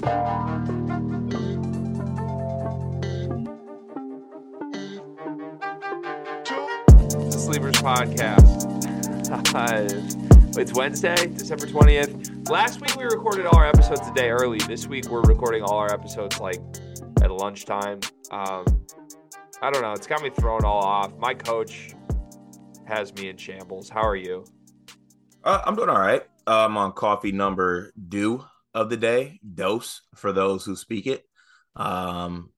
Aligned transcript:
The 0.00 0.10
Sleepers 7.32 7.76
Podcast. 7.76 8.68
it's 10.56 10.72
Wednesday, 10.72 11.16
December 11.26 11.66
20th. 11.66 12.48
Last 12.48 12.80
week 12.80 12.94
we 12.96 13.04
recorded 13.04 13.46
all 13.46 13.56
our 13.56 13.66
episodes 13.66 14.06
a 14.06 14.14
day 14.14 14.30
early. 14.30 14.58
This 14.58 14.86
week 14.86 15.08
we're 15.08 15.22
recording 15.22 15.62
all 15.64 15.78
our 15.78 15.92
episodes 15.92 16.38
like 16.38 16.60
at 17.22 17.30
lunchtime. 17.32 17.98
Um, 18.30 18.64
I 19.60 19.70
don't 19.70 19.82
know. 19.82 19.92
It's 19.92 20.06
got 20.06 20.22
me 20.22 20.30
thrown 20.30 20.64
all 20.64 20.84
off. 20.84 21.16
My 21.18 21.34
coach 21.34 21.94
has 22.86 23.12
me 23.14 23.30
in 23.30 23.36
shambles. 23.36 23.88
How 23.88 24.06
are 24.06 24.16
you? 24.16 24.44
Uh, 25.42 25.62
I'm 25.66 25.74
doing 25.74 25.88
all 25.88 25.98
right. 25.98 26.22
Uh, 26.46 26.66
I'm 26.66 26.76
on 26.76 26.92
coffee 26.92 27.32
number 27.32 27.92
due 28.08 28.44
of 28.74 28.90
the 28.90 28.96
day, 28.96 29.40
dose 29.54 30.02
for 30.14 30.32
those 30.32 30.64
who 30.64 30.76
speak 30.76 31.06
it. 31.06 31.24
Um, 31.76 32.50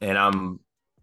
and 0.00 0.18
I'm 0.18 0.60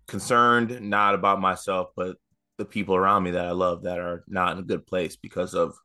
concerned 0.07 0.81
not 0.81 1.15
about 1.15 1.41
myself, 1.41 1.89
but 1.95 2.17
the 2.57 2.65
people 2.65 2.95
around 2.95 3.23
me 3.23 3.31
that 3.31 3.45
I 3.45 3.51
love 3.51 3.83
that 3.83 3.99
are 3.99 4.23
not 4.27 4.53
in 4.53 4.59
a 4.59 4.67
good 4.67 4.85
place 4.85 5.15
because 5.15 5.53
of 5.53 5.75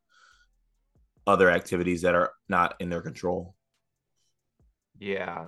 other 1.26 1.50
activities 1.50 2.02
that 2.02 2.14
are 2.14 2.32
not 2.48 2.74
in 2.80 2.88
their 2.88 3.02
control. 3.02 3.54
Yeah. 4.98 5.46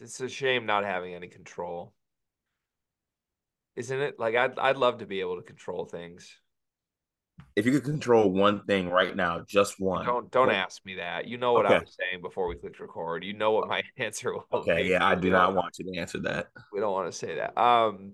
It's 0.00 0.20
a 0.20 0.28
shame 0.28 0.66
not 0.66 0.84
having 0.84 1.14
any 1.14 1.28
control. 1.28 1.94
Isn't 3.76 4.00
it? 4.00 4.18
Like 4.18 4.34
I'd 4.34 4.58
I'd 4.58 4.76
love 4.76 4.98
to 4.98 5.06
be 5.06 5.20
able 5.20 5.36
to 5.36 5.42
control 5.42 5.84
things. 5.84 6.30
If 7.54 7.64
you 7.64 7.72
could 7.72 7.84
control 7.84 8.30
one 8.30 8.64
thing 8.64 8.90
right 8.90 9.16
now, 9.16 9.40
just 9.40 9.80
one. 9.80 10.04
Don't 10.04 10.30
don't 10.30 10.48
what? 10.48 10.56
ask 10.56 10.84
me 10.84 10.96
that. 10.96 11.26
You 11.26 11.38
know 11.38 11.54
what 11.54 11.64
okay. 11.66 11.76
I 11.76 11.78
was 11.78 11.96
saying 11.98 12.22
before 12.22 12.48
we 12.48 12.56
clicked 12.56 12.80
record. 12.80 13.24
You 13.24 13.32
know 13.32 13.52
what 13.52 13.68
my 13.68 13.82
answer 13.96 14.34
was. 14.34 14.44
Okay, 14.52 14.88
yeah, 14.88 15.06
I 15.06 15.14
do 15.14 15.30
not 15.30 15.54
want 15.54 15.78
you 15.78 15.90
to 15.90 15.98
answer 15.98 16.18
that. 16.20 16.48
We 16.72 16.80
don't 16.80 16.92
want 16.92 17.10
to 17.10 17.16
say 17.16 17.36
that. 17.36 17.58
Um 17.58 18.12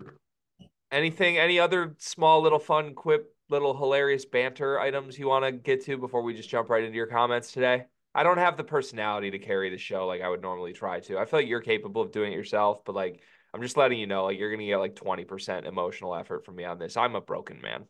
anything 0.91 1.37
any 1.37 1.59
other 1.59 1.95
small 1.97 2.41
little 2.41 2.59
fun 2.59 2.93
quip 2.93 3.35
little 3.49 3.75
hilarious 3.75 4.25
banter 4.25 4.79
items 4.79 5.17
you 5.17 5.27
want 5.27 5.43
to 5.43 5.51
get 5.51 5.83
to 5.85 5.97
before 5.97 6.21
we 6.21 6.33
just 6.33 6.49
jump 6.49 6.69
right 6.69 6.83
into 6.83 6.95
your 6.95 7.07
comments 7.07 7.51
today? 7.51 7.85
I 8.15 8.23
don't 8.23 8.37
have 8.37 8.57
the 8.57 8.63
personality 8.63 9.31
to 9.31 9.39
carry 9.39 9.69
the 9.69 9.77
show 9.77 10.07
like 10.07 10.21
I 10.21 10.29
would 10.29 10.41
normally 10.41 10.71
try 10.71 10.99
to. 11.01 11.17
I 11.17 11.25
feel 11.25 11.39
like 11.39 11.49
you're 11.49 11.61
capable 11.61 12.01
of 12.01 12.11
doing 12.11 12.31
it 12.31 12.35
yourself, 12.35 12.85
but 12.85 12.95
like 12.95 13.21
I'm 13.53 13.61
just 13.61 13.75
letting 13.77 13.99
you 13.99 14.07
know, 14.07 14.25
like 14.25 14.39
you're 14.39 14.51
gonna 14.51 14.65
get 14.65 14.77
like 14.77 14.95
20% 14.95 15.65
emotional 15.65 16.15
effort 16.15 16.45
from 16.45 16.55
me 16.55 16.63
on 16.63 16.79
this. 16.79 16.95
I'm 16.95 17.15
a 17.15 17.21
broken 17.21 17.61
man. 17.61 17.85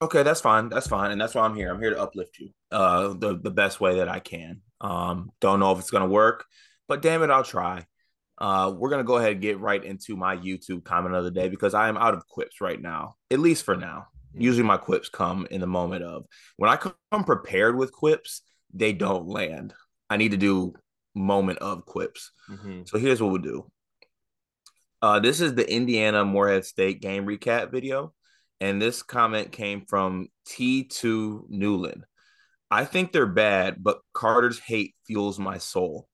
Okay, 0.00 0.22
that's 0.22 0.40
fine. 0.40 0.68
That's 0.68 0.86
fine, 0.86 1.10
and 1.10 1.20
that's 1.20 1.34
why 1.34 1.44
I'm 1.44 1.56
here. 1.56 1.70
I'm 1.72 1.80
here 1.80 1.90
to 1.90 2.00
uplift 2.00 2.38
you, 2.38 2.50
uh, 2.70 3.14
the 3.14 3.38
the 3.42 3.50
best 3.50 3.80
way 3.80 3.96
that 3.96 4.08
I 4.08 4.20
can. 4.20 4.60
Um, 4.80 5.30
don't 5.40 5.58
know 5.58 5.72
if 5.72 5.78
it's 5.80 5.90
gonna 5.90 6.06
work, 6.06 6.44
but 6.86 7.02
damn 7.02 7.22
it, 7.22 7.30
I'll 7.30 7.42
try. 7.42 7.84
Uh, 8.38 8.72
we're 8.76 8.90
gonna 8.90 9.02
go 9.02 9.16
ahead 9.16 9.32
and 9.32 9.40
get 9.40 9.58
right 9.58 9.84
into 9.84 10.16
my 10.16 10.36
YouTube 10.36 10.84
comment 10.84 11.16
of 11.16 11.24
the 11.24 11.32
day 11.32 11.48
because 11.48 11.74
I 11.74 11.88
am 11.88 11.96
out 11.96 12.14
of 12.14 12.26
quips 12.28 12.60
right 12.60 12.80
now, 12.80 13.16
at 13.32 13.40
least 13.40 13.64
for 13.64 13.76
now. 13.76 14.06
Usually, 14.34 14.62
my 14.62 14.76
quips 14.76 15.08
come 15.08 15.48
in 15.50 15.60
the 15.60 15.66
moment 15.66 16.04
of 16.04 16.26
when 16.58 16.70
I 16.70 16.76
come 16.76 17.24
prepared 17.24 17.76
with 17.76 17.90
quips, 17.90 18.42
they 18.72 18.92
don't 18.92 19.26
land. 19.26 19.74
I 20.08 20.16
need 20.16 20.30
to 20.30 20.36
do 20.36 20.74
moment 21.14 21.58
of 21.58 21.84
quips. 21.86 22.30
Mm-hmm. 22.48 22.82
So 22.84 22.98
here's 22.98 23.20
what 23.20 23.32
we'll 23.32 23.42
do. 23.42 23.70
Uh, 25.02 25.18
this 25.20 25.40
is 25.40 25.54
the 25.54 25.68
Indiana 25.70 26.24
Morehead 26.24 26.64
State 26.64 27.00
game 27.00 27.26
recap 27.26 27.72
video. 27.72 28.12
And 28.60 28.82
this 28.82 29.02
comment 29.02 29.52
came 29.52 29.84
from 29.86 30.28
T2 30.48 31.44
Newland. 31.48 32.04
I 32.70 32.84
think 32.84 33.12
they're 33.12 33.26
bad, 33.26 33.82
but 33.82 34.00
Carter's 34.12 34.58
hate 34.58 34.94
fuels 35.06 35.38
my 35.38 35.58
soul. 35.58 36.08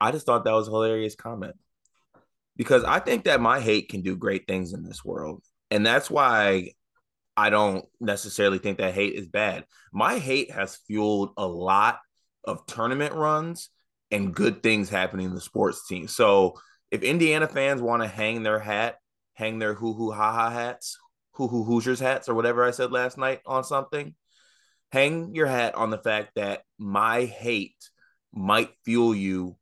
I 0.00 0.10
just 0.12 0.26
thought 0.26 0.44
that 0.44 0.52
was 0.52 0.68
a 0.68 0.70
hilarious 0.70 1.14
comment 1.14 1.56
because 2.56 2.84
I 2.84 2.98
think 2.98 3.24
that 3.24 3.40
my 3.40 3.60
hate 3.60 3.88
can 3.88 4.02
do 4.02 4.16
great 4.16 4.46
things 4.46 4.72
in 4.72 4.82
this 4.82 5.04
world. 5.04 5.42
And 5.70 5.84
that's 5.84 6.10
why 6.10 6.72
I 7.36 7.50
don't 7.50 7.84
necessarily 8.00 8.58
think 8.58 8.78
that 8.78 8.94
hate 8.94 9.14
is 9.14 9.26
bad. 9.26 9.64
My 9.92 10.18
hate 10.18 10.50
has 10.50 10.78
fueled 10.86 11.30
a 11.36 11.46
lot 11.46 11.98
of 12.44 12.64
tournament 12.66 13.14
runs 13.14 13.70
and 14.10 14.34
good 14.34 14.62
things 14.62 14.88
happening 14.88 15.26
in 15.26 15.34
the 15.34 15.40
sports 15.40 15.86
team. 15.86 16.08
So 16.08 16.54
if 16.90 17.02
Indiana 17.02 17.48
fans 17.48 17.82
want 17.82 18.02
to 18.02 18.08
hang 18.08 18.42
their 18.42 18.58
hat, 18.58 18.96
hang 19.36 19.58
their 19.58 19.74
hoo 19.74 19.92
hoo 19.92 20.10
ha 20.10 20.32
ha 20.32 20.50
hats, 20.50 20.98
hoo 21.32 21.46
hoo 21.46 21.62
Hoosiers 21.62 22.00
hats, 22.00 22.28
or 22.28 22.34
whatever 22.34 22.64
I 22.64 22.70
said 22.70 22.90
last 22.90 23.18
night 23.18 23.40
on 23.46 23.62
something, 23.62 24.14
hang 24.90 25.34
your 25.34 25.46
hat 25.46 25.74
on 25.74 25.90
the 25.90 25.98
fact 25.98 26.32
that 26.36 26.62
my 26.78 27.24
hate 27.24 27.90
might 28.32 28.70
fuel 28.84 29.14
you 29.14 29.56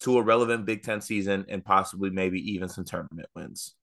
to 0.00 0.18
a 0.18 0.22
relevant 0.22 0.66
Big 0.66 0.82
Ten 0.82 1.00
season 1.00 1.46
and 1.48 1.64
possibly 1.64 2.10
maybe 2.10 2.52
even 2.52 2.68
some 2.68 2.84
tournament 2.84 3.28
wins. 3.34 3.74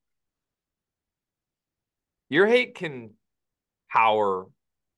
Your 2.29 2.45
hate 2.45 2.75
can 2.75 3.11
power 3.89 4.45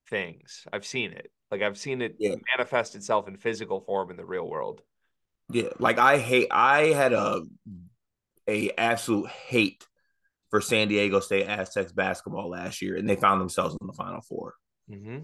things. 0.10 0.66
I've 0.74 0.86
seen 0.86 1.12
it. 1.12 1.32
Like 1.52 1.62
I've 1.62 1.78
seen 1.78 2.02
it 2.02 2.16
yeah. 2.18 2.36
manifest 2.58 2.96
itself 2.96 3.28
in 3.28 3.38
physical 3.38 3.82
form 3.82 4.10
in 4.10 4.18
the 4.18 4.26
real 4.26 4.50
world. 4.50 4.82
Yeah, 5.52 5.70
like 5.80 6.00
I 6.00 6.18
hate. 6.18 6.48
I 6.50 6.88
had 6.88 7.14
a 7.14 7.44
a 8.48 8.72
absolute 8.78 9.30
hate 9.30 9.86
for 10.52 10.62
San 10.62 10.88
Diego 10.88 11.20
State 11.20 11.48
Aztecs 11.48 11.92
basketball 11.92 12.50
last 12.50 12.82
year, 12.82 12.96
and 12.96 13.10
they 13.10 13.16
found 13.16 13.42
themselves 13.42 13.76
in 13.82 13.88
the 13.88 13.94
Final 13.94 14.22
4 14.22 14.54
mm-hmm. 14.92 15.18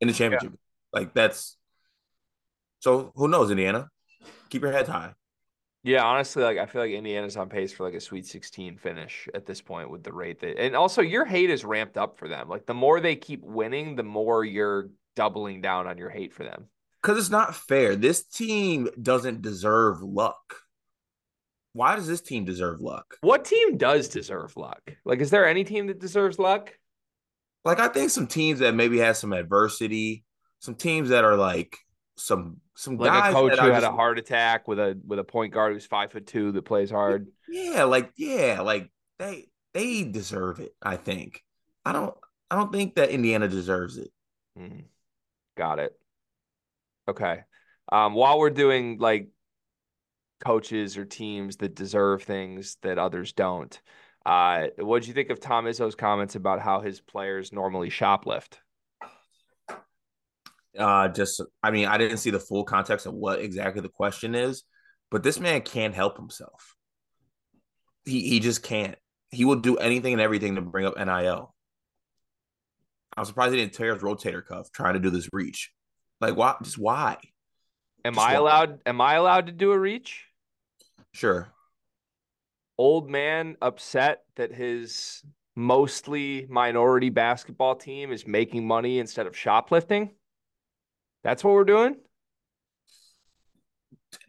in 0.00 0.08
the 0.08 0.14
championship. 0.14 0.52
Yeah. 0.52 1.00
Like 1.00 1.14
that's 1.14 1.56
so. 2.78 3.12
Who 3.16 3.26
knows, 3.26 3.50
Indiana? 3.50 3.88
Keep 4.50 4.62
your 4.62 4.72
head 4.72 4.86
high. 4.86 5.14
Yeah, 5.82 6.04
honestly, 6.04 6.42
like 6.42 6.58
I 6.58 6.66
feel 6.66 6.82
like 6.82 6.92
Indiana's 6.92 7.36
on 7.36 7.48
pace 7.48 7.72
for 7.72 7.84
like 7.84 7.94
a 7.94 8.00
Sweet 8.00 8.26
16 8.26 8.78
finish 8.78 9.28
at 9.34 9.44
this 9.44 9.60
point 9.60 9.90
with 9.90 10.04
the 10.04 10.12
rate 10.12 10.40
that, 10.40 10.58
and 10.58 10.76
also 10.76 11.02
your 11.02 11.24
hate 11.24 11.50
is 11.50 11.64
ramped 11.64 11.98
up 11.98 12.16
for 12.16 12.28
them. 12.28 12.48
Like 12.48 12.64
the 12.64 12.74
more 12.74 13.00
they 13.00 13.16
keep 13.16 13.42
winning, 13.42 13.96
the 13.96 14.02
more 14.02 14.44
you're 14.44 14.90
doubling 15.16 15.60
down 15.60 15.86
on 15.86 15.98
your 15.98 16.10
hate 16.10 16.32
for 16.32 16.44
them 16.44 16.68
because 17.04 17.18
it's 17.18 17.30
not 17.30 17.54
fair. 17.54 17.96
This 17.96 18.24
team 18.24 18.88
doesn't 19.00 19.42
deserve 19.42 20.00
luck. 20.02 20.63
Why 21.74 21.96
does 21.96 22.06
this 22.06 22.20
team 22.20 22.44
deserve 22.44 22.80
luck? 22.80 23.18
What 23.20 23.44
team 23.44 23.76
does 23.76 24.08
deserve 24.08 24.56
luck? 24.56 24.94
Like, 25.04 25.20
is 25.20 25.30
there 25.30 25.46
any 25.46 25.64
team 25.64 25.88
that 25.88 25.98
deserves 25.98 26.38
luck? 26.38 26.72
Like, 27.64 27.80
I 27.80 27.88
think 27.88 28.10
some 28.10 28.28
teams 28.28 28.60
that 28.60 28.74
maybe 28.74 28.98
have 28.98 29.16
some 29.16 29.32
adversity, 29.32 30.24
some 30.60 30.76
teams 30.76 31.08
that 31.08 31.24
are 31.24 31.36
like 31.36 31.76
some 32.16 32.58
some 32.76 32.96
like 32.96 33.10
guys 33.10 33.32
a 33.32 33.34
coach 33.34 33.58
who 33.58 33.66
had 33.66 33.80
just, 33.80 33.92
a 33.92 33.94
heart 33.94 34.20
attack 34.20 34.68
with 34.68 34.78
a 34.78 34.98
with 35.04 35.18
a 35.18 35.24
point 35.24 35.52
guard 35.52 35.72
who's 35.72 35.84
five 35.84 36.12
foot 36.12 36.28
two 36.28 36.52
that 36.52 36.62
plays 36.62 36.92
hard. 36.92 37.26
Yeah, 37.48 37.84
like 37.84 38.12
yeah, 38.16 38.60
like 38.60 38.90
they 39.18 39.48
they 39.72 40.04
deserve 40.04 40.60
it. 40.60 40.74
I 40.80 40.96
think. 40.96 41.42
I 41.84 41.92
don't. 41.92 42.14
I 42.50 42.56
don't 42.56 42.72
think 42.72 42.94
that 42.94 43.10
Indiana 43.10 43.48
deserves 43.48 43.98
it. 43.98 44.10
Mm. 44.56 44.84
Got 45.56 45.80
it. 45.80 45.92
Okay. 47.08 47.40
Um, 47.90 48.14
while 48.14 48.38
we're 48.38 48.50
doing 48.50 48.98
like 48.98 49.28
coaches 50.40 50.96
or 50.96 51.04
teams 51.04 51.56
that 51.58 51.74
deserve 51.74 52.22
things 52.22 52.76
that 52.82 52.98
others 52.98 53.32
don't, 53.32 53.80
uh, 54.26 54.68
what 54.78 55.00
did 55.00 55.08
you 55.08 55.14
think 55.14 55.30
of 55.30 55.40
Tom 55.40 55.66
Izzo's 55.66 55.94
comments 55.94 56.34
about 56.34 56.60
how 56.60 56.80
his 56.80 57.00
players 57.00 57.52
normally 57.52 57.90
shoplift? 57.90 58.54
Uh, 60.78 61.08
just, 61.08 61.42
I 61.62 61.70
mean, 61.70 61.86
I 61.86 61.98
didn't 61.98 62.16
see 62.18 62.30
the 62.30 62.40
full 62.40 62.64
context 62.64 63.06
of 63.06 63.14
what 63.14 63.40
exactly 63.40 63.82
the 63.82 63.88
question 63.88 64.34
is, 64.34 64.64
but 65.10 65.22
this 65.22 65.38
man 65.38 65.60
can't 65.60 65.94
help 65.94 66.16
himself. 66.16 66.74
He 68.04 68.28
he 68.28 68.40
just 68.40 68.62
can't. 68.62 68.96
He 69.30 69.44
will 69.44 69.56
do 69.56 69.76
anything 69.76 70.12
and 70.12 70.22
everything 70.22 70.56
to 70.56 70.62
bring 70.62 70.86
up 70.86 70.96
NIL. 70.96 71.54
I'm 73.16 73.24
surprised 73.24 73.54
he 73.54 73.60
didn't 73.60 73.74
tear 73.74 73.94
his 73.94 74.02
rotator 74.02 74.44
cuff 74.44 74.70
trying 74.72 74.94
to 74.94 75.00
do 75.00 75.10
this 75.10 75.28
reach. 75.32 75.70
Like 76.20 76.36
why? 76.36 76.56
Just 76.62 76.78
why? 76.78 77.18
Am 78.04 78.14
just 78.14 78.26
I 78.26 78.32
why? 78.32 78.38
allowed? 78.38 78.80
Am 78.84 79.00
I 79.00 79.14
allowed 79.14 79.46
to 79.46 79.52
do 79.52 79.72
a 79.72 79.78
reach? 79.78 80.26
Sure. 81.14 81.48
Old 82.76 83.08
man 83.08 83.56
upset 83.62 84.24
that 84.34 84.52
his 84.52 85.22
mostly 85.56 86.46
minority 86.50 87.08
basketball 87.08 87.76
team 87.76 88.12
is 88.12 88.26
making 88.26 88.66
money 88.66 88.98
instead 88.98 89.26
of 89.26 89.36
shoplifting. 89.36 90.10
That's 91.22 91.44
what 91.44 91.54
we're 91.54 91.64
doing. 91.64 91.96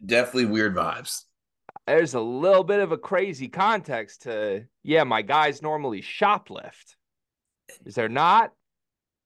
Definitely 0.04 0.46
weird 0.46 0.76
vibes. 0.76 1.24
There's 1.86 2.14
a 2.14 2.20
little 2.20 2.64
bit 2.64 2.80
of 2.80 2.92
a 2.92 2.98
crazy 2.98 3.48
context 3.48 4.22
to, 4.22 4.64
yeah, 4.82 5.04
my 5.04 5.22
guys 5.22 5.62
normally 5.62 6.02
shoplift. 6.02 6.94
Is 7.84 7.96
there 7.96 8.08
not? 8.08 8.52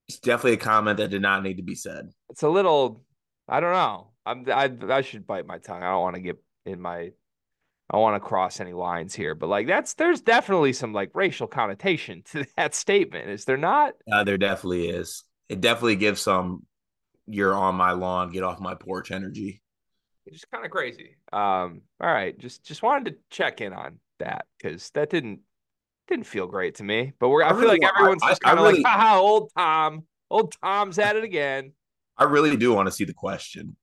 It's 0.09 0.19
definitely 0.19 0.55
a 0.55 0.57
comment 0.57 0.97
that 0.97 1.11
did 1.11 1.23
not 1.23 1.43
need 1.43 1.59
to 1.59 1.63
be 1.63 1.75
said. 1.75 2.11
It's 2.31 2.43
a 2.43 2.49
little, 2.49 3.05
I 3.47 3.61
don't 3.61 3.73
know. 3.73 4.13
I'm, 4.25 4.45
I, 4.51 4.95
I 4.95 5.03
should 5.03 5.27
bite 5.27 5.47
my 5.47 5.59
tongue. 5.59 5.83
I 5.83 5.91
don't 5.91 6.03
want 6.03 6.17
to 6.17 6.23
get 6.23 6.43
in 6.67 6.81
my, 6.81 7.13
I 7.91 7.97
want 7.97 8.15
to 8.15 8.27
cross 8.27 8.61
any 8.61 8.73
lines 8.73 9.15
here, 9.15 9.35
but 9.35 9.49
like 9.49 9.67
that's, 9.67 9.95
there's 9.95 10.21
definitely 10.21 10.73
some 10.73 10.93
like 10.93 11.11
racial 11.15 11.47
connotation 11.47 12.23
to 12.33 12.47
that 12.57 12.75
statement. 12.75 13.31
Is 13.31 13.45
there 13.45 13.57
not? 13.57 13.95
Uh, 14.11 14.25
there 14.25 14.39
definitely 14.39 14.89
is. 14.89 15.25
It 15.49 15.61
definitely 15.61 15.97
gives 15.97 16.21
some, 16.21 16.65
you're 17.27 17.55
on 17.55 17.75
my 17.75 17.93
lawn, 17.93 18.31
get 18.31 18.43
off 18.43 18.61
my 18.61 18.75
porch 18.75 19.11
energy. 19.11 19.63
just 20.31 20.51
kind 20.51 20.65
of 20.65 20.71
crazy. 20.71 21.17
Um, 21.33 21.83
all 22.01 22.13
right, 22.13 22.39
just 22.39 22.65
just 22.65 22.83
wanted 22.83 23.11
to 23.11 23.19
check 23.31 23.61
in 23.61 23.73
on 23.73 23.99
that 24.19 24.47
because 24.57 24.91
that 24.91 25.11
didn't 25.11 25.41
didn't 26.09 26.27
feel 26.27 26.47
great 26.47 26.77
to 26.77 26.85
me. 26.85 27.13
But 27.19 27.29
we're 27.29 27.43
I, 27.43 27.51
I 27.51 27.53
feel 27.59 27.69
like 27.69 27.83
everyone's 27.83 28.23
I, 28.23 28.31
just 28.31 28.43
kind 28.43 28.59
of 28.59 28.65
really, 28.65 28.83
like, 28.83 28.93
haha, 28.93 29.19
old 29.19 29.51
Tom, 29.57 30.05
old 30.31 30.55
Tom's 30.63 30.99
at 30.99 31.17
it 31.17 31.25
again. 31.25 31.73
I 32.17 32.25
really 32.25 32.57
do 32.57 32.75
want 32.75 32.87
to 32.87 32.93
see 32.93 33.05
the 33.05 33.15
question. 33.15 33.77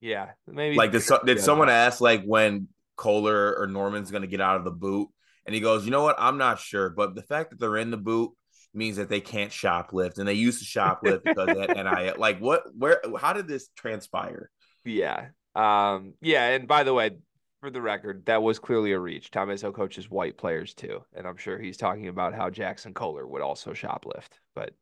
Yeah, 0.00 0.30
maybe 0.46 0.76
like 0.76 0.92
did, 0.92 1.02
so, 1.02 1.20
did 1.24 1.40
someone 1.40 1.68
ask 1.68 2.00
like 2.00 2.24
when 2.24 2.68
Kohler 3.00 3.56
or 3.58 3.66
Normand's 3.66 4.10
going 4.10 4.22
to 4.22 4.28
get 4.28 4.42
out 4.42 4.58
of 4.58 4.64
the 4.64 4.70
boot, 4.70 5.08
and 5.46 5.54
he 5.54 5.60
goes, 5.60 5.86
you 5.86 5.90
know 5.90 6.02
what, 6.02 6.16
I'm 6.18 6.36
not 6.36 6.60
sure, 6.60 6.90
but 6.90 7.14
the 7.14 7.22
fact 7.22 7.50
that 7.50 7.58
they're 7.58 7.78
in 7.78 7.90
the 7.90 7.96
boot 7.96 8.32
means 8.74 8.98
that 8.98 9.08
they 9.08 9.22
can't 9.22 9.50
shoplift, 9.50 10.18
and 10.18 10.28
they 10.28 10.34
used 10.34 10.58
to 10.60 10.64
shoplift 10.66 11.24
because 11.24 11.46
that 11.46 11.70
and 11.76 11.88
I 11.88 12.12
like 12.12 12.38
what 12.38 12.64
where 12.76 13.00
how 13.18 13.32
did 13.32 13.48
this 13.48 13.68
transpire? 13.74 14.50
Yeah, 14.84 15.28
um, 15.54 16.12
yeah, 16.20 16.48
and 16.48 16.68
by 16.68 16.84
the 16.84 16.92
way, 16.92 17.12
for 17.60 17.70
the 17.70 17.80
record, 17.80 18.26
that 18.26 18.42
was 18.42 18.58
clearly 18.58 18.92
a 18.92 18.98
reach. 18.98 19.30
Tom 19.30 19.48
Izzo 19.48 19.74
coaches 19.74 20.10
white 20.10 20.36
players 20.36 20.74
too, 20.74 21.02
and 21.14 21.26
I'm 21.26 21.38
sure 21.38 21.58
he's 21.58 21.78
talking 21.78 22.08
about 22.08 22.34
how 22.34 22.50
Jaxon 22.50 22.94
Kohler 22.94 23.26
would 23.26 23.42
also 23.42 23.72
shoplift, 23.72 24.38
but 24.54 24.74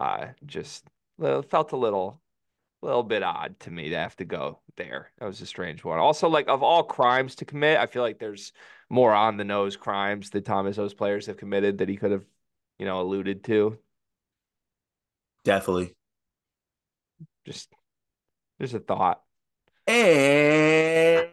uh, 0.00 0.28
just 0.46 0.84
felt 1.18 1.72
a 1.72 1.76
little 1.76 2.20
little 2.84 3.02
bit 3.02 3.22
odd 3.22 3.58
to 3.60 3.70
me 3.70 3.90
to 3.90 3.96
have 3.96 4.16
to 4.16 4.24
go 4.24 4.60
there. 4.76 5.10
That 5.18 5.26
was 5.26 5.40
a 5.40 5.46
strange 5.46 5.84
one. 5.84 5.98
Also, 5.98 6.28
like 6.28 6.48
of 6.48 6.62
all 6.62 6.82
crimes 6.82 7.36
to 7.36 7.44
commit, 7.44 7.78
I 7.78 7.86
feel 7.86 8.02
like 8.02 8.18
there's 8.18 8.52
more 8.90 9.12
on 9.12 9.36
the 9.36 9.44
nose 9.44 9.76
crimes 9.76 10.30
that 10.30 10.44
Thomas 10.44 10.76
Izzo's 10.76 10.94
players 10.94 11.26
have 11.26 11.36
committed 11.36 11.78
that 11.78 11.88
he 11.88 11.96
could 11.96 12.10
have, 12.10 12.24
you 12.78 12.86
know, 12.86 13.00
alluded 13.00 13.44
to. 13.44 13.78
Definitely. 15.44 15.94
Just 17.44 17.70
just 18.60 18.74
a 18.74 18.78
thought. 18.78 19.22
And 19.86 21.28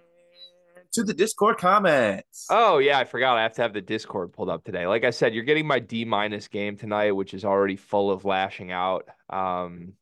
to 0.93 1.03
the 1.03 1.13
Discord 1.13 1.57
comments. 1.57 2.47
Oh 2.49 2.79
yeah, 2.79 2.99
I 2.99 3.05
forgot. 3.05 3.37
I 3.37 3.43
have 3.43 3.53
to 3.55 3.61
have 3.61 3.73
the 3.73 3.81
Discord 3.81 4.33
pulled 4.33 4.49
up 4.49 4.63
today. 4.63 4.87
Like 4.87 5.05
I 5.05 5.11
said, 5.11 5.33
you're 5.33 5.43
getting 5.43 5.67
my 5.67 5.79
D 5.79 6.03
minus 6.05 6.47
game 6.47 6.77
tonight, 6.77 7.11
which 7.11 7.33
is 7.33 7.45
already 7.45 7.77
full 7.77 8.11
of 8.11 8.25
lashing 8.25 8.71
out. 8.71 9.07
Um, 9.29 9.93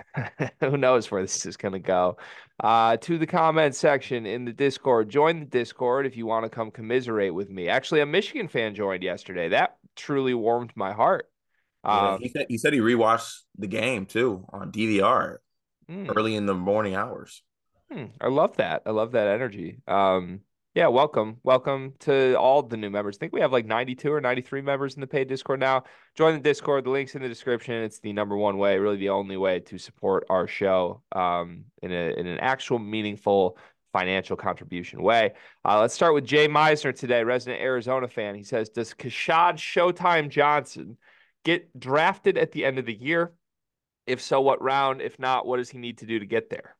who 0.60 0.76
knows 0.76 1.10
where 1.10 1.22
this 1.22 1.46
is 1.46 1.56
going 1.56 1.72
to 1.72 1.78
go? 1.78 2.16
Uh, 2.62 2.96
to 2.98 3.18
the 3.18 3.26
comment 3.26 3.74
section 3.74 4.26
in 4.26 4.44
the 4.44 4.52
Discord. 4.52 5.08
Join 5.08 5.40
the 5.40 5.46
Discord 5.46 6.06
if 6.06 6.16
you 6.16 6.26
want 6.26 6.44
to 6.44 6.50
come 6.50 6.70
commiserate 6.70 7.34
with 7.34 7.50
me. 7.50 7.68
Actually, 7.68 8.00
a 8.00 8.06
Michigan 8.06 8.48
fan 8.48 8.74
joined 8.74 9.02
yesterday. 9.02 9.48
That 9.48 9.76
truly 9.96 10.34
warmed 10.34 10.72
my 10.74 10.92
heart. 10.92 11.28
Um, 11.84 12.20
he 12.20 12.28
said 12.28 12.46
he 12.48 12.58
said 12.58 12.72
he 12.72 12.80
rewatched 12.80 13.40
the 13.58 13.66
game 13.66 14.06
too 14.06 14.44
on 14.52 14.70
DVR 14.70 15.38
mm. 15.90 16.12
early 16.16 16.36
in 16.36 16.46
the 16.46 16.54
morning 16.54 16.94
hours. 16.94 17.42
Hmm, 17.90 18.06
I 18.20 18.28
love 18.28 18.56
that. 18.58 18.82
I 18.86 18.90
love 18.90 19.12
that 19.12 19.26
energy. 19.28 19.78
Um, 19.88 20.40
yeah, 20.74 20.86
welcome. 20.86 21.36
Welcome 21.42 21.92
to 22.00 22.34
all 22.38 22.62
the 22.62 22.78
new 22.78 22.88
members. 22.88 23.16
I 23.16 23.18
think 23.18 23.34
we 23.34 23.42
have 23.42 23.52
like 23.52 23.66
92 23.66 24.10
or 24.10 24.22
93 24.22 24.62
members 24.62 24.94
in 24.94 25.02
the 25.02 25.06
paid 25.06 25.28
Discord 25.28 25.60
now. 25.60 25.84
Join 26.14 26.32
the 26.32 26.40
Discord. 26.40 26.84
The 26.84 26.90
link's 26.90 27.14
in 27.14 27.20
the 27.20 27.28
description. 27.28 27.74
It's 27.74 27.98
the 27.98 28.14
number 28.14 28.38
one 28.38 28.56
way, 28.56 28.78
really 28.78 28.96
the 28.96 29.10
only 29.10 29.36
way 29.36 29.60
to 29.60 29.76
support 29.76 30.24
our 30.30 30.46
show 30.46 31.02
um, 31.12 31.64
in, 31.82 31.92
a, 31.92 32.14
in 32.18 32.26
an 32.26 32.38
actual 32.38 32.78
meaningful 32.78 33.58
financial 33.92 34.34
contribution 34.34 35.02
way. 35.02 35.34
Uh, 35.62 35.78
let's 35.78 35.92
start 35.92 36.14
with 36.14 36.24
Jay 36.24 36.48
Meisner 36.48 36.98
today, 36.98 37.22
resident 37.22 37.60
Arizona 37.60 38.08
fan. 38.08 38.34
He 38.34 38.42
says, 38.42 38.70
Does 38.70 38.94
Keshad 38.94 39.56
Showtime 39.56 40.30
Johnson 40.30 40.96
get 41.44 41.78
drafted 41.78 42.38
at 42.38 42.52
the 42.52 42.64
end 42.64 42.78
of 42.78 42.86
the 42.86 42.94
year? 42.94 43.34
If 44.06 44.22
so, 44.22 44.40
what 44.40 44.62
round? 44.62 45.02
If 45.02 45.18
not, 45.18 45.46
what 45.46 45.58
does 45.58 45.68
he 45.68 45.76
need 45.76 45.98
to 45.98 46.06
do 46.06 46.18
to 46.18 46.24
get 46.24 46.48
there? 46.48 46.76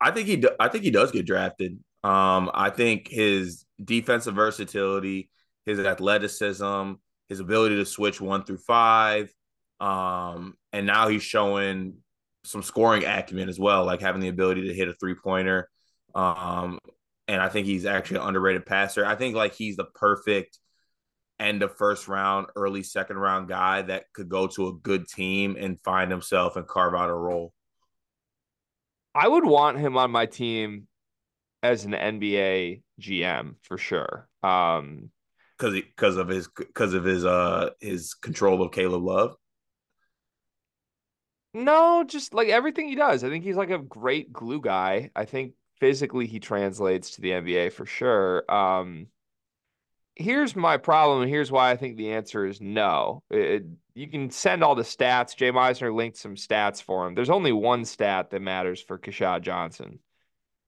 I 0.00 0.12
think 0.12 0.28
he 0.28 0.36
do, 0.36 0.50
I 0.60 0.68
think 0.68 0.84
he 0.84 0.92
does 0.92 1.10
get 1.10 1.26
drafted. 1.26 1.80
Um, 2.02 2.50
I 2.54 2.70
think 2.70 3.08
his 3.08 3.64
defensive 3.82 4.34
versatility, 4.34 5.30
his 5.66 5.78
athleticism, 5.78 6.92
his 7.28 7.40
ability 7.40 7.76
to 7.76 7.84
switch 7.84 8.20
one 8.20 8.44
through 8.44 8.58
five, 8.58 9.32
um, 9.80 10.54
and 10.72 10.86
now 10.86 11.08
he's 11.08 11.22
showing 11.22 11.98
some 12.44 12.62
scoring 12.62 13.04
acumen 13.04 13.48
as 13.48 13.58
well, 13.58 13.84
like 13.84 14.00
having 14.00 14.20
the 14.20 14.28
ability 14.28 14.68
to 14.68 14.74
hit 14.74 14.88
a 14.88 14.94
three 14.94 15.14
pointer. 15.14 15.68
Um, 16.14 16.78
and 17.28 17.40
I 17.40 17.48
think 17.48 17.66
he's 17.66 17.86
actually 17.86 18.18
an 18.18 18.28
underrated 18.28 18.66
passer. 18.66 19.04
I 19.04 19.14
think 19.14 19.36
like 19.36 19.54
he's 19.54 19.76
the 19.76 19.84
perfect 19.84 20.58
end 21.38 21.62
of 21.62 21.76
first 21.76 22.08
round, 22.08 22.48
early 22.56 22.82
second 22.82 23.16
round 23.18 23.48
guy 23.48 23.82
that 23.82 24.04
could 24.12 24.28
go 24.28 24.46
to 24.48 24.68
a 24.68 24.72
good 24.74 25.06
team 25.06 25.56
and 25.58 25.78
find 25.84 26.10
himself 26.10 26.56
and 26.56 26.66
carve 26.66 26.94
out 26.94 27.08
a 27.08 27.14
role. 27.14 27.52
I 29.14 29.26
would 29.28 29.44
want 29.44 29.78
him 29.78 29.96
on 29.96 30.10
my 30.10 30.26
team 30.26 30.86
as 31.62 31.84
an 31.84 31.92
NBA 31.92 32.82
GM 33.00 33.54
for 33.62 33.78
sure. 33.78 34.28
Um, 34.42 35.10
because 35.58 35.74
because 35.74 36.16
of 36.16 36.28
his 36.28 36.48
because 36.56 36.94
of 36.94 37.04
his 37.04 37.24
uh 37.24 37.70
his 37.80 38.14
control 38.14 38.62
of 38.62 38.72
Caleb 38.72 39.02
Love. 39.02 39.36
No, 41.52 42.04
just 42.06 42.32
like 42.32 42.48
everything 42.48 42.88
he 42.88 42.94
does. 42.94 43.24
I 43.24 43.28
think 43.28 43.44
he's 43.44 43.56
like 43.56 43.70
a 43.70 43.78
great 43.78 44.32
glue 44.32 44.60
guy. 44.60 45.10
I 45.16 45.24
think 45.24 45.54
physically 45.80 46.26
he 46.26 46.38
translates 46.38 47.12
to 47.12 47.20
the 47.20 47.30
NBA 47.30 47.72
for 47.72 47.84
sure. 47.86 48.50
Um, 48.50 49.08
here's 50.14 50.54
my 50.54 50.76
problem, 50.76 51.22
and 51.22 51.30
here's 51.30 51.50
why 51.50 51.70
I 51.72 51.76
think 51.76 51.96
the 51.96 52.12
answer 52.12 52.46
is 52.46 52.60
no. 52.60 53.24
It, 53.30 53.64
you 53.94 54.06
can 54.06 54.30
send 54.30 54.62
all 54.62 54.76
the 54.76 54.82
stats. 54.82 55.36
Jay 55.36 55.50
Meisner 55.50 55.92
linked 55.92 56.18
some 56.18 56.36
stats 56.36 56.80
for 56.80 57.06
him. 57.06 57.14
There's 57.16 57.30
only 57.30 57.52
one 57.52 57.84
stat 57.84 58.30
that 58.30 58.40
matters 58.40 58.80
for 58.80 58.98
Keshad 58.98 59.42
Johnson 59.42 59.98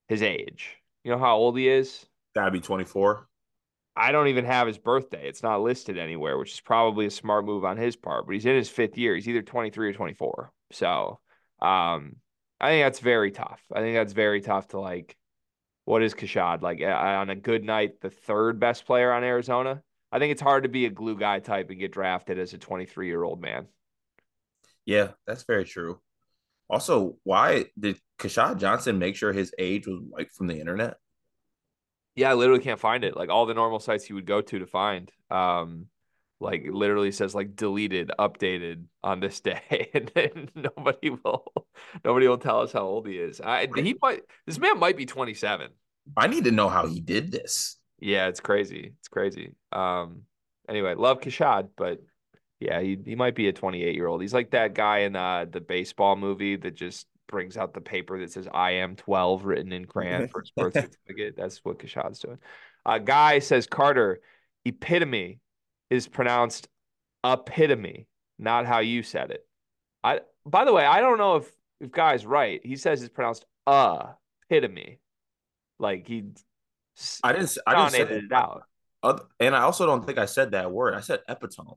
his 0.07 0.21
age. 0.21 0.82
You 1.03 1.11
know 1.11 1.17
how 1.17 1.35
old 1.35 1.57
he 1.57 1.67
is? 1.67 2.05
Gotta 2.35 2.51
be 2.51 2.61
24. 2.61 3.27
I 3.95 4.11
don't 4.11 4.29
even 4.29 4.45
have 4.45 4.67
his 4.67 4.77
birthday. 4.77 5.27
It's 5.27 5.43
not 5.43 5.61
listed 5.61 5.97
anywhere, 5.97 6.37
which 6.37 6.53
is 6.53 6.61
probably 6.61 7.05
a 7.05 7.11
smart 7.11 7.45
move 7.45 7.63
on 7.63 7.77
his 7.77 7.95
part. 7.95 8.25
But 8.25 8.33
he's 8.33 8.45
in 8.45 8.55
his 8.55 8.69
fifth 8.69 8.97
year. 8.97 9.13
He's 9.13 9.27
either 9.27 9.43
23 9.43 9.89
or 9.89 9.93
24. 9.93 10.51
So 10.71 11.19
um, 11.61 12.15
I 12.59 12.69
think 12.69 12.85
that's 12.85 12.99
very 12.99 13.31
tough. 13.31 13.61
I 13.71 13.81
think 13.81 13.95
that's 13.95 14.13
very 14.13 14.41
tough 14.41 14.69
to 14.69 14.79
like. 14.79 15.15
What 15.85 16.01
is 16.01 16.13
Keshad 16.13 16.61
like 16.61 16.81
on 16.81 17.29
a 17.29 17.35
good 17.35 17.65
night? 17.65 17.99
The 17.99 18.09
third 18.09 18.57
best 18.57 18.85
player 18.85 19.11
on 19.11 19.25
Arizona. 19.25 19.83
I 20.13 20.19
think 20.19 20.31
it's 20.31 20.41
hard 20.41 20.63
to 20.63 20.69
be 20.69 20.85
a 20.85 20.89
glue 20.89 21.17
guy 21.17 21.39
type 21.39 21.69
and 21.69 21.79
get 21.79 21.91
drafted 21.91 22.39
as 22.39 22.53
a 22.53 22.57
23 22.57 23.07
year 23.07 23.21
old 23.21 23.41
man. 23.41 23.67
Yeah, 24.85 25.09
that's 25.27 25.43
very 25.43 25.65
true. 25.65 25.99
Also, 26.69 27.17
why 27.23 27.65
did 27.77 27.99
Keshad 28.23 28.59
Johnson 28.59 28.99
make 28.99 29.15
sure 29.15 29.33
his 29.33 29.53
age 29.59 29.85
was 29.85 29.99
wiped 30.01 30.33
from 30.33 30.47
the 30.47 30.59
internet? 30.59 30.95
Yeah, 32.15 32.31
I 32.31 32.35
literally 32.35 32.63
can't 32.63 32.79
find 32.79 33.03
it. 33.03 33.17
Like 33.17 33.29
all 33.29 33.45
the 33.45 33.53
normal 33.53 33.79
sites 33.79 34.09
you 34.09 34.15
would 34.15 34.25
go 34.25 34.41
to 34.41 34.59
to 34.59 34.67
find. 34.67 35.11
Um, 35.29 35.87
like 36.39 36.65
literally 36.69 37.11
says 37.11 37.35
like 37.35 37.55
deleted, 37.55 38.11
updated 38.17 38.85
on 39.03 39.19
this 39.19 39.39
day, 39.41 39.89
and 39.93 40.11
then 40.13 40.49
nobody 40.55 41.09
will, 41.09 41.51
nobody 42.03 42.27
will 42.27 42.37
tell 42.37 42.61
us 42.61 42.71
how 42.71 42.81
old 42.81 43.07
he 43.07 43.17
is. 43.17 43.41
I 43.41 43.67
he 43.75 43.95
might, 44.01 44.21
this 44.45 44.59
man 44.59 44.79
might 44.79 44.97
be 44.97 45.05
twenty 45.05 45.33
seven. 45.33 45.71
I 46.17 46.27
need 46.27 46.45
to 46.45 46.51
know 46.51 46.69
how 46.69 46.85
he 46.87 46.99
did 46.99 47.31
this. 47.31 47.77
Yeah, 47.99 48.27
it's 48.27 48.41
crazy. 48.41 48.93
It's 48.99 49.07
crazy. 49.07 49.55
Um, 49.71 50.23
anyway, 50.67 50.95
love 50.95 51.21
Keshad, 51.21 51.69
but 51.77 51.99
yeah, 52.59 52.81
he 52.81 52.97
he 53.03 53.15
might 53.15 53.35
be 53.35 53.47
a 53.47 53.53
28 53.53 53.95
year 53.95 54.07
old. 54.07 54.21
He's 54.21 54.33
like 54.33 54.51
that 54.51 54.73
guy 54.73 54.99
in 54.99 55.15
uh, 55.15 55.45
the 55.49 55.61
baseball 55.61 56.15
movie 56.15 56.55
that 56.57 56.75
just 56.75 57.07
brings 57.33 57.57
out 57.57 57.73
the 57.73 57.81
paper 57.81 58.19
that 58.19 58.31
says 58.31 58.47
"I 58.53 58.71
am 58.73 58.95
12" 58.95 59.43
written 59.43 59.73
in 59.73 59.85
crayon 59.85 60.27
for 60.27 60.41
his 60.41 60.51
birth 60.51 60.73
certificate. 60.75 61.33
That's 61.35 61.57
what 61.65 61.79
Keshad's 61.79 62.19
doing. 62.19 62.37
A 62.85 62.99
guy 62.99 63.39
says 63.39 63.65
Carter, 63.65 64.21
epitome 64.65 65.39
is 65.89 66.07
pronounced 66.07 66.67
epitome, 67.25 68.07
not 68.37 68.67
how 68.67 68.79
you 68.79 69.01
said 69.01 69.31
it. 69.31 69.45
I 70.03 70.21
by 70.45 70.63
the 70.63 70.73
way, 70.73 70.85
I 70.85 71.01
don't 71.01 71.17
know 71.17 71.37
if 71.37 71.51
if 71.81 71.91
guy's 71.91 72.23
right. 72.23 72.61
He 72.63 72.75
says 72.75 73.01
it's 73.01 73.11
pronounced 73.11 73.45
uh 73.65 74.13
epitome, 74.49 74.99
like 75.79 76.07
he. 76.07 76.25
I 77.23 77.33
didn't. 77.33 77.57
I 77.65 77.89
didn't 77.89 78.09
say 78.09 78.15
it 78.15 78.31
out. 78.31 78.63
And 79.39 79.55
I 79.55 79.61
also 79.61 79.87
don't 79.87 80.05
think 80.05 80.19
I 80.19 80.27
said 80.27 80.51
that 80.51 80.71
word. 80.71 80.93
I 80.93 80.99
said 80.99 81.21
epitome. 81.27 81.73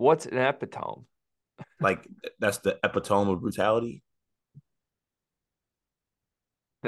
What's 0.00 0.24
an 0.24 0.38
epitome? 0.38 1.04
like 1.78 2.08
that's 2.38 2.56
the 2.58 2.78
epitome 2.82 3.32
of 3.32 3.42
brutality. 3.42 4.02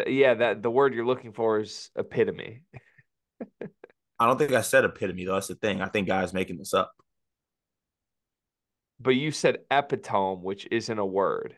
Yeah, 0.07 0.33
that 0.33 0.63
the 0.63 0.71
word 0.71 0.95
you're 0.95 1.05
looking 1.05 1.35
for 1.35 1.61
is 1.61 1.91
epitome. 1.95 2.63
I 4.19 4.27
don't 4.27 4.39
think 4.39 4.53
I 4.53 4.63
said 4.63 4.87
epitome 4.87 5.27
though. 5.27 5.35
That's 5.35 5.49
the 5.49 5.57
thing. 5.57 5.83
I 5.83 5.89
think 5.89 6.09
guys 6.09 6.33
making 6.33 6.57
this 6.57 6.73
up. 6.73 6.91
But 8.99 9.11
you 9.11 9.31
said 9.31 9.59
epitome, 9.71 10.41
which 10.41 10.67
isn't 10.71 10.99
a 10.99 11.05
word. 11.05 11.55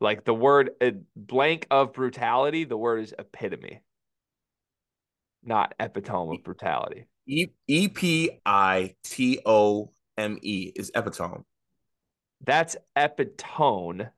Like 0.00 0.24
the 0.24 0.34
word 0.34 0.70
uh, 0.80 0.90
blank 1.14 1.68
of 1.70 1.92
brutality, 1.92 2.64
the 2.64 2.76
word 2.76 3.04
is 3.04 3.14
epitome, 3.16 3.82
not 5.44 5.76
epitome 5.78 6.38
of 6.38 6.42
brutality. 6.42 7.06
E 7.28 7.88
P 7.88 8.40
I 8.44 8.96
T 9.04 9.38
O 9.46 9.92
M 10.16 10.38
E 10.42 10.72
is 10.74 10.90
epitome. 10.94 11.42
That's 12.44 12.76
epitone, 12.96 14.10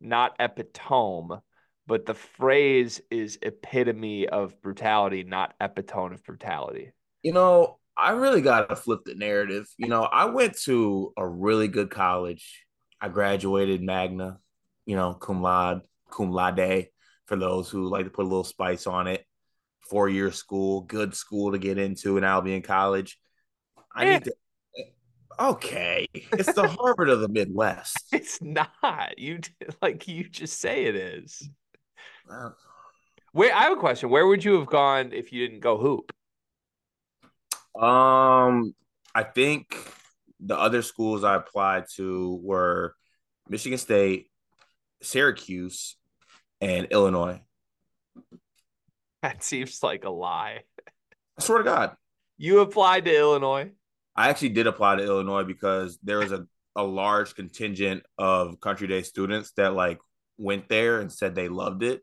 not 0.00 0.36
epitome. 0.38 1.40
But 1.86 2.04
the 2.04 2.14
phrase 2.14 3.00
is 3.10 3.38
epitome 3.40 4.28
of 4.28 4.60
brutality, 4.60 5.24
not 5.24 5.54
epitome 5.58 6.16
of 6.16 6.22
brutality. 6.22 6.92
You 7.22 7.32
know, 7.32 7.78
I 7.96 8.10
really 8.10 8.42
got 8.42 8.68
to 8.68 8.76
flip 8.76 9.00
the 9.06 9.14
narrative. 9.14 9.66
You 9.78 9.88
know, 9.88 10.02
I 10.02 10.26
went 10.26 10.58
to 10.64 11.14
a 11.16 11.26
really 11.26 11.66
good 11.66 11.88
college. 11.88 12.66
I 13.00 13.08
graduated 13.08 13.80
magna, 13.82 14.38
you 14.84 14.96
know, 14.96 15.14
cum 15.14 15.40
laude, 15.40 15.80
cum 16.10 16.30
laude 16.30 16.88
for 17.24 17.36
those 17.36 17.70
who 17.70 17.88
like 17.88 18.04
to 18.04 18.10
put 18.10 18.24
a 18.26 18.28
little 18.28 18.44
spice 18.44 18.86
on 18.86 19.06
it. 19.06 19.24
Four 19.88 20.10
year 20.10 20.30
school, 20.30 20.82
good 20.82 21.14
school 21.14 21.52
to 21.52 21.58
get 21.58 21.78
into 21.78 22.18
in 22.18 22.24
Albion 22.24 22.60
College. 22.60 23.18
I 23.94 24.04
Eh. 24.04 24.12
need 24.12 24.24
to. 24.24 24.34
Okay, 25.40 26.08
it's 26.12 26.52
the 26.52 26.66
Harvard 26.66 27.08
of 27.08 27.20
the 27.20 27.28
Midwest. 27.28 27.96
It's 28.12 28.42
not. 28.42 29.18
You 29.18 29.40
like 29.80 30.08
you 30.08 30.24
just 30.28 30.60
say 30.60 30.86
it 30.86 30.96
is. 30.96 31.48
Where 33.32 33.54
I 33.54 33.62
have 33.64 33.72
a 33.72 33.80
question. 33.80 34.10
Where 34.10 34.26
would 34.26 34.44
you 34.44 34.54
have 34.54 34.66
gone 34.66 35.12
if 35.12 35.32
you 35.32 35.46
didn't 35.46 35.60
go 35.60 35.78
hoop? 35.78 36.12
Um, 37.80 38.74
I 39.14 39.22
think 39.22 39.76
the 40.40 40.58
other 40.58 40.82
schools 40.82 41.22
I 41.22 41.36
applied 41.36 41.84
to 41.96 42.40
were 42.42 42.94
Michigan 43.48 43.78
State, 43.78 44.30
Syracuse, 45.02 45.96
and 46.60 46.88
Illinois. 46.90 47.40
That 49.22 49.44
seems 49.44 49.82
like 49.82 50.04
a 50.04 50.10
lie. 50.10 50.62
I 51.38 51.42
swear 51.42 51.58
to 51.58 51.64
God. 51.64 51.96
You 52.36 52.60
applied 52.60 53.04
to 53.04 53.16
Illinois. 53.16 53.70
I 54.18 54.30
actually 54.30 54.48
did 54.48 54.66
apply 54.66 54.96
to 54.96 55.04
Illinois 55.04 55.44
because 55.44 55.96
there 56.02 56.18
was 56.18 56.32
a, 56.32 56.44
a 56.74 56.82
large 56.82 57.36
contingent 57.36 58.02
of 58.18 58.60
country 58.60 58.88
day 58.88 59.02
students 59.02 59.52
that 59.52 59.74
like 59.74 60.00
went 60.36 60.68
there 60.68 60.98
and 60.98 61.12
said 61.12 61.36
they 61.36 61.46
loved 61.46 61.84
it. 61.84 62.02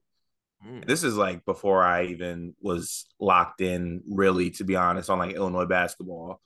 Mm. 0.65 0.87
This 0.87 1.03
is 1.03 1.17
like 1.17 1.43
before 1.43 1.83
I 1.83 2.05
even 2.05 2.55
was 2.61 3.05
locked 3.19 3.59
in, 3.59 4.01
really, 4.09 4.51
to 4.51 4.63
be 4.63 4.77
honest, 4.77 5.09
on 5.09 5.19
like 5.19 5.35
Illinois 5.35 5.65
basketball. 5.65 6.39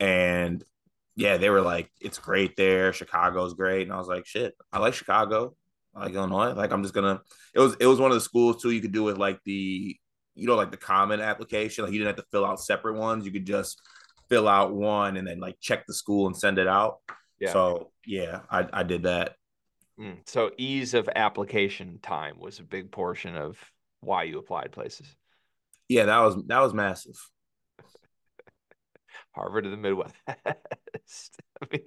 And 0.00 0.64
yeah, 1.14 1.36
they 1.36 1.50
were 1.50 1.60
like, 1.60 1.90
it's 2.00 2.18
great 2.18 2.56
there. 2.56 2.94
Chicago's 2.94 3.52
great. 3.52 3.82
And 3.82 3.92
I 3.92 3.98
was 3.98 4.08
like, 4.08 4.24
shit, 4.24 4.54
I 4.72 4.78
like 4.78 4.94
Chicago. 4.94 5.54
I 5.94 6.04
like 6.04 6.14
Illinois. 6.14 6.54
Like 6.54 6.72
I'm 6.72 6.82
just 6.82 6.94
gonna 6.94 7.20
it 7.54 7.60
was 7.60 7.76
it 7.80 7.86
was 7.86 8.00
one 8.00 8.12
of 8.12 8.14
the 8.14 8.22
schools 8.22 8.62
too. 8.62 8.70
You 8.70 8.80
could 8.80 8.92
do 8.92 9.04
with 9.04 9.18
like 9.18 9.40
the 9.44 9.94
you 10.34 10.46
know, 10.46 10.56
like 10.56 10.70
the 10.70 10.78
common 10.78 11.20
application. 11.20 11.84
Like 11.84 11.92
you 11.92 11.98
didn't 11.98 12.16
have 12.16 12.24
to 12.24 12.30
fill 12.30 12.46
out 12.46 12.60
separate 12.60 12.94
ones. 12.94 13.26
You 13.26 13.32
could 13.32 13.44
just 13.44 13.78
fill 14.30 14.48
out 14.48 14.72
one 14.72 15.16
and 15.16 15.26
then 15.26 15.40
like 15.40 15.56
check 15.60 15.86
the 15.86 15.92
school 15.92 16.26
and 16.26 16.36
send 16.36 16.58
it 16.58 16.68
out. 16.68 16.98
Yeah. 17.38 17.52
So 17.52 17.90
yeah, 18.06 18.40
I, 18.50 18.66
I 18.72 18.82
did 18.84 19.02
that. 19.02 19.34
Mm. 20.00 20.18
So 20.26 20.52
ease 20.56 20.94
of 20.94 21.10
application 21.14 21.98
time 22.00 22.38
was 22.38 22.58
a 22.58 22.62
big 22.62 22.90
portion 22.90 23.36
of 23.36 23.58
why 24.00 24.22
you 24.22 24.38
applied 24.38 24.72
places. 24.72 25.14
Yeah, 25.88 26.04
that 26.04 26.20
was 26.20 26.36
that 26.46 26.60
was 26.60 26.72
massive. 26.72 27.18
Harvard 29.32 29.66
of 29.66 29.72
the 29.72 29.76
Midwest. 29.76 30.14
I 30.28 30.54
mean, 31.70 31.82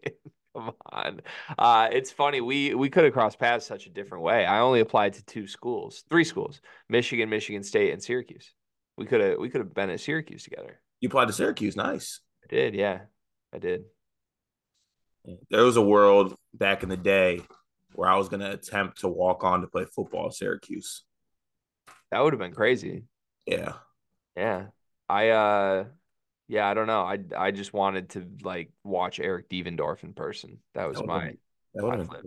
come 0.55 0.71
on. 0.91 1.21
Uh, 1.57 1.87
it's 1.91 2.11
funny. 2.11 2.41
We 2.41 2.75
we 2.75 2.89
could 2.89 3.05
have 3.05 3.13
crossed 3.13 3.39
paths 3.39 3.65
such 3.65 3.87
a 3.87 3.89
different 3.89 4.23
way. 4.23 4.45
I 4.45 4.59
only 4.59 4.81
applied 4.81 5.13
to 5.13 5.25
two 5.25 5.47
schools, 5.47 6.03
three 6.09 6.25
schools: 6.25 6.61
Michigan, 6.89 7.29
Michigan 7.29 7.63
State, 7.63 7.93
and 7.93 8.03
Syracuse. 8.03 8.53
We 8.97 9.05
could 9.05 9.21
have 9.21 9.39
we 9.39 9.49
could 9.49 9.61
have 9.61 9.73
been 9.73 9.89
at 9.89 10.01
Syracuse 10.01 10.43
together. 10.43 10.81
You 10.99 11.07
applied 11.07 11.27
to 11.27 11.33
Syracuse, 11.33 11.75
nice. 11.75 12.19
I 12.43 12.45
did, 12.49 12.75
yeah, 12.75 13.01
I 13.53 13.59
did. 13.59 13.85
There 15.49 15.63
was 15.63 15.77
a 15.77 15.81
world 15.81 16.35
back 16.53 16.83
in 16.83 16.89
the 16.89 16.97
day 16.97 17.41
where 17.93 18.09
I 18.09 18.17
was 18.17 18.29
gonna 18.29 18.51
attempt 18.51 18.99
to 19.01 19.07
walk 19.07 19.43
on 19.43 19.61
to 19.61 19.67
play 19.67 19.85
football 19.85 20.27
at 20.27 20.33
Syracuse. 20.33 21.03
That 22.11 22.19
would 22.19 22.33
have 22.33 22.39
been 22.39 22.53
crazy. 22.53 23.03
Yeah. 23.45 23.73
Yeah, 24.35 24.67
I 25.07 25.29
uh, 25.29 25.85
yeah, 26.47 26.67
I 26.67 26.73
don't 26.73 26.87
know. 26.87 27.01
I 27.01 27.19
I 27.37 27.51
just 27.51 27.73
wanted 27.73 28.09
to 28.11 28.27
like 28.43 28.71
watch 28.83 29.19
Eric 29.19 29.49
Devendorf 29.49 30.03
in 30.03 30.13
person. 30.13 30.59
That 30.73 30.87
was 30.87 30.97
That 30.97 31.07
my 31.07 31.33
That 31.73 31.83
my 31.83 32.03
flip. 32.03 32.25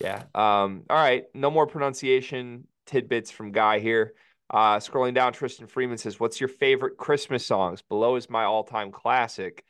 Yeah. 0.00 0.22
Um, 0.34 0.84
all 0.88 0.96
right. 0.96 1.24
No 1.34 1.50
more 1.50 1.66
pronunciation 1.66 2.66
tidbits 2.86 3.30
from 3.30 3.52
Guy 3.52 3.80
here. 3.80 4.14
Uh, 4.50 4.78
scrolling 4.78 5.14
down, 5.14 5.32
Tristan 5.32 5.68
Freeman 5.68 5.96
says, 5.96 6.18
What's 6.18 6.40
your 6.40 6.48
favorite 6.48 6.96
Christmas 6.96 7.46
songs? 7.46 7.82
Below 7.82 8.16
is 8.16 8.28
my 8.28 8.44
all 8.44 8.64
time 8.64 8.90
classic. 8.90 9.64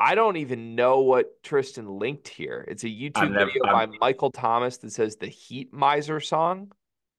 I 0.00 0.14
don't 0.14 0.38
even 0.38 0.74
know 0.74 1.00
what 1.00 1.42
Tristan 1.42 1.86
linked 1.86 2.26
here. 2.26 2.64
It's 2.66 2.84
a 2.84 2.88
YouTube 2.88 3.30
never- 3.30 3.46
video 3.46 3.64
by 3.64 3.82
I've- 3.82 3.98
Michael 4.00 4.30
Thomas 4.30 4.78
that 4.78 4.92
says 4.92 5.16
the 5.16 5.26
Heat 5.28 5.72
Miser 5.72 6.20
song. 6.20 6.72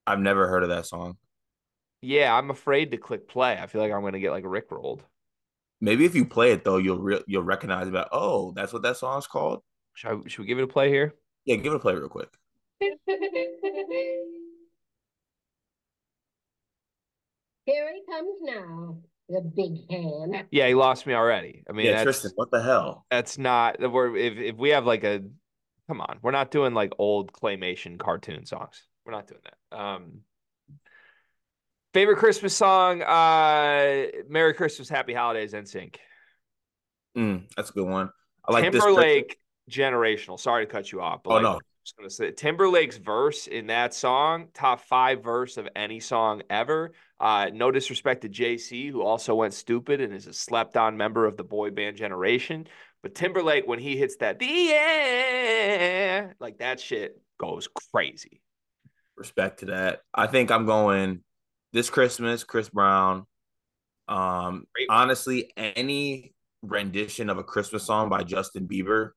I've 0.08 0.20
never 0.20 0.48
heard 0.48 0.64
of 0.64 0.70
that 0.70 0.86
song. 0.88 1.18
Yeah, 2.02 2.36
I'm 2.36 2.50
afraid 2.50 2.92
to 2.92 2.98
click 2.98 3.30
play. 3.30 3.58
I 3.58 3.68
feel 3.68 3.80
like 3.80 3.92
I'm 3.94 4.02
going 4.02 4.14
to 4.14 4.20
get 4.20 4.32
like 4.32 4.44
Rick 4.46 4.72
rolled. 4.72 5.06
Maybe 5.80 6.04
if 6.06 6.16
you 6.16 6.26
play 6.26 6.52
it 6.52 6.64
though, 6.66 6.78
you'll 6.78 7.00
re- 7.00 7.24
you'll 7.28 7.44
recognize 7.44 7.88
about. 7.88 8.10
Oh, 8.12 8.52
that's 8.52 8.74
what 8.74 8.82
that 8.82 8.98
song's 8.98 9.28
called. 9.28 9.62
Should, 9.94 10.10
I, 10.12 10.28
should 10.28 10.40
we 10.40 10.48
give 10.48 10.58
it 10.58 10.64
a 10.64 10.68
play 10.68 10.90
here? 10.90 11.14
Yeah, 11.46 11.56
give 11.58 11.72
it 11.72 11.78
a 11.78 11.80
play 11.80 11.94
real 11.94 12.10
quick. 12.10 12.30
Here 17.66 17.90
he 17.94 18.12
comes 18.12 18.40
now, 18.42 18.98
the 19.30 19.42
big 19.42 19.90
hand. 19.90 20.48
Yeah, 20.52 20.68
he 20.68 20.74
lost 20.74 21.06
me 21.08 21.14
already. 21.14 21.64
I 21.70 21.74
mean, 21.74 21.86
yeah, 21.86 22.04
that's, 22.04 22.04
Tristan, 22.04 22.32
what 22.36 22.52
the 22.52 22.62
hell? 22.62 23.06
that's 23.10 23.38
not 23.38 23.80
we're 23.80 24.16
if 24.16 24.38
if 24.38 24.56
we 24.58 24.70
have 24.70 24.86
like 24.86 25.04
a 25.04 25.22
come 25.88 26.02
on, 26.02 26.20
we're 26.22 26.32
not 26.32 26.52
doing 26.52 26.74
like 26.74 26.94
old 27.00 27.32
claymation 27.32 27.98
cartoon 27.98 28.46
songs. 28.46 28.84
We're 29.06 29.14
not 29.14 29.28
doing 29.28 29.42
that. 29.44 29.78
Um 29.78 30.22
favorite 31.94 32.18
Christmas 32.18 32.56
song, 32.56 33.02
uh 33.02 34.08
Merry 34.28 34.54
Christmas, 34.54 34.90
Happy 34.90 35.14
Holidays, 35.14 35.54
NSYNC. 35.54 35.96
Mm, 37.18 37.44
that's 37.56 37.70
a 37.70 37.74
good 37.74 37.88
one. 37.88 38.10
I 38.46 38.54
like 38.54 38.72
this. 38.72 38.84
Timberlake 38.84 39.38
generational. 39.70 40.40
Sorry 40.40 40.66
to 40.66 40.72
cut 40.72 40.92
you 40.92 41.02
off, 41.02 41.22
but 41.24 41.30
Oh, 41.32 41.34
like, 41.36 41.44
no. 41.44 41.60
Just 41.84 41.98
gonna 41.98 42.10
say 42.10 42.32
Timberlake's 42.32 42.98
verse 42.98 43.48
in 43.48 43.68
that 43.68 43.94
song, 43.94 44.48
top 44.54 44.80
five 44.82 45.22
verse 45.22 45.58
of 45.58 45.68
any 45.76 46.00
song 46.00 46.42
ever. 46.50 46.94
Uh, 47.20 47.50
no 47.54 47.72
disrespect 47.72 48.22
to 48.22 48.30
JC, 48.30 48.90
who 48.90 49.02
also 49.02 49.36
went 49.36 49.54
stupid 49.54 50.00
and 50.00 50.14
is 50.14 50.28
a 50.28 50.34
slept 50.34 50.78
on 50.78 50.96
member 50.96 51.26
of 51.26 51.36
the 51.36 51.44
boy 51.44 51.72
band 51.72 51.98
generation. 51.98 52.68
But 53.02 53.16
Timberlake, 53.16 53.68
when 53.68 53.80
he 53.80 53.98
hits 53.98 54.16
that 54.18 54.42
air, 54.42 56.36
like 56.40 56.60
that 56.60 56.80
shit 56.80 57.22
goes 57.38 57.68
crazy. 57.92 58.42
respect 59.18 59.60
to 59.60 59.66
that. 59.68 60.02
I 60.14 60.28
think 60.28 60.52
I'm 60.52 60.66
going 60.66 61.20
this 61.74 61.90
Christmas, 61.90 62.46
Chris 62.46 62.70
Brown. 62.70 63.26
Um, 64.08 64.68
Great 64.74 64.88
honestly, 64.90 65.52
any 65.58 66.34
rendition 66.62 67.30
of 67.30 67.38
a 67.38 67.44
Christmas 67.44 67.84
song 67.84 68.08
by 68.08 68.24
Justin 68.24 68.70
Bieber, 68.70 69.12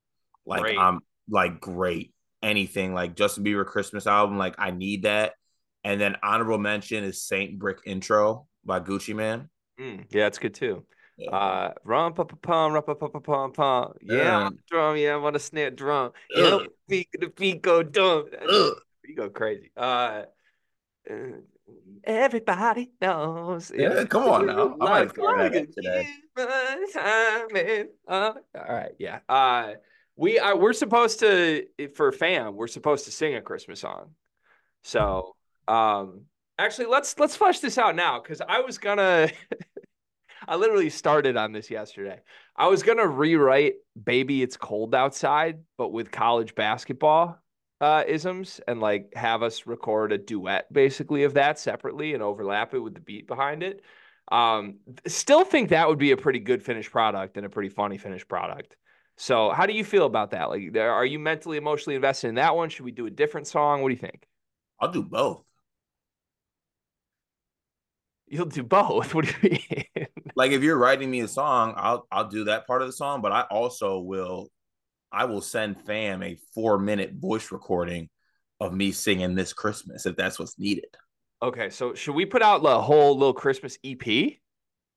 like 0.44 0.62
Great. 0.62 0.78
I'm 0.78 0.98
like 1.28 1.60
great. 1.60 2.12
Anything 2.46 2.94
like 2.94 3.16
Justin 3.16 3.42
Bieber 3.44 3.66
Christmas 3.66 4.06
album, 4.06 4.38
like 4.38 4.54
I 4.56 4.70
need 4.70 5.02
that. 5.02 5.32
And 5.82 6.00
then 6.00 6.16
honorable 6.22 6.58
mention 6.58 7.02
is 7.02 7.22
Saint 7.22 7.58
Brick 7.58 7.78
intro 7.84 8.46
by 8.64 8.78
Gucci 8.78 9.16
Mane. 9.16 9.48
Mm, 9.80 10.04
yeah, 10.10 10.28
it's 10.28 10.38
good 10.38 10.54
too. 10.54 10.84
Yeah. 11.18 11.30
Uh, 11.30 11.72
rum 11.82 12.14
pa 12.14 12.22
pa 12.22 12.36
pum, 12.40 12.72
rum 12.72 12.84
pa 12.84 12.94
pa 12.94 13.08
pa 13.08 13.18
pum 13.18 13.52
pum. 13.52 13.94
Yeah. 14.00 14.46
I'm 14.46 14.58
drum. 14.70 14.96
Yeah, 14.96 15.14
I 15.14 15.16
want 15.16 15.34
to 15.34 15.40
snare 15.40 15.72
drum. 15.72 16.12
Yeah, 16.30 16.42
the 16.42 16.68
beat, 16.88 17.08
the 17.18 17.28
beat 17.28 17.62
go 17.62 17.82
dumb. 17.82 18.26
You 18.48 19.16
go 19.16 19.28
crazy. 19.30 19.72
Uh, 19.76 20.22
everybody 22.04 22.90
knows. 23.00 23.72
Yeah, 23.74 24.04
come 24.04 24.28
on 24.28 24.46
now. 24.46 24.74
I 24.74 24.76
might 24.76 24.88
Like, 24.88 25.14
figure 25.14 25.36
that 25.36 25.54
like 25.54 25.70
today. 25.74 26.08
a 28.08 28.12
uh, 28.12 28.32
all 28.54 28.74
right, 28.74 28.92
yeah. 28.98 29.18
Uh, 29.28 29.72
we 30.16 30.38
are 30.38 30.56
we're 30.56 30.72
supposed 30.72 31.20
to 31.20 31.66
for 31.94 32.10
fam. 32.12 32.56
We're 32.56 32.66
supposed 32.66 33.04
to 33.04 33.10
sing 33.10 33.34
a 33.34 33.42
Christmas 33.42 33.80
song. 33.80 34.12
So, 34.82 35.34
um, 35.68 36.22
actually, 36.58 36.86
let's 36.86 37.18
let's 37.18 37.36
flesh 37.36 37.60
this 37.60 37.78
out 37.78 37.94
now 37.94 38.20
because 38.20 38.40
I 38.40 38.60
was 38.60 38.78
gonna. 38.78 39.30
I 40.48 40.56
literally 40.56 40.90
started 40.90 41.36
on 41.36 41.52
this 41.52 41.70
yesterday. 41.70 42.20
I 42.56 42.68
was 42.68 42.82
gonna 42.82 43.06
rewrite 43.06 43.74
"Baby 44.02 44.42
It's 44.42 44.56
Cold 44.56 44.94
Outside," 44.94 45.60
but 45.76 45.92
with 45.92 46.10
college 46.10 46.54
basketball 46.54 47.38
uh, 47.80 48.04
isms, 48.06 48.60
and 48.66 48.80
like 48.80 49.12
have 49.14 49.42
us 49.42 49.66
record 49.66 50.12
a 50.12 50.18
duet 50.18 50.72
basically 50.72 51.24
of 51.24 51.34
that 51.34 51.58
separately 51.58 52.14
and 52.14 52.22
overlap 52.22 52.74
it 52.74 52.78
with 52.78 52.94
the 52.94 53.00
beat 53.00 53.26
behind 53.26 53.62
it. 53.62 53.82
Um, 54.32 54.78
still 55.06 55.44
think 55.44 55.70
that 55.70 55.88
would 55.88 55.98
be 55.98 56.10
a 56.10 56.16
pretty 56.16 56.40
good 56.40 56.62
finished 56.62 56.90
product 56.90 57.36
and 57.36 57.46
a 57.46 57.50
pretty 57.50 57.68
funny 57.68 57.98
finished 57.98 58.28
product. 58.28 58.76
So, 59.16 59.50
how 59.50 59.66
do 59.66 59.72
you 59.72 59.84
feel 59.84 60.04
about 60.04 60.32
that? 60.32 60.50
Like, 60.50 60.76
are 60.76 61.06
you 61.06 61.18
mentally, 61.18 61.56
emotionally 61.56 61.96
invested 61.96 62.28
in 62.28 62.34
that 62.34 62.54
one? 62.54 62.68
Should 62.68 62.84
we 62.84 62.92
do 62.92 63.06
a 63.06 63.10
different 63.10 63.46
song? 63.46 63.82
What 63.82 63.88
do 63.88 63.94
you 63.94 64.00
think? 64.00 64.26
I'll 64.78 64.92
do 64.92 65.02
both. 65.02 65.42
You'll 68.26 68.46
do 68.46 68.62
both. 68.62 69.14
What 69.14 69.24
do 69.24 69.32
you 69.42 69.50
mean? 69.50 70.06
Like 70.34 70.50
if 70.52 70.62
you're 70.62 70.76
writing 70.76 71.10
me 71.10 71.20
a 71.20 71.28
song, 71.28 71.72
I'll 71.76 72.06
I'll 72.12 72.28
do 72.28 72.44
that 72.44 72.66
part 72.66 72.82
of 72.82 72.88
the 72.88 72.92
song, 72.92 73.22
but 73.22 73.32
I 73.32 73.42
also 73.42 74.00
will 74.00 74.50
I 75.10 75.24
will 75.24 75.40
send 75.40 75.80
fam 75.86 76.22
a 76.22 76.38
four 76.54 76.78
minute 76.78 77.14
voice 77.14 77.50
recording 77.50 78.10
of 78.60 78.74
me 78.74 78.92
singing 78.92 79.34
this 79.34 79.54
Christmas 79.54 80.04
if 80.04 80.14
that's 80.16 80.38
what's 80.38 80.58
needed. 80.58 80.94
Okay, 81.42 81.70
so 81.70 81.94
should 81.94 82.14
we 82.14 82.26
put 82.26 82.42
out 82.42 82.62
the 82.62 82.80
whole 82.80 83.16
little 83.16 83.32
Christmas 83.32 83.78
EP? 83.84 84.36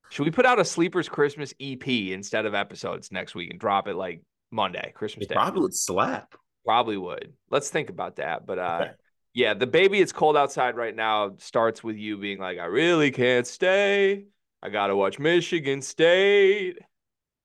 Should 0.10 0.24
we 0.26 0.32
put 0.32 0.46
out 0.46 0.60
a 0.60 0.66
sleepers 0.66 1.08
Christmas 1.08 1.54
EP 1.60 1.88
instead 1.88 2.46
of 2.46 2.54
episodes 2.56 3.12
next 3.12 3.36
week 3.36 3.52
and 3.52 3.60
drop 3.60 3.88
it 3.88 3.96
like 3.96 4.22
Monday, 4.52 4.92
Christmas 4.96 5.26
It 5.26 5.30
Day? 5.30 5.36
probably 5.36 5.62
would 5.62 5.76
slap. 5.76 6.34
Probably 6.66 6.98
would. 6.98 7.34
Let's 7.50 7.70
think 7.70 7.90
about 7.90 8.18
that. 8.18 8.46
But 8.46 8.60
uh 8.60 8.80
Okay. 8.82 8.92
yeah, 9.34 9.54
the 9.54 9.68
baby 9.68 10.00
it's 10.02 10.12
cold 10.12 10.36
outside 10.36 10.76
right 10.76 10.96
now 10.96 11.36
starts 11.38 11.84
with 11.84 11.96
you 11.98 12.18
being 12.18 12.40
like, 12.40 12.58
I 12.60 12.66
really 12.66 13.12
can't 13.12 13.46
stay. 13.48 14.26
I 14.62 14.70
gotta 14.70 14.96
watch 14.96 15.20
Michigan 15.20 15.82
State. 15.82 16.80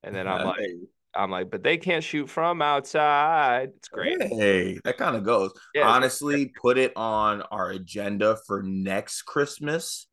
And 0.03 0.15
then 0.15 0.27
I'm 0.29 0.45
like, 0.47 0.71
I'm 1.15 1.31
like, 1.31 1.51
but 1.51 1.63
they 1.63 1.77
can't 1.79 2.03
shoot 2.03 2.29
from 2.29 2.61
outside. 2.61 3.71
It's 3.77 3.89
great. 3.89 4.21
Hey, 4.23 4.79
that 4.85 4.99
kind 4.99 5.17
of 5.17 5.25
goes. 5.25 5.53
Yeah, 5.75 5.89
Honestly, 5.89 6.53
put 6.61 6.77
it 6.77 6.93
on 6.97 7.43
our 7.43 7.71
agenda 7.71 8.37
for 8.47 8.63
next 8.63 9.23
Christmas. 9.23 10.07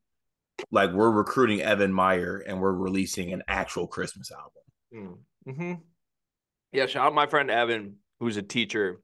Like 0.70 0.92
we're 0.92 1.12
recruiting 1.12 1.62
Evan 1.62 1.94
Meyer 1.94 2.38
and 2.38 2.62
we're 2.62 2.74
releasing 2.74 3.34
an 3.34 3.44
actual 3.48 3.88
Christmas 3.88 4.32
album. 4.32 5.18
Mm-hmm. 5.48 5.74
Yeah, 6.72 6.86
shout 6.86 7.08
out 7.08 7.14
my 7.14 7.28
friend 7.28 7.50
Evan, 7.50 7.98
who's 8.20 8.38
a 8.38 8.42
teacher, 8.42 9.02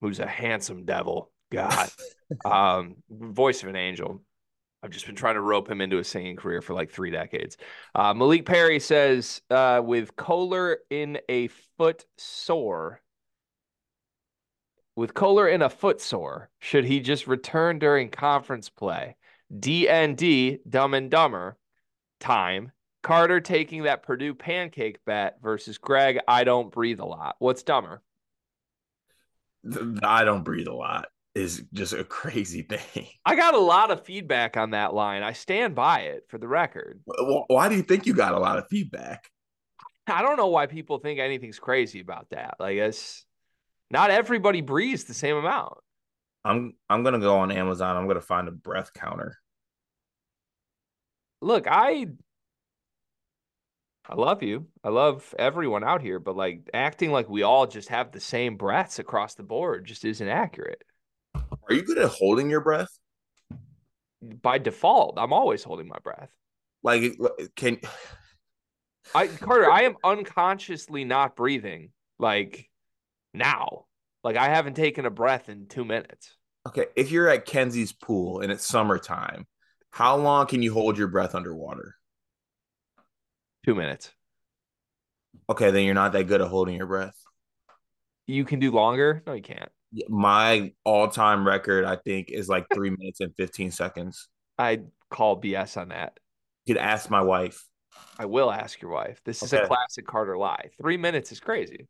who's 0.00 0.20
a 0.20 0.26
handsome 0.26 0.84
devil. 0.84 1.30
God, 1.50 1.88
um, 2.44 2.96
voice 3.10 3.62
of 3.62 3.68
an 3.68 3.76
angel. 3.76 4.22
I've 4.82 4.90
just 4.90 5.06
been 5.06 5.16
trying 5.16 5.34
to 5.34 5.40
rope 5.40 5.68
him 5.68 5.80
into 5.80 5.98
a 5.98 6.04
singing 6.04 6.36
career 6.36 6.62
for 6.62 6.72
like 6.72 6.90
three 6.90 7.10
decades. 7.10 7.56
Uh, 7.94 8.14
Malik 8.14 8.46
Perry 8.46 8.78
says, 8.78 9.40
uh, 9.50 9.82
with 9.84 10.14
Kohler 10.14 10.78
in 10.88 11.18
a 11.28 11.48
foot 11.76 12.04
sore, 12.16 13.00
with 14.94 15.14
Kohler 15.14 15.48
in 15.48 15.62
a 15.62 15.68
foot 15.68 16.00
sore, 16.00 16.50
should 16.60 16.84
he 16.84 17.00
just 17.00 17.26
return 17.26 17.80
during 17.80 18.08
conference 18.08 18.68
play? 18.68 19.16
DND, 19.56 20.58
Dumb 20.68 20.94
and 20.94 21.10
Dumber, 21.10 21.56
time. 22.20 22.72
Carter 23.02 23.40
taking 23.40 23.84
that 23.84 24.02
Purdue 24.02 24.34
pancake 24.34 24.98
bet 25.06 25.38
versus 25.40 25.78
Greg, 25.78 26.18
I 26.26 26.44
don't 26.44 26.70
breathe 26.70 27.00
a 27.00 27.04
lot. 27.04 27.36
What's 27.38 27.62
dumber? 27.62 28.02
The- 29.64 30.00
I 30.02 30.24
don't 30.24 30.42
breathe 30.44 30.66
a 30.66 30.74
lot 30.74 31.06
is 31.34 31.62
just 31.72 31.92
a 31.92 32.04
crazy 32.04 32.62
thing. 32.62 33.06
I 33.24 33.36
got 33.36 33.54
a 33.54 33.58
lot 33.60 33.90
of 33.90 34.04
feedback 34.04 34.56
on 34.56 34.70
that 34.70 34.94
line. 34.94 35.22
I 35.22 35.32
stand 35.32 35.74
by 35.74 36.00
it 36.00 36.24
for 36.28 36.38
the 36.38 36.48
record. 36.48 37.00
Why 37.06 37.68
do 37.68 37.76
you 37.76 37.82
think 37.82 38.06
you 38.06 38.14
got 38.14 38.34
a 38.34 38.38
lot 38.38 38.58
of 38.58 38.66
feedback? 38.68 39.30
I 40.06 40.22
don't 40.22 40.36
know 40.36 40.48
why 40.48 40.66
people 40.66 40.98
think 40.98 41.20
anything's 41.20 41.58
crazy 41.58 42.00
about 42.00 42.30
that. 42.30 42.56
Like, 42.58 42.76
it's 42.76 43.24
not 43.90 44.10
everybody 44.10 44.60
breathes 44.60 45.04
the 45.04 45.14
same 45.14 45.36
amount. 45.36 45.78
I'm 46.48 46.72
I'm 46.88 47.02
gonna 47.02 47.18
go 47.18 47.36
on 47.38 47.52
Amazon. 47.52 47.96
I'm 47.96 48.08
gonna 48.08 48.22
find 48.22 48.48
a 48.48 48.52
breath 48.52 48.94
counter. 48.94 49.36
Look, 51.42 51.66
I 51.68 52.06
I 54.08 54.14
love 54.14 54.42
you. 54.42 54.66
I 54.82 54.88
love 54.88 55.34
everyone 55.38 55.84
out 55.84 56.00
here, 56.00 56.18
but 56.18 56.36
like 56.36 56.70
acting 56.72 57.12
like 57.12 57.28
we 57.28 57.42
all 57.42 57.66
just 57.66 57.90
have 57.90 58.12
the 58.12 58.20
same 58.20 58.56
breaths 58.56 58.98
across 58.98 59.34
the 59.34 59.42
board 59.42 59.84
just 59.84 60.06
isn't 60.06 60.26
accurate. 60.26 60.82
Are 61.34 61.74
you 61.74 61.82
good 61.82 61.98
at 61.98 62.08
holding 62.08 62.48
your 62.48 62.62
breath? 62.62 62.98
By 64.22 64.56
default, 64.56 65.18
I'm 65.18 65.34
always 65.34 65.62
holding 65.62 65.86
my 65.86 65.98
breath. 66.02 66.30
Like, 66.82 67.18
can 67.56 67.78
I 69.14 69.26
Carter, 69.26 69.70
I 69.70 69.82
am 69.82 69.96
unconsciously 70.02 71.04
not 71.04 71.36
breathing 71.36 71.90
like 72.18 72.70
now. 73.34 73.84
Like 74.24 74.36
I 74.36 74.48
haven't 74.48 74.74
taken 74.74 75.04
a 75.04 75.10
breath 75.10 75.50
in 75.50 75.66
two 75.66 75.84
minutes. 75.84 76.37
Okay, 76.68 76.86
if 76.96 77.10
you're 77.10 77.28
at 77.28 77.46
Kenzie's 77.46 77.92
pool 77.92 78.40
and 78.40 78.52
it's 78.52 78.66
summertime, 78.66 79.46
how 79.90 80.16
long 80.16 80.46
can 80.46 80.62
you 80.62 80.72
hold 80.72 80.98
your 80.98 81.08
breath 81.08 81.34
underwater? 81.34 81.96
Two 83.64 83.74
minutes. 83.74 84.12
Okay, 85.50 85.70
then 85.70 85.84
you're 85.84 85.94
not 85.94 86.12
that 86.12 86.24
good 86.24 86.40
at 86.40 86.48
holding 86.48 86.76
your 86.76 86.86
breath. 86.86 87.16
You 88.26 88.44
can 88.44 88.60
do 88.60 88.70
longer? 88.70 89.22
No, 89.26 89.32
you 89.32 89.42
can't. 89.42 89.70
My 90.08 90.72
all-time 90.84 91.46
record, 91.46 91.84
I 91.84 91.96
think, 91.96 92.30
is 92.30 92.48
like 92.48 92.66
three 92.74 92.90
minutes 92.90 93.20
and 93.20 93.34
15 93.36 93.70
seconds. 93.70 94.28
I 94.58 94.80
call 95.10 95.40
BS 95.40 95.80
on 95.80 95.88
that. 95.88 96.18
You 96.66 96.74
could 96.74 96.82
ask 96.82 97.08
my 97.08 97.22
wife. 97.22 97.64
I 98.18 98.26
will 98.26 98.52
ask 98.52 98.82
your 98.82 98.90
wife. 98.90 99.20
This 99.24 99.42
is 99.42 99.54
a 99.54 99.66
classic 99.66 100.06
Carter 100.06 100.36
lie. 100.36 100.68
Three 100.80 100.98
minutes 100.98 101.32
is 101.32 101.40
crazy. 101.40 101.88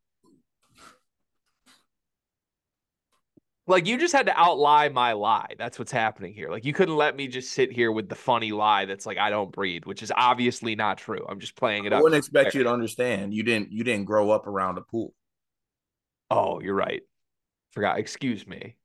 Like 3.69 3.87
you 3.87 3.99
just 3.99 4.15
had 4.15 4.27
to 4.27 4.33
outlie 4.33 4.93
my 4.93 5.13
lie. 5.13 5.55
That's 5.59 5.79
what's 5.79 5.93
happening 5.93 6.33
here. 6.33 6.51
Like 6.51 6.65
you 6.65 6.73
couldn't 6.73 6.97
let 6.97 7.15
me 7.17 7.29
just 7.29 7.53
sit 7.53 7.71
here 7.71 7.93
with 7.93 8.09
the 8.09 8.15
funny 8.15 8.51
lie 8.51 8.87
that's 8.87 9.05
like 9.07 9.19
I 9.19 9.29
don't 9.31 9.53
breathe, 9.53 9.85
which 9.85 10.03
is 10.03 10.11
obviously 10.17 10.75
not 10.75 10.99
true. 10.99 11.25
I'm 11.29 11.39
just 11.39 11.55
playing 11.55 11.85
it 11.85 11.93
I 11.93 11.97
up. 11.99 12.03
wouldn't 12.03 12.19
expect 12.19 12.55
you 12.55 12.63
to 12.65 12.71
understand. 12.73 13.35
You 13.35 13.43
didn't 13.43 13.71
you 13.71 13.85
didn't 13.85 14.07
grow 14.07 14.31
up 14.31 14.47
around 14.47 14.79
a 14.79 14.81
pool. 14.81 15.13
Oh, 16.31 16.61
you're 16.61 16.75
right. 16.75 17.03
Forgot. 17.73 17.99
Excuse 17.99 18.47
me. 18.47 18.77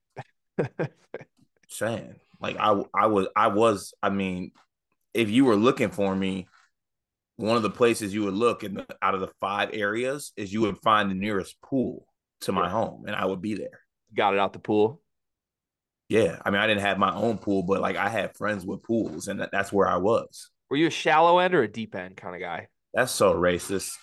saying 1.70 2.16
like 2.40 2.58
I 2.60 2.84
I 2.94 3.08
was 3.08 3.28
I 3.36 3.48
was 3.48 3.94
I 4.04 4.10
mean 4.10 4.52
if 5.14 5.30
you 5.30 5.46
were 5.46 5.56
looking 5.56 5.90
for 5.90 6.14
me 6.16 6.48
one 7.38 7.58
of 7.58 7.64
the 7.64 7.70
places 7.70 8.14
you 8.14 8.24
would 8.26 8.34
look 8.36 8.64
in 8.64 8.76
the, 8.76 8.86
out 9.02 9.16
of 9.16 9.22
the 9.22 9.32
five 9.40 9.72
areas 9.74 10.34
is 10.38 10.54
you 10.54 10.62
would 10.62 10.78
find 10.84 11.10
the 11.10 11.16
nearest 11.16 11.60
pool 11.62 12.06
to 12.42 12.52
my 12.52 12.70
Sure. 12.70 12.70
home 12.70 13.06
and 13.08 13.16
I 13.16 13.26
would 13.26 13.42
be 13.42 13.56
there. 13.56 13.80
Got 14.16 14.34
it 14.34 14.40
out 14.40 14.54
the 14.54 14.60
pool. 14.60 15.02
Yeah, 16.10 16.40
I 16.46 16.52
mean 16.52 16.62
I 16.62 16.68
didn't 16.68 16.82
have 16.82 16.98
my 17.00 17.14
own 17.14 17.38
pool 17.38 17.64
but 17.64 17.82
like 17.82 17.96
I 17.96 18.10
had 18.10 18.36
friends 18.36 18.66
with 18.66 18.84
pools 18.84 19.28
and 19.28 19.40
that, 19.40 19.52
that's 19.52 19.72
where 19.72 19.88
I 19.88 19.98
was. 19.98 20.50
Were 20.70 20.78
you 20.78 20.88
a 20.88 20.92
shallow 20.92 21.40
end 21.40 21.54
or 21.56 21.64
a 21.64 21.68
deep 21.68 21.96
end 21.96 22.18
kind 22.18 22.36
of 22.36 22.42
guy? 22.42 22.68
That's 22.94 23.12
so 23.12 23.34
racist. 23.34 23.94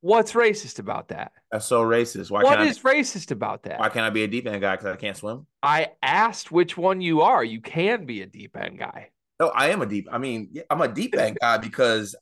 What's 0.00 0.32
racist 0.32 0.78
about 0.78 1.08
that? 1.08 1.32
That's 1.50 1.66
so 1.66 1.82
racist. 1.82 2.30
Why 2.30 2.42
What 2.42 2.58
can't 2.58 2.68
is 2.68 2.80
racist 2.80 3.30
about 3.30 3.64
that? 3.64 3.80
Why 3.80 3.88
can't 3.88 4.06
I 4.06 4.10
be 4.10 4.24
a 4.24 4.28
deep 4.28 4.46
end 4.46 4.60
guy 4.60 4.76
cuz 4.76 4.86
I 4.86 4.96
can't 4.96 5.16
swim? 5.16 5.46
I 5.62 5.92
asked 6.02 6.50
which 6.50 6.76
one 6.76 7.00
you 7.00 7.20
are. 7.22 7.44
You 7.44 7.60
can 7.60 8.06
be 8.06 8.22
a 8.22 8.26
deep 8.26 8.56
end 8.56 8.78
guy. 8.78 9.10
No, 9.40 9.48
I 9.48 9.68
am 9.68 9.82
a 9.82 9.86
deep. 9.86 10.08
I 10.10 10.18
mean, 10.18 10.54
I'm 10.70 10.80
a 10.80 10.88
deep 10.88 11.16
end 11.16 11.38
guy 11.40 11.58
because 11.58 12.16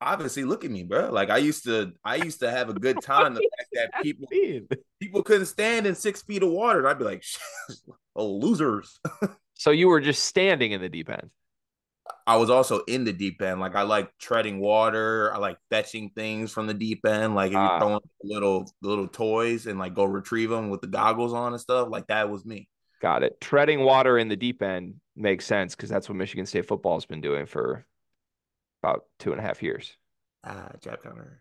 obviously, 0.00 0.44
look 0.44 0.64
at 0.64 0.70
me, 0.70 0.82
bro. 0.82 1.10
Like 1.10 1.30
I 1.30 1.38
used 1.38 1.64
to, 1.64 1.92
I 2.04 2.16
used 2.16 2.40
to 2.40 2.50
have 2.50 2.68
a 2.68 2.74
good 2.74 3.00
time. 3.02 3.34
The 3.34 3.48
fact 3.58 3.68
that 3.92 4.02
people 4.02 4.28
Mean. 4.30 4.68
people 5.00 5.22
couldn't 5.22 5.46
stand 5.46 5.86
in 5.86 5.94
six 5.94 6.22
feet 6.22 6.42
of 6.42 6.50
water, 6.50 6.78
and 6.80 6.88
I'd 6.88 6.98
be 6.98 7.04
like, 7.04 7.24
"Oh, 8.16 8.32
losers." 8.32 8.98
So 9.56 9.70
you 9.70 9.86
were 9.86 10.00
just 10.00 10.24
standing 10.24 10.72
in 10.72 10.80
the 10.80 10.88
deep 10.88 11.08
end. 11.08 11.30
I 12.26 12.36
was 12.38 12.50
also 12.50 12.80
in 12.88 13.04
the 13.04 13.12
deep 13.12 13.40
end. 13.40 13.60
Like 13.60 13.76
I 13.76 13.82
like 13.82 14.10
treading 14.18 14.58
water. 14.58 15.32
I 15.32 15.38
like 15.38 15.58
fetching 15.70 16.10
things 16.10 16.50
from 16.50 16.66
the 16.66 16.74
deep 16.74 17.06
end. 17.06 17.36
Like 17.36 17.52
if 17.52 17.56
Ah. 17.56 17.70
you're 17.70 17.80
throwing 17.80 18.00
little 18.24 18.72
little 18.82 19.06
toys 19.06 19.66
and 19.68 19.78
like 19.78 19.94
go 19.94 20.04
retrieve 20.06 20.50
them 20.50 20.70
with 20.70 20.80
the 20.80 20.88
goggles 20.88 21.32
on 21.32 21.52
and 21.52 21.60
stuff. 21.60 21.86
Like 21.88 22.08
that 22.08 22.28
was 22.28 22.44
me. 22.44 22.68
Got 23.00 23.22
it. 23.22 23.40
Treading 23.40 23.84
water 23.84 24.18
in 24.18 24.26
the 24.26 24.36
deep 24.36 24.60
end 24.60 24.96
makes 25.14 25.46
sense 25.46 25.76
because 25.76 25.88
that's 25.88 26.08
what 26.08 26.16
Michigan 26.16 26.46
State 26.46 26.66
football 26.66 26.96
has 26.96 27.06
been 27.06 27.20
doing 27.20 27.46
for 27.46 27.86
about 28.84 29.04
two 29.18 29.32
and 29.32 29.40
a 29.40 29.42
half 29.42 29.62
years. 29.62 29.96
Ah, 30.44 30.70
jab 30.80 31.02
counter. 31.02 31.40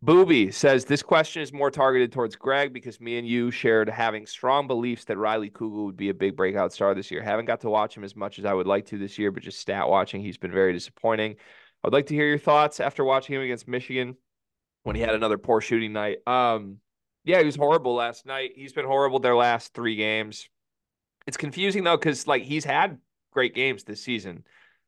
Booby 0.00 0.52
says 0.52 0.84
this 0.84 1.02
question 1.02 1.42
is 1.42 1.52
more 1.52 1.72
targeted 1.72 2.12
towards 2.12 2.36
Greg 2.36 2.72
because 2.72 3.00
me 3.00 3.18
and 3.18 3.26
you 3.26 3.50
shared 3.50 3.88
having 3.88 4.26
strong 4.26 4.68
beliefs 4.68 5.04
that 5.06 5.18
Riley 5.18 5.50
Kugel 5.50 5.86
would 5.86 5.96
be 5.96 6.08
a 6.08 6.14
big 6.14 6.36
breakout 6.36 6.72
star 6.72 6.94
this 6.94 7.10
year. 7.10 7.20
Haven't 7.20 7.46
got 7.46 7.60
to 7.62 7.70
watch 7.70 7.96
him 7.96 8.04
as 8.04 8.14
much 8.14 8.38
as 8.38 8.44
I 8.44 8.54
would 8.54 8.68
like 8.68 8.86
to 8.86 8.98
this 8.98 9.18
year, 9.18 9.32
but 9.32 9.42
just 9.42 9.58
stat 9.58 9.88
watching, 9.88 10.22
he's 10.22 10.38
been 10.38 10.52
very 10.52 10.72
disappointing. 10.72 11.36
I'd 11.82 11.92
like 11.92 12.06
to 12.06 12.14
hear 12.14 12.28
your 12.28 12.38
thoughts 12.38 12.78
after 12.78 13.04
watching 13.04 13.34
him 13.34 13.42
against 13.42 13.66
Michigan 13.66 14.16
when 14.84 14.94
he 14.94 15.02
had 15.02 15.14
another 15.14 15.36
poor 15.36 15.60
shooting 15.60 15.92
night. 15.92 16.18
Um, 16.26 16.76
yeah, 17.24 17.40
he 17.40 17.44
was 17.44 17.56
horrible 17.56 17.94
last 17.94 18.24
night. 18.24 18.52
He's 18.54 18.72
been 18.72 18.86
horrible 18.86 19.18
their 19.18 19.36
last 19.36 19.74
three 19.74 19.96
games. 19.96 20.48
It's 21.26 21.36
confusing 21.36 21.82
though 21.82 21.96
because 21.96 22.26
like 22.26 22.44
he's 22.44 22.64
had 22.64 22.98
great 23.32 23.54
games 23.54 23.82
this 23.82 24.00
season. 24.00 24.44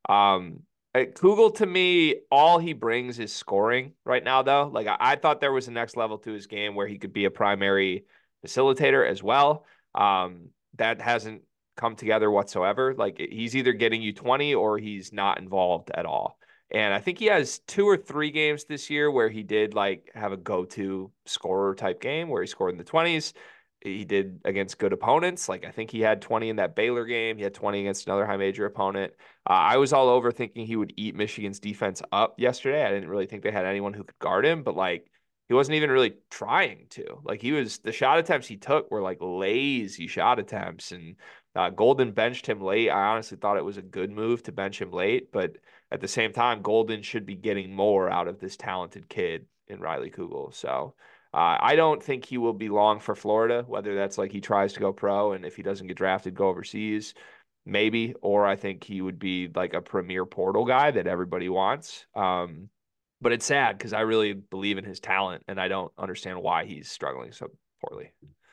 Um, 0.08 0.60
uh, 0.60 0.69
Kugel 0.94 1.54
to 1.56 1.66
me, 1.66 2.16
all 2.30 2.58
he 2.58 2.72
brings 2.72 3.18
is 3.18 3.32
scoring 3.32 3.92
right 4.04 4.24
now, 4.24 4.42
though. 4.42 4.68
Like 4.72 4.86
I, 4.86 4.96
I 4.98 5.16
thought 5.16 5.40
there 5.40 5.52
was 5.52 5.68
a 5.68 5.72
next 5.72 5.96
level 5.96 6.18
to 6.18 6.32
his 6.32 6.46
game 6.46 6.74
where 6.74 6.86
he 6.86 6.98
could 6.98 7.12
be 7.12 7.26
a 7.26 7.30
primary 7.30 8.04
facilitator 8.44 9.08
as 9.08 9.22
well. 9.22 9.64
Um, 9.94 10.48
that 10.76 11.00
hasn't 11.00 11.42
come 11.76 11.96
together 11.96 12.30
whatsoever. 12.30 12.94
Like 12.94 13.18
he's 13.18 13.56
either 13.56 13.72
getting 13.72 14.02
you 14.02 14.12
20 14.12 14.54
or 14.54 14.78
he's 14.78 15.12
not 15.12 15.38
involved 15.38 15.90
at 15.94 16.06
all. 16.06 16.38
And 16.72 16.94
I 16.94 17.00
think 17.00 17.18
he 17.18 17.26
has 17.26 17.60
two 17.60 17.88
or 17.88 17.96
three 17.96 18.30
games 18.30 18.64
this 18.64 18.90
year 18.90 19.10
where 19.10 19.28
he 19.28 19.42
did 19.42 19.74
like 19.74 20.10
have 20.14 20.32
a 20.32 20.36
go-to 20.36 21.10
scorer 21.26 21.74
type 21.74 22.00
game 22.00 22.28
where 22.28 22.42
he 22.42 22.46
scored 22.46 22.72
in 22.72 22.78
the 22.78 22.84
20s. 22.84 23.32
He 23.80 24.04
did 24.04 24.40
against 24.44 24.78
good 24.78 24.92
opponents. 24.92 25.48
Like 25.48 25.64
I 25.64 25.70
think 25.70 25.90
he 25.90 26.00
had 26.00 26.20
20 26.20 26.50
in 26.50 26.56
that 26.56 26.76
Baylor 26.76 27.06
game. 27.06 27.38
He 27.38 27.42
had 27.42 27.54
20 27.54 27.80
against 27.80 28.06
another 28.06 28.26
high 28.26 28.36
major 28.36 28.66
opponent. 28.66 29.14
Uh, 29.48 29.52
I 29.52 29.76
was 29.78 29.92
all 29.92 30.08
over 30.08 30.30
thinking 30.30 30.66
he 30.66 30.76
would 30.76 30.92
eat 30.96 31.14
Michigan's 31.14 31.60
defense 31.60 32.02
up 32.12 32.38
yesterday. 32.38 32.84
I 32.84 32.90
didn't 32.90 33.08
really 33.08 33.26
think 33.26 33.42
they 33.42 33.50
had 33.50 33.64
anyone 33.64 33.94
who 33.94 34.04
could 34.04 34.18
guard 34.18 34.44
him, 34.44 34.62
but 34.62 34.76
like 34.76 35.10
he 35.48 35.54
wasn't 35.54 35.76
even 35.76 35.90
really 35.90 36.14
trying 36.30 36.86
to. 36.90 37.18
Like 37.24 37.40
he 37.42 37.52
was 37.52 37.78
the 37.78 37.92
shot 37.92 38.18
attempts 38.18 38.46
he 38.46 38.56
took 38.56 38.90
were 38.90 39.02
like 39.02 39.18
lazy 39.20 40.06
shot 40.06 40.38
attempts, 40.38 40.92
and 40.92 41.16
uh, 41.56 41.70
Golden 41.70 42.12
benched 42.12 42.46
him 42.46 42.60
late. 42.60 42.90
I 42.90 43.08
honestly 43.08 43.36
thought 43.36 43.56
it 43.56 43.64
was 43.64 43.78
a 43.78 43.82
good 43.82 44.10
move 44.10 44.42
to 44.44 44.52
bench 44.52 44.80
him 44.80 44.92
late, 44.92 45.32
but 45.32 45.56
at 45.90 46.00
the 46.00 46.08
same 46.08 46.32
time, 46.32 46.62
Golden 46.62 47.02
should 47.02 47.26
be 47.26 47.34
getting 47.34 47.74
more 47.74 48.08
out 48.08 48.28
of 48.28 48.38
this 48.38 48.56
talented 48.56 49.08
kid 49.08 49.46
in 49.66 49.80
Riley 49.80 50.10
Kugel. 50.10 50.54
So 50.54 50.94
uh, 51.32 51.56
I 51.60 51.76
don't 51.76 52.02
think 52.02 52.24
he 52.24 52.38
will 52.38 52.52
be 52.52 52.68
long 52.68 53.00
for 53.00 53.14
Florida, 53.14 53.64
whether 53.66 53.94
that's 53.94 54.18
like 54.18 54.32
he 54.32 54.40
tries 54.40 54.72
to 54.74 54.80
go 54.80 54.92
pro 54.92 55.32
and 55.32 55.44
if 55.44 55.56
he 55.56 55.62
doesn't 55.62 55.86
get 55.86 55.96
drafted, 55.96 56.34
go 56.34 56.48
overseas, 56.48 57.14
maybe, 57.64 58.14
or 58.20 58.46
I 58.46 58.56
think 58.56 58.84
he 58.84 59.00
would 59.00 59.18
be 59.18 59.48
like 59.54 59.74
a 59.74 59.82
premier 59.82 60.26
portal 60.26 60.64
guy 60.64 60.90
that 60.90 61.06
everybody 61.06 61.48
wants. 61.48 62.06
Um, 62.14 62.68
but 63.20 63.32
it's 63.32 63.44
sad 63.44 63.76
because 63.76 63.92
I 63.92 64.00
really 64.00 64.32
believe 64.32 64.78
in 64.78 64.84
his 64.84 65.00
talent 65.00 65.44
and 65.46 65.60
I 65.60 65.68
don't 65.68 65.92
understand 65.98 66.40
why 66.40 66.64
he's 66.64 66.90
struggling 66.90 67.32
so 67.32 67.48
poorly. 67.84 68.12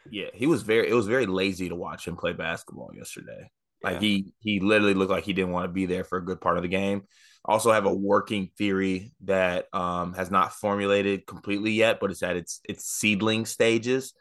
Yeah, 0.09 0.27
he 0.33 0.45
was 0.45 0.63
very. 0.63 0.89
It 0.89 0.93
was 0.93 1.07
very 1.07 1.25
lazy 1.25 1.69
to 1.69 1.75
watch 1.75 2.07
him 2.07 2.15
play 2.15 2.33
basketball 2.33 2.91
yesterday. 2.95 3.49
Like 3.83 3.95
yeah. 3.95 3.99
he 3.99 4.33
he 4.39 4.59
literally 4.59 4.93
looked 4.93 5.11
like 5.11 5.23
he 5.23 5.33
didn't 5.33 5.51
want 5.51 5.65
to 5.65 5.73
be 5.73 5.85
there 5.85 6.03
for 6.03 6.17
a 6.17 6.25
good 6.25 6.41
part 6.41 6.57
of 6.57 6.63
the 6.63 6.69
game. 6.69 7.03
Also 7.45 7.71
have 7.71 7.85
a 7.85 7.93
working 7.93 8.49
theory 8.57 9.11
that 9.25 9.67
um, 9.73 10.13
has 10.13 10.31
not 10.31 10.53
formulated 10.53 11.27
completely 11.27 11.71
yet, 11.71 11.99
but 11.99 12.11
it's 12.11 12.23
at 12.23 12.35
its 12.35 12.61
its 12.67 12.85
seedling 12.85 13.45
stages. 13.45 14.13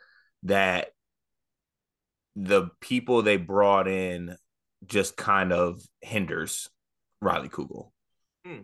That 0.42 0.88
the 2.35 2.70
people 2.81 3.22
they 3.22 3.38
brought 3.38 3.88
in 3.88 4.37
just 4.88 5.16
kind 5.16 5.53
of 5.53 5.83
hinders 6.01 6.70
Riley 7.20 7.49
Kugel. 7.49 7.90
Hmm. 8.44 8.62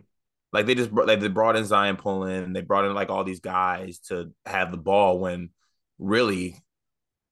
Like 0.51 0.67
they 0.67 0.75
just 0.75 0.91
like 0.91 1.19
they 1.19 1.27
brought 1.29 1.55
in 1.55 1.63
Zyon 1.63 1.97
Pullin, 1.97 2.53
they 2.53 2.61
brought 2.61 2.85
in 2.85 2.93
like 2.93 3.09
all 3.09 3.23
these 3.23 3.39
guys 3.39 3.99
to 4.09 4.31
have 4.45 4.71
the 4.71 4.77
ball 4.77 5.19
when 5.19 5.49
really 5.97 6.55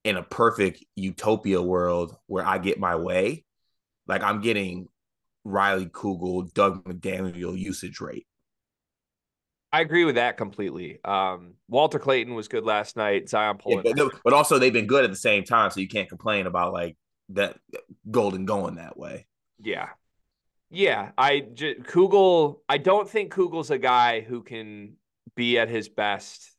in 0.03 0.17
a 0.17 0.23
perfect 0.23 0.83
utopia 0.95 1.61
world 1.61 2.15
where 2.25 2.45
I 2.45 2.57
get 2.57 2.79
my 2.79 2.95
way, 2.95 3.45
like 4.07 4.23
I'm 4.23 4.41
getting 4.41 4.87
Riley 5.43 5.85
Kugel, 5.85 6.51
Dug 6.53 6.83
McDaniel 6.83 7.57
usage 7.57 8.01
rate. 8.01 8.25
I 9.73 9.81
agree 9.81 10.03
with 10.03 10.15
that 10.15 10.35
completely. 10.35 10.99
Um, 11.05 11.53
Walter 11.69 11.99
Clayton 11.99 12.33
was 12.33 12.47
good 12.47 12.65
last 12.65 12.97
night. 12.97 13.27
Zyon 13.27 13.59
Pullin, 13.59 13.83
yeah, 13.85 13.93
but, 13.95 14.11
but, 14.23 14.33
also 14.33 14.59
they've 14.59 14.73
been 14.73 14.87
good 14.87 15.05
at 15.05 15.11
the 15.11 15.15
same 15.15 15.43
time, 15.43 15.71
so 15.71 15.79
you 15.79 15.87
can't 15.87 16.09
complain 16.09 16.45
about 16.45 16.73
like 16.73 16.97
that 17.35 17.57
Golden 18.09 18.45
going 18.45 18.75
that 18.75 18.97
way. 18.97 19.27
Yeah, 19.61 19.89
yeah. 20.69 21.11
I 21.17 21.39
j- 21.39 21.75
Kugel. 21.75 22.59
I 22.67 22.77
don't 22.77 23.09
think 23.09 23.33
Kugel's 23.33 23.71
a 23.71 23.77
guy 23.77 24.21
who 24.21 24.43
can 24.43 24.97
be 25.35 25.57
at 25.57 25.69
his 25.69 25.89
best 25.89 26.51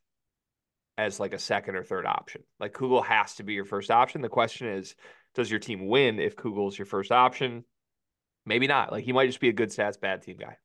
as 0.99 1.19
like 1.19 1.33
a 1.33 1.39
second 1.39 1.77
or 1.77 1.85
third 1.85 2.07
option. 2.07 2.43
Like 2.61 2.73
Kugel 2.73 3.05
has 3.05 3.35
to 3.37 3.43
be 3.43 3.55
your 3.55 3.65
first 3.65 3.91
option. 3.91 4.21
The 4.21 4.29
question 4.29 4.69
is, 4.69 4.95
does 5.35 5.51
your 5.51 5.61
team 5.61 5.89
win 5.89 6.19
if 6.21 6.37
Kugel's 6.37 6.79
your 6.79 6.87
first 6.87 7.11
option? 7.11 7.65
Maybe 8.45 8.67
not. 8.67 8.93
Like 8.93 9.05
he 9.05 9.13
might 9.13 9.27
just 9.27 9.41
be 9.41 9.49
a 9.49 9.55
good 9.55 9.71
stats 9.71 10.01
bad 10.01 10.23
team 10.23 10.37
guy. 10.39 10.57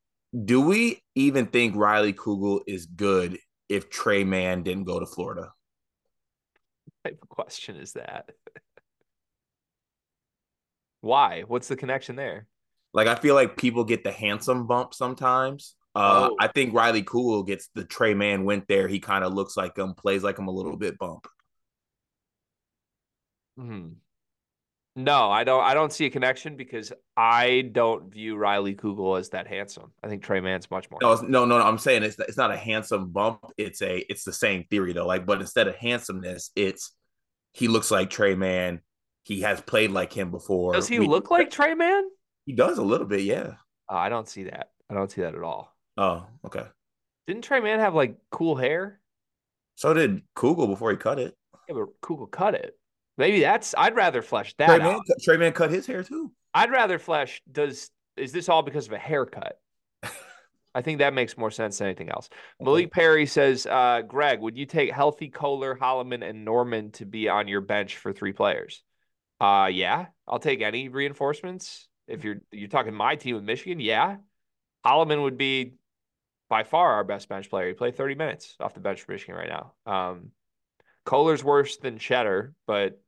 Do 0.45 0.61
we 0.61 1.01
even 1.15 1.45
think 1.45 1.75
Riley 1.75 2.13
Kugel 2.13 2.61
is 2.67 2.85
good 2.85 3.37
if 3.69 3.89
Tre 3.89 4.23
Mann 4.23 4.63
didn't 4.63 4.83
go 4.83 4.99
to 4.99 5.05
Florida? 5.05 5.53
What 7.01 7.11
type 7.11 7.19
of 7.21 7.29
question 7.29 7.77
is 7.77 7.93
that? 7.93 8.29
Why? 11.07 11.43
What's 11.47 11.69
the 11.69 11.77
connection 11.77 12.17
there? 12.17 12.47
Like 12.93 13.07
I 13.07 13.15
feel 13.15 13.33
like 13.33 13.55
people 13.55 13.85
get 13.85 14.03
the 14.03 14.11
handsome 14.11 14.67
bump 14.67 14.93
sometimes. 14.93 15.75
Uh, 15.95 16.29
oh. 16.29 16.35
I 16.37 16.47
think 16.47 16.73
Riley 16.73 17.01
Kugel 17.01 17.47
gets 17.47 17.69
the 17.73 17.85
Tre 17.85 18.13
Mann 18.13 18.43
went 18.43 18.67
there. 18.67 18.89
He 18.89 18.99
kind 18.99 19.23
of 19.23 19.33
looks 19.33 19.55
like 19.55 19.77
him, 19.77 19.93
plays 19.93 20.21
like 20.21 20.37
him 20.37 20.49
a 20.49 20.51
little 20.51 20.75
bit 20.75 20.97
bump. 20.97 21.25
Hmm. 23.57 23.87
No, 24.97 25.31
I 25.31 25.45
don't. 25.45 25.63
I 25.63 25.73
don't 25.73 25.93
see 25.93 26.07
a 26.07 26.09
connection 26.09 26.57
because 26.57 26.91
I 27.15 27.69
don't 27.71 28.11
view 28.11 28.35
Riley 28.35 28.75
Kugel 28.75 29.17
as 29.17 29.29
that 29.29 29.47
handsome. 29.47 29.93
I 30.03 30.09
think 30.09 30.23
Tre 30.23 30.41
Mann's 30.41 30.69
much 30.69 30.91
more. 30.91 30.99
No, 31.01 31.15
no, 31.21 31.45
no, 31.45 31.57
no. 31.59 31.63
I'm 31.63 31.77
saying 31.77 32.03
it's 32.03 32.19
it's 32.19 32.35
not 32.35 32.51
a 32.51 32.57
handsome 32.57 33.11
bump. 33.11 33.39
It's 33.57 33.81
a 33.81 33.99
it's 34.11 34.25
the 34.25 34.33
same 34.33 34.65
theory 34.69 34.91
though. 34.91 35.07
Like, 35.07 35.25
but 35.25 35.39
instead 35.39 35.69
of 35.69 35.75
handsomeness, 35.75 36.51
it's 36.55 36.91
he 37.53 37.69
looks 37.69 37.91
like 37.91 38.09
Tre 38.09 38.35
Mann. 38.35 38.81
He 39.27 39.41
has 39.41 39.59
played 39.59 39.91
like 39.91 40.13
him 40.13 40.31
before. 40.31 40.71
Does 40.71 40.87
he 40.87 40.99
we, 40.99 41.07
look 41.07 41.29
like 41.29 41.49
Tre 41.49 41.73
Mann? 41.73 42.05
He 42.45 42.53
does 42.53 42.77
a 42.77 42.81
little 42.81 43.05
bit, 43.05 43.23
yeah. 43.23 43.55
Uh, 43.91 43.95
I 43.95 44.07
don't 44.07 44.29
see 44.29 44.43
that. 44.43 44.69
I 44.89 44.93
don't 44.93 45.11
see 45.11 45.19
that 45.19 45.35
at 45.35 45.43
all. 45.43 45.75
Oh, 45.97 46.25
okay. 46.45 46.63
Didn't 47.27 47.43
Tre 47.43 47.59
Mann 47.59 47.79
have 47.81 47.93
like 47.93 48.15
cool 48.31 48.55
hair? 48.55 49.01
So 49.75 49.93
did 49.93 50.21
Kugel 50.33 50.69
before 50.69 50.91
he 50.91 50.97
cut 50.97 51.19
it. 51.19 51.35
Yeah, 51.67 51.75
but 51.75 51.89
Kugel 52.01 52.31
cut 52.31 52.55
it. 52.55 52.77
Maybe 53.17 53.41
that's. 53.41 53.75
I'd 53.77 53.97
rather 53.97 54.21
flesh 54.21 54.55
that 54.59 54.67
Tre 54.67 54.77
Mann, 54.77 55.01
Tre 55.21 55.35
Mann 55.35 55.51
cut 55.51 55.71
his 55.71 55.85
hair 55.85 56.03
too. 56.03 56.31
I'd 56.53 56.71
rather 56.71 56.97
flesh. 56.97 57.41
Does 57.51 57.91
is 58.15 58.31
this 58.31 58.47
all 58.47 58.61
because 58.61 58.87
of 58.87 58.93
a 58.93 58.97
haircut? 58.97 59.59
I 60.73 60.81
think 60.81 60.99
that 60.99 61.13
makes 61.13 61.37
more 61.37 61.51
sense 61.51 61.79
than 61.79 61.87
anything 61.87 62.07
else. 62.07 62.29
Malik 62.61 62.93
Perry 62.93 63.25
says, 63.25 63.65
uh, 63.65 64.03
Greg, 64.07 64.39
would 64.39 64.57
you 64.57 64.65
take 64.65 64.93
healthy 64.93 65.27
Kohler, 65.27 65.75
Holloman, 65.75 66.23
and 66.23 66.45
Normand 66.45 66.93
to 66.93 67.05
be 67.05 67.27
on 67.27 67.49
your 67.49 67.59
bench 67.59 67.97
for 67.97 68.13
three 68.13 68.31
players? 68.31 68.83
Uh 69.39 69.69
yeah, 69.71 70.07
I'll 70.27 70.39
take 70.39 70.61
any 70.61 70.89
reinforcements. 70.89 71.87
If 72.07 72.23
you're 72.23 72.37
you're 72.51 72.69
talking 72.69 72.93
my 72.93 73.15
team 73.15 73.35
with 73.35 73.43
Michigan, 73.43 73.79
yeah. 73.79 74.17
Holloman 74.85 75.23
would 75.23 75.37
be 75.37 75.73
by 76.49 76.63
far 76.63 76.93
our 76.93 77.03
best 77.03 77.27
bench 77.29 77.49
player. 77.49 77.67
He 77.67 77.73
played 77.73 77.97
30 77.97 78.15
minutes 78.15 78.55
off 78.59 78.73
the 78.73 78.79
bench 78.79 79.01
for 79.01 79.11
Michigan 79.11 79.35
right 79.35 79.49
now. 79.49 79.73
Um, 79.85 80.31
Kohler's 81.05 81.43
worse 81.43 81.77
than 81.77 81.97
Cheddar, 81.97 82.53
but 82.65 83.01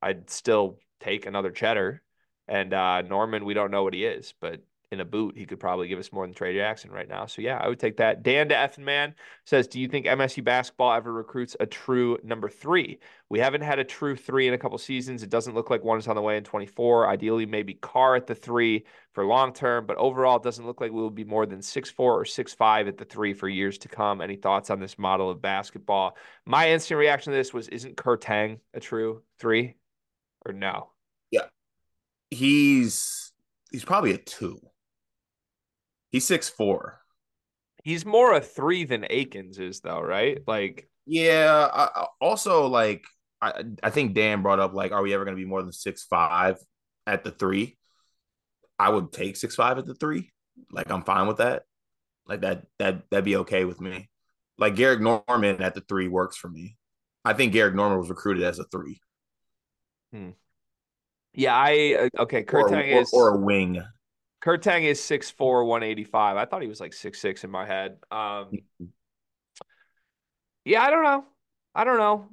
I'd 0.00 0.30
still 0.30 0.78
take 1.00 1.26
another 1.26 1.50
Cheddar. 1.50 2.02
And 2.48 2.74
uh, 2.74 3.02
Normand, 3.02 3.44
we 3.44 3.54
don't 3.54 3.70
know 3.70 3.84
what 3.84 3.94
he 3.94 4.04
is, 4.04 4.34
but 4.40 4.60
in 4.92 5.00
a 5.00 5.04
boot, 5.06 5.36
he 5.38 5.46
could 5.46 5.58
probably 5.58 5.88
give 5.88 5.98
us 5.98 6.12
more 6.12 6.26
than 6.26 6.34
Tray 6.34 6.54
Jackson 6.54 6.90
right 6.90 7.08
now. 7.08 7.24
So 7.24 7.40
yeah, 7.40 7.56
I 7.56 7.66
would 7.66 7.80
take 7.80 7.96
that. 7.96 8.22
Dan 8.22 8.50
to 8.50 8.54
Effin 8.54 8.80
Man 8.84 9.14
says, 9.46 9.66
"Do 9.66 9.80
you 9.80 9.88
think 9.88 10.04
MSU 10.04 10.44
basketball 10.44 10.92
ever 10.92 11.10
recruits 11.10 11.56
a 11.58 11.66
true 11.66 12.18
number 12.22 12.50
three? 12.50 12.98
We 13.30 13.38
haven't 13.38 13.62
had 13.62 13.78
a 13.78 13.84
true 13.84 14.14
three 14.14 14.46
in 14.46 14.52
a 14.52 14.58
couple 14.58 14.76
seasons. 14.76 15.22
It 15.22 15.30
doesn't 15.30 15.54
look 15.54 15.70
like 15.70 15.82
one 15.82 15.98
is 15.98 16.08
on 16.08 16.16
the 16.16 16.20
way 16.20 16.36
in 16.36 16.44
24. 16.44 17.08
Ideally, 17.08 17.46
maybe 17.46 17.72
Carr 17.72 18.16
at 18.16 18.26
the 18.26 18.34
three 18.34 18.84
for 19.12 19.24
long 19.24 19.54
term, 19.54 19.86
but 19.86 19.96
overall, 19.96 20.36
it 20.36 20.42
doesn't 20.42 20.66
look 20.66 20.82
like 20.82 20.92
we 20.92 21.00
will 21.00 21.08
be 21.08 21.24
more 21.24 21.46
than 21.46 21.62
six 21.62 21.90
four 21.90 22.20
or 22.20 22.26
six 22.26 22.52
five 22.52 22.86
at 22.86 22.98
the 22.98 23.06
three 23.06 23.32
for 23.32 23.48
years 23.48 23.78
to 23.78 23.88
come. 23.88 24.20
Any 24.20 24.36
thoughts 24.36 24.68
on 24.68 24.78
this 24.78 24.98
model 24.98 25.30
of 25.30 25.40
basketball? 25.40 26.18
My 26.44 26.70
instant 26.70 26.98
reaction 26.98 27.32
to 27.32 27.36
this 27.38 27.54
was, 27.54 27.68
isn't 27.68 27.96
Kur 27.96 28.18
Teng 28.18 28.58
a 28.74 28.80
true 28.80 29.22
three, 29.38 29.76
or 30.44 30.52
no? 30.52 30.90
Yeah, 31.30 31.46
he's 32.30 33.32
he's 33.70 33.86
probably 33.86 34.12
a 34.12 34.18
two." 34.18 34.60
He's 36.12 36.24
six 36.24 36.48
four. 36.48 37.00
He's 37.82 38.06
more 38.06 38.32
a 38.32 38.40
three 38.40 38.84
than 38.84 39.04
Akins 39.10 39.58
is, 39.58 39.80
though, 39.80 40.00
right? 40.00 40.40
Like, 40.46 40.88
yeah. 41.04 41.68
I, 41.72 42.06
also, 42.20 42.68
like, 42.68 43.02
I 43.40 43.64
I 43.82 43.90
think 43.90 44.14
Dan 44.14 44.42
brought 44.42 44.60
up 44.60 44.72
like, 44.72 44.92
are 44.92 45.02
we 45.02 45.12
ever 45.12 45.24
going 45.24 45.36
to 45.36 45.42
be 45.42 45.48
more 45.48 45.62
than 45.62 45.72
six 45.72 46.04
five 46.04 46.58
at 47.08 47.24
the 47.24 47.32
three? 47.32 47.76
I 48.78 48.90
would 48.90 49.10
take 49.12 49.34
six 49.34 49.56
five 49.56 49.78
at 49.78 49.86
the 49.86 49.94
three. 49.94 50.30
Like, 50.70 50.92
I'm 50.92 51.02
fine 51.02 51.26
with 51.26 51.38
that. 51.38 51.64
Like 52.26 52.42
that 52.42 52.66
that 52.78 53.02
that'd 53.10 53.24
be 53.24 53.36
okay 53.38 53.64
with 53.64 53.80
me. 53.80 54.08
Like 54.58 54.74
Gehrig 54.74 55.00
Normand 55.00 55.60
at 55.60 55.74
the 55.74 55.80
three 55.82 56.08
works 56.08 56.36
for 56.36 56.48
me. 56.48 56.76
I 57.24 57.32
think 57.32 57.52
Gehrig 57.52 57.74
Normand 57.74 58.00
was 58.00 58.10
recruited 58.10 58.44
as 58.44 58.58
a 58.58 58.64
three. 58.64 59.00
Hmm. 60.12 60.30
Yeah, 61.34 61.54
I 61.54 62.08
uh, 62.16 62.22
okay. 62.22 62.42
Kur 62.42 62.64
Teng 62.68 62.94
or, 62.94 63.00
is 63.00 63.12
or 63.12 63.34
a 63.34 63.38
wing. 63.38 63.82
Kur 64.42 64.58
Teng 64.58 64.82
is 64.82 65.00
6'4, 65.00 65.64
185. 65.64 66.36
I 66.36 66.44
thought 66.44 66.62
he 66.62 66.68
was 66.68 66.80
like 66.80 66.92
six 66.92 67.20
six 67.20 67.44
in 67.44 67.50
my 67.50 67.64
head. 67.64 67.98
Um, 68.10 68.50
yeah, 70.64 70.82
I 70.82 70.90
don't 70.90 71.04
know. 71.04 71.24
I 71.74 71.84
don't 71.84 71.98
know. 71.98 72.28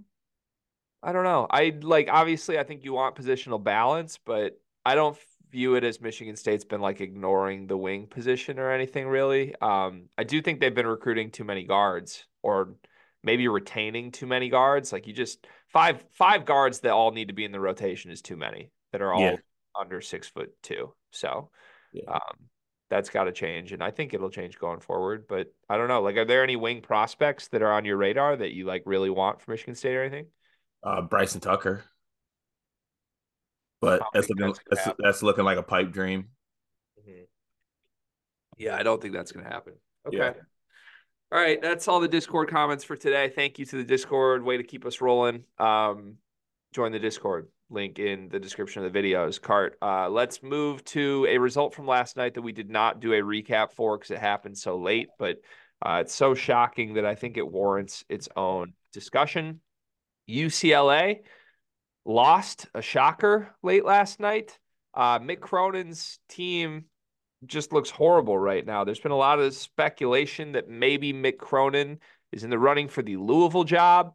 I 1.01 1.13
don't 1.13 1.23
know. 1.23 1.47
I 1.49 1.77
like 1.81 2.09
obviously 2.11 2.59
I 2.59 2.63
think 2.63 2.83
you 2.83 2.93
want 2.93 3.15
positional 3.15 3.63
balance, 3.63 4.19
but 4.25 4.59
I 4.85 4.95
don't 4.95 5.17
view 5.51 5.75
it 5.75 5.83
as 5.83 6.01
Michigan 6.01 6.35
State's 6.35 6.65
been 6.65 6.81
like 6.81 6.99
ignoring 6.99 7.67
the 7.67 7.77
wing 7.77 8.07
position 8.07 8.59
or 8.59 8.71
anything 8.71 9.07
really. 9.07 9.55
Um, 9.61 10.09
I 10.17 10.23
do 10.23 10.41
think 10.41 10.59
they've 10.59 10.75
been 10.75 10.87
recruiting 10.87 11.31
too 11.31 11.43
many 11.43 11.63
guards 11.63 12.25
or 12.41 12.75
maybe 13.23 13.47
retaining 13.47 14.11
too 14.11 14.27
many 14.27 14.49
guards. 14.49 14.91
Like 14.91 15.07
you 15.07 15.13
just 15.13 15.45
five 15.67 16.03
five 16.11 16.45
guards 16.45 16.81
that 16.81 16.91
all 16.91 17.11
need 17.11 17.29
to 17.29 17.33
be 17.33 17.45
in 17.45 17.51
the 17.51 17.59
rotation 17.59 18.11
is 18.11 18.21
too 18.21 18.35
many 18.35 18.71
that 18.91 19.01
are 19.01 19.13
all 19.13 19.21
yeah. 19.21 19.35
under 19.79 20.01
six 20.01 20.27
foot 20.27 20.51
two. 20.63 20.93
So 21.11 21.49
yeah. 21.91 22.11
Um, 22.11 22.49
that's 22.89 23.09
got 23.09 23.25
to 23.25 23.31
change, 23.31 23.71
and 23.71 23.83
I 23.83 23.91
think 23.91 24.13
it'll 24.13 24.31
change 24.31 24.57
going 24.57 24.79
forward. 24.79 25.27
But 25.27 25.53
I 25.69 25.77
don't 25.77 25.87
know. 25.87 26.01
Like, 26.01 26.17
are 26.17 26.25
there 26.25 26.43
any 26.43 26.55
wing 26.55 26.81
prospects 26.81 27.47
that 27.49 27.61
are 27.61 27.71
on 27.71 27.85
your 27.85 27.97
radar 27.97 28.35
that 28.35 28.53
you 28.53 28.65
like 28.65 28.83
really 28.85 29.09
want 29.09 29.41
for 29.41 29.51
Michigan 29.51 29.75
State 29.75 29.95
or 29.95 30.03
anything? 30.03 30.25
Uh, 30.83 31.01
Bryson 31.01 31.41
Tucker, 31.41 31.83
but 33.79 34.01
that's 34.13 34.29
looking 34.29 34.47
that's, 34.47 34.59
that's, 34.69 34.97
that's, 34.97 35.23
looking 35.23 35.45
like 35.45 35.57
a 35.57 35.63
pipe 35.63 35.91
dream. 35.91 36.29
Mm-hmm. 36.99 37.23
Yeah, 38.57 38.75
I 38.75 38.83
don't 38.83 39.01
think 39.01 39.13
that's 39.13 39.31
going 39.31 39.45
to 39.45 39.51
happen. 39.51 39.73
Okay. 40.07 40.17
Yeah. 40.17 40.33
All 41.31 41.39
right, 41.39 41.61
that's 41.61 41.87
all 41.87 41.99
the 41.99 42.07
Discord 42.07 42.49
comments 42.49 42.83
for 42.83 42.95
today. 42.95 43.29
Thank 43.29 43.59
you 43.59 43.65
to 43.67 43.75
the 43.75 43.83
Discord. 43.83 44.43
Way 44.43 44.57
to 44.57 44.63
keep 44.63 44.83
us 44.83 44.99
rolling. 44.99 45.43
Um, 45.59 46.15
join 46.73 46.91
the 46.91 46.99
Discord 46.99 47.47
link 47.69 47.99
in 47.99 48.29
the 48.29 48.39
description 48.39 48.83
of 48.83 48.91
the 48.91 48.99
videos. 48.99 49.41
Cart. 49.41 49.77
Uh, 49.81 50.09
let's 50.09 50.41
move 50.41 50.83
to 50.85 51.25
a 51.29 51.37
result 51.37 51.73
from 51.73 51.87
last 51.87 52.17
night 52.17 52.33
that 52.33 52.41
we 52.41 52.51
did 52.51 52.69
not 52.69 52.99
do 52.99 53.13
a 53.13 53.21
recap 53.21 53.71
for 53.71 53.97
because 53.97 54.11
it 54.11 54.19
happened 54.19 54.57
so 54.57 54.77
late, 54.77 55.09
but 55.17 55.37
uh, 55.81 55.99
it's 56.01 56.13
so 56.13 56.33
shocking 56.33 56.95
that 56.95 57.05
I 57.05 57.15
think 57.15 57.37
it 57.37 57.47
warrants 57.47 58.03
its 58.09 58.27
own 58.35 58.73
discussion. 58.91 59.61
UCLA 60.29 61.19
lost 62.05 62.67
a 62.73 62.81
shocker 62.81 63.55
late 63.63 63.85
last 63.85 64.19
night. 64.19 64.57
Uh, 64.93 65.19
Mick 65.19 65.39
Cronin's 65.39 66.19
team 66.27 66.85
just 67.45 67.71
looks 67.71 67.89
horrible 67.89 68.37
right 68.37 68.65
now. 68.65 68.83
There's 68.83 68.99
been 68.99 69.11
a 69.11 69.17
lot 69.17 69.39
of 69.39 69.53
speculation 69.53 70.53
that 70.53 70.67
maybe 70.67 71.13
Mick 71.13 71.37
Cronin 71.37 71.99
is 72.31 72.43
in 72.43 72.49
the 72.49 72.59
running 72.59 72.87
for 72.87 73.01
the 73.01 73.17
Louisville 73.17 73.63
job. 73.63 74.13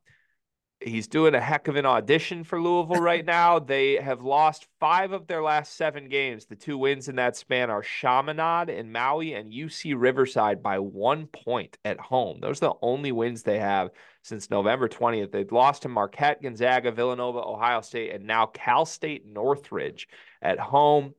He's 0.85 1.07
doing 1.07 1.35
a 1.35 1.40
heck 1.40 1.66
of 1.68 1.77
an 1.77 1.87
audition 1.87 2.44
for 2.44 2.61
Louisville 2.61 3.01
right 3.01 3.25
now. 3.27 3.59
They 3.59 3.94
have 3.94 4.20
lost 4.23 4.66
five 4.79 5.12
of 5.12 5.27
their 5.27 5.42
last 5.42 5.77
seven 5.77 6.11
games. 6.11 6.44
The 6.44 6.57
two 6.57 6.77
wins 6.77 7.09
in 7.09 7.16
that 7.16 7.37
span 7.37 7.70
are 7.70 7.83
Chaminade 7.83 8.68
and 8.68 8.92
Maui 8.92 9.33
and 9.33 9.51
UC 9.51 9.94
Riverside 9.97 10.62
by 10.62 10.79
one 10.79 11.27
point 11.27 11.79
at 11.87 11.99
home. 11.99 12.38
Those 12.40 12.59
are 12.59 12.68
the 12.68 12.75
only 12.83 13.12
wins 13.12 13.42
they 13.42 13.59
have 13.59 13.90
since 14.23 14.51
November 14.51 14.87
20th. 14.87 15.33
They've 15.33 15.51
lost 15.51 15.83
to 15.83 15.88
Marquette, 15.88 16.42
Gonzaga, 16.42 16.92
Villanova, 16.92 17.38
Ohio 17.38 17.81
State, 17.81 18.14
and 18.14 18.27
now 18.27 18.47
Cal 18.47 18.85
State 18.85 19.25
Northridge 19.27 20.07
at 20.42 20.59
home. 20.59 21.14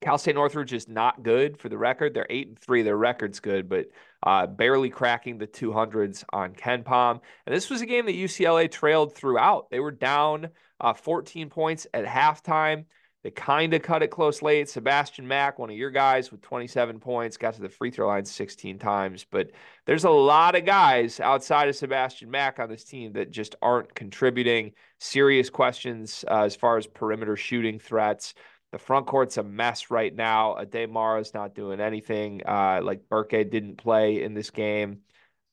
Cal 0.00 0.18
State 0.18 0.34
Northridge 0.34 0.72
is 0.72 0.88
not 0.88 1.22
good 1.22 1.58
for 1.58 1.68
the 1.68 1.78
record. 1.78 2.12
They're 2.12 2.26
eight 2.28 2.48
and 2.48 2.58
three. 2.58 2.82
Their 2.82 2.96
record's 2.96 3.38
good, 3.38 3.68
but 3.68 3.86
uh, 4.26 4.46
barely 4.46 4.90
cracking 4.90 5.38
the 5.38 5.46
200s 5.46 6.24
on 6.32 6.52
KenPom. 6.52 7.20
And 7.46 7.54
this 7.54 7.70
was 7.70 7.80
a 7.80 7.86
game 7.86 8.06
that 8.06 8.16
UCLA 8.16 8.68
trailed 8.68 9.14
throughout. 9.14 9.70
They 9.70 9.78
were 9.78 9.92
down 9.92 10.48
uh, 10.80 10.94
14 10.94 11.48
points 11.48 11.86
at 11.94 12.04
halftime. 12.04 12.86
They 13.22 13.30
kind 13.30 13.72
of 13.74 13.82
cut 13.82 14.02
it 14.02 14.08
close 14.08 14.42
late. 14.42 14.68
Sebastian 14.68 15.26
Mack, 15.26 15.58
one 15.58 15.70
of 15.70 15.76
your 15.76 15.90
guys 15.90 16.30
with 16.30 16.42
27 16.42 17.00
points, 17.00 17.36
got 17.36 17.54
to 17.54 17.60
the 17.60 17.68
free 17.68 17.90
throw 17.90 18.08
line 18.08 18.24
16 18.24 18.78
times. 18.78 19.26
But 19.30 19.50
there's 19.84 20.04
a 20.04 20.10
lot 20.10 20.54
of 20.56 20.64
guys 20.64 21.18
outside 21.18 21.68
of 21.68 21.76
Sebastian 21.76 22.30
Mack 22.30 22.58
on 22.58 22.68
this 22.68 22.84
team 22.84 23.12
that 23.12 23.30
just 23.30 23.54
aren't 23.62 23.94
contributing. 23.94 24.72
Serious 24.98 25.50
questions 25.50 26.24
uh, 26.28 26.42
as 26.42 26.54
far 26.54 26.78
as 26.78 26.86
perimeter 26.86 27.36
shooting 27.36 27.78
threats. 27.78 28.34
The 28.72 28.78
front 28.78 29.06
court's 29.06 29.36
a 29.36 29.42
mess 29.42 29.90
right 29.90 30.14
now. 30.14 30.56
Aday 30.60 30.90
Mara's 30.90 31.32
not 31.32 31.54
doing 31.54 31.80
anything. 31.80 32.42
Uh, 32.46 32.80
like 32.82 33.08
Burke 33.08 33.30
didn't 33.30 33.76
play 33.76 34.22
in 34.22 34.34
this 34.34 34.50
game. 34.50 35.00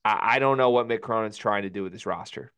I, 0.04 0.36
I 0.36 0.40
don't 0.40 0.58
know 0.58 0.72
what 0.72 0.88
Mick 0.88 1.02
Cronin's 1.02 1.38
trying 1.38 1.64
to 1.64 1.70
do 1.70 1.84
with 1.84 1.94
his 1.94 2.06
roster. 2.06 2.52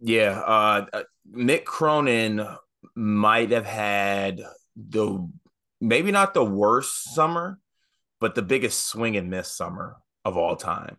Yeah, 0.00 0.40
uh, 0.40 0.86
uh, 0.92 1.02
Mick 1.30 1.64
Cronin 1.64 2.46
might 2.94 3.50
have 3.50 3.66
had 3.66 4.42
the 4.76 5.30
maybe 5.80 6.10
not 6.10 6.34
the 6.34 6.44
worst 6.44 7.14
summer, 7.14 7.58
but 8.20 8.34
the 8.34 8.42
biggest 8.42 8.86
swing 8.86 9.16
and 9.16 9.30
miss 9.30 9.48
summer 9.48 9.96
of 10.24 10.36
all 10.36 10.56
time. 10.56 10.96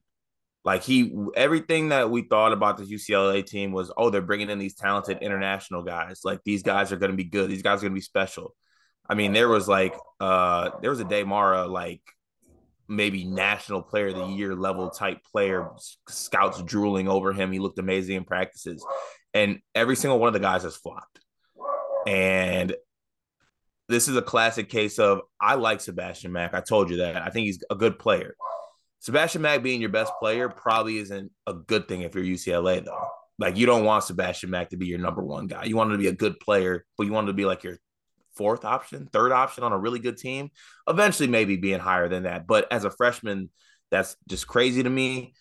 Like 0.65 0.83
he, 0.83 1.13
everything 1.35 1.89
that 1.89 2.09
we 2.09 2.21
thought 2.21 2.53
about 2.53 2.77
the 2.77 2.85
UCLA 2.85 3.45
team 3.45 3.73
was, 3.73 3.91
oh, 3.97 4.09
they're 4.09 4.21
bringing 4.21 4.49
in 4.49 4.59
these 4.59 4.75
talented 4.75 5.17
international 5.21 5.83
guys. 5.83 6.21
Like 6.23 6.39
these 6.45 6.63
guys 6.63 6.91
are 6.91 6.97
going 6.97 7.11
to 7.11 7.17
be 7.17 7.25
good. 7.25 7.49
These 7.49 7.61
guys 7.61 7.79
are 7.79 7.81
going 7.81 7.91
to 7.91 7.95
be 7.95 8.01
special. 8.01 8.55
I 9.07 9.15
mean, 9.15 9.33
there 9.33 9.49
was 9.49 9.67
like 9.67 9.95
uh 10.19 10.71
there 10.81 10.89
was 10.89 11.01
Aday 11.01 11.25
Mara 11.25 11.67
like 11.67 12.01
maybe 12.87 13.23
national 13.23 13.81
player 13.81 14.07
of 14.07 14.15
the 14.15 14.27
year 14.27 14.55
level 14.55 14.89
type 14.89 15.19
player, 15.31 15.69
scouts 16.09 16.61
drooling 16.63 17.07
over 17.07 17.33
him. 17.33 17.51
He 17.51 17.59
looked 17.59 17.79
amazing 17.79 18.17
in 18.17 18.25
practices. 18.25 18.85
And 19.33 19.59
every 19.73 19.95
single 19.95 20.19
one 20.19 20.27
of 20.27 20.33
the 20.33 20.39
guys 20.39 20.63
has 20.63 20.75
flopped. 20.75 21.19
And 22.05 22.75
this 23.89 24.07
is 24.07 24.15
a 24.15 24.21
classic 24.21 24.69
case 24.69 24.99
of 24.99 25.21
I 25.39 25.55
like 25.55 25.81
Sebastian 25.81 26.31
Mack. 26.31 26.53
I 26.53 26.61
told 26.61 26.89
you 26.89 26.97
that. 26.97 27.21
I 27.21 27.29
think 27.29 27.45
he's 27.45 27.63
a 27.69 27.75
good 27.75 27.99
player. 27.99 28.35
Sebastian 28.99 29.41
Mack 29.41 29.63
being 29.63 29.81
your 29.81 29.89
best 29.89 30.13
player 30.19 30.47
probably 30.47 30.97
isn't 30.97 31.31
a 31.45 31.53
good 31.53 31.87
thing 31.87 32.01
if 32.01 32.15
you're 32.15 32.23
UCLA 32.23 32.83
though. 32.83 33.07
Like 33.39 33.57
you 33.57 33.65
don't 33.65 33.83
want 33.83 34.03
Sebastian 34.03 34.49
Mack 34.49 34.69
to 34.69 34.77
be 34.77 34.85
your 34.85 34.99
number 34.99 35.21
one 35.21 35.47
guy. 35.47 35.65
You 35.65 35.75
want 35.75 35.91
him 35.91 35.97
to 35.97 36.01
be 36.01 36.07
a 36.07 36.13
good 36.13 36.39
player, 36.39 36.85
but 36.97 37.05
you 37.05 37.11
want 37.11 37.25
him 37.25 37.33
to 37.33 37.37
be 37.37 37.45
like 37.45 37.63
your 37.63 37.77
fourth 38.35 38.65
option, 38.65 39.07
third 39.11 39.31
option 39.31 39.63
on 39.63 39.71
a 39.71 39.77
really 39.77 39.99
good 39.99 40.17
team, 40.17 40.49
eventually 40.87 41.27
maybe 41.27 41.57
being 41.57 41.79
higher 41.79 42.07
than 42.07 42.23
that. 42.23 42.47
But 42.47 42.71
as 42.71 42.85
a 42.85 42.91
freshman, 42.91 43.49
that's 43.91 44.15
just 44.27 44.47
crazy 44.47 44.83
to 44.83 44.89
me. 44.89 45.33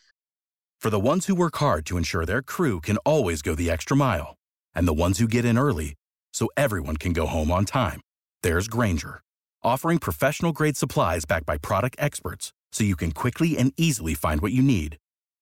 For 0.81 0.91
the 0.91 1.01
ones 1.01 1.27
who 1.27 1.35
work 1.35 1.57
hard 1.57 1.87
to 1.87 1.97
ensure 1.97 2.27
their 2.27 2.43
crew 2.43 2.81
can 2.81 2.97
always 2.99 3.41
go 3.41 3.55
the 3.55 3.71
extra 3.71 3.97
mile, 3.97 4.37
and 4.75 4.87
the 4.87 4.93
ones 4.93 5.19
who 5.19 5.29
get 5.29 5.45
in 5.45 5.57
early 5.57 5.95
so 6.35 6.49
everyone 6.57 6.97
can 6.97 7.13
go 7.13 7.27
home 7.27 7.51
on 7.51 7.65
time, 7.65 8.01
there's 8.43 8.69
Grainger, 8.69 9.23
offering 9.63 9.99
professional 9.99 10.53
grade 10.53 10.77
supplies 10.77 11.25
backed 11.25 11.47
by 11.47 11.57
product 11.57 11.97
experts 11.99 12.53
so 12.73 12.85
you 12.85 12.97
can 12.97 13.13
quickly 13.13 13.57
and 13.57 13.73
easily 13.77 14.15
find 14.15 14.41
what 14.41 14.53
you 14.53 14.63
need. 14.63 14.97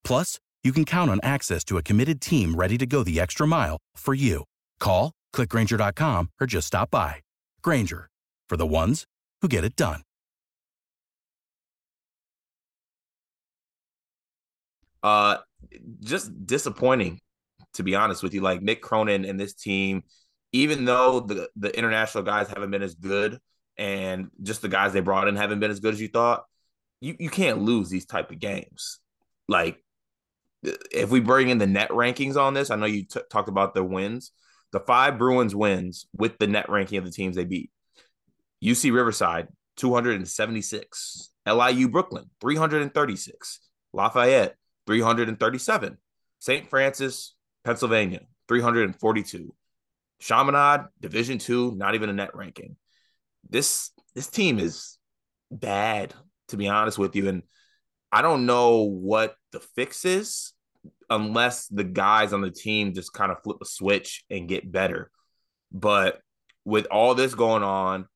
Plus, 0.04 0.38
you 0.62 0.72
can 0.72 0.84
count 0.84 1.10
on 1.10 1.20
access 1.22 1.64
to 1.64 1.78
a 1.78 1.82
committed 1.82 2.20
team 2.20 2.54
ready 2.54 2.76
to 2.76 2.86
go 2.86 3.02
the 3.02 3.18
extra 3.18 3.46
mile 3.46 3.78
for 3.96 4.12
you. 4.12 4.44
Call, 4.78 5.12
clickgrainger.com, 5.34 6.30
or 6.40 6.46
just 6.46 6.66
stop 6.66 6.90
by. 6.90 7.16
Grainger, 7.62 8.10
for 8.48 8.56
the 8.56 8.66
ones 8.66 9.06
who 9.40 9.48
get 9.48 9.64
it 9.64 9.76
done. 9.76 10.02
Uh, 15.02 15.38
just 16.00 16.46
disappointing, 16.46 17.20
to 17.74 17.82
be 17.82 17.94
honest 17.94 18.22
with 18.22 18.34
you. 18.34 18.40
Like 18.40 18.60
Mick 18.60 18.80
Cronin 18.80 19.24
and 19.24 19.40
this 19.40 19.54
team, 19.54 20.02
even 20.52 20.84
though 20.84 21.20
the 21.20 21.48
the 21.56 21.76
international 21.76 22.24
guys 22.24 22.48
haven't 22.48 22.70
been 22.70 22.82
as 22.82 22.94
good, 22.94 23.38
and 23.78 24.30
just 24.42 24.62
the 24.62 24.68
guys 24.68 24.92
they 24.92 25.00
brought 25.00 25.28
in 25.28 25.36
haven't 25.36 25.60
been 25.60 25.70
as 25.70 25.80
good 25.80 25.94
as 25.94 26.00
you 26.00 26.08
thought, 26.08 26.44
you 27.00 27.16
you 27.18 27.30
can't 27.30 27.62
lose 27.62 27.88
these 27.88 28.06
type 28.06 28.30
of 28.30 28.38
games. 28.38 28.98
Like 29.48 29.82
if 30.62 31.10
we 31.10 31.20
bring 31.20 31.48
in 31.48 31.58
the 31.58 31.66
net 31.66 31.90
rankings 31.90 32.36
on 32.36 32.52
this, 32.52 32.70
I 32.70 32.76
know 32.76 32.86
you 32.86 33.04
t- 33.04 33.20
talked 33.30 33.48
about 33.48 33.74
the 33.74 33.82
wins 33.82 34.32
the 34.72 34.80
five 34.80 35.18
Bruins 35.18 35.54
wins 35.54 36.06
with 36.16 36.38
the 36.38 36.46
net 36.46 36.68
ranking 36.68 36.98
of 36.98 37.04
the 37.04 37.10
teams 37.10 37.36
they 37.36 37.44
beat. 37.44 37.70
UC 38.64 38.92
Riverside, 38.92 39.48
276. 39.76 41.30
LIU 41.46 41.88
Brooklyn, 41.88 42.24
336. 42.40 43.60
Lafayette, 43.92 44.56
337. 44.86 45.98
St. 46.38 46.70
Francis, 46.70 47.34
Pennsylvania, 47.64 48.20
342. 48.48 49.54
Chaminade, 50.20 50.82
Division 51.00 51.38
two, 51.38 51.74
not 51.76 51.94
even 51.94 52.10
a 52.10 52.12
net 52.12 52.34
ranking. 52.34 52.76
This 53.48 53.90
this 54.14 54.26
team 54.26 54.58
is 54.58 54.98
bad, 55.50 56.14
to 56.48 56.56
be 56.56 56.68
honest 56.68 56.98
with 56.98 57.16
you. 57.16 57.28
And 57.28 57.42
I 58.12 58.22
don't 58.22 58.44
know 58.44 58.82
what 58.82 59.34
the 59.52 59.60
fix 59.60 60.04
is 60.04 60.52
unless 61.10 61.66
the 61.66 61.84
guys 61.84 62.32
on 62.32 62.40
the 62.40 62.50
team 62.50 62.94
just 62.94 63.12
kind 63.12 63.32
of 63.32 63.42
flip 63.42 63.58
a 63.60 63.66
switch 63.66 64.24
and 64.30 64.48
get 64.48 64.70
better. 64.70 65.10
But 65.72 66.20
with 66.64 66.86
all 66.86 67.14
this 67.14 67.34
going 67.34 67.62
on, 67.64 68.06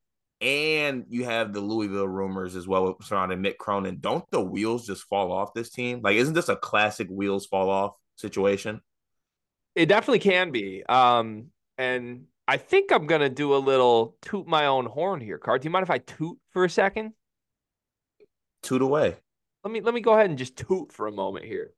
and 0.41 1.05
you 1.09 1.25
have 1.25 1.53
the 1.53 1.61
Louisville 1.61 2.07
rumors 2.07 2.55
as 2.55 2.67
well 2.67 2.97
surrounding 3.01 3.39
Mick 3.39 3.57
Cronin, 3.57 3.97
don't 3.99 4.29
the 4.31 4.41
wheels 4.41 4.85
just 4.85 5.03
fall 5.03 5.31
off 5.31 5.53
this 5.53 5.69
team? 5.69 6.01
Like, 6.03 6.17
isn't 6.17 6.33
this 6.33 6.49
a 6.49 6.55
classic 6.55 7.07
wheels 7.09 7.45
fall 7.45 7.69
off 7.69 7.93
situation? 8.15 8.81
It 9.75 9.87
definitely 9.87 10.19
can 10.19 10.51
be. 10.51 10.83
Um, 10.87 11.47
and 11.77 12.25
I 12.47 12.57
think 12.57 12.91
I'm 12.91 13.07
gonna 13.07 13.29
do 13.29 13.55
a 13.55 13.57
little 13.57 14.17
toot 14.21 14.47
my 14.47 14.67
own 14.67 14.85
horn 14.85 15.19
here, 15.19 15.37
Card. 15.37 15.61
Do 15.61 15.67
you 15.67 15.71
mind 15.71 15.83
if 15.83 15.89
I 15.89 15.97
toot 15.97 16.37
for 16.51 16.63
a 16.63 16.69
second? 16.69 17.13
Toot 18.61 18.81
away. 18.81 19.15
Let 19.63 19.71
me 19.71 19.81
let 19.81 19.93
me 19.93 20.01
go 20.01 20.13
ahead 20.13 20.29
and 20.29 20.37
just 20.37 20.57
toot 20.57 20.91
for 20.91 21.07
a 21.07 21.11
moment 21.11 21.45
here. 21.45 21.71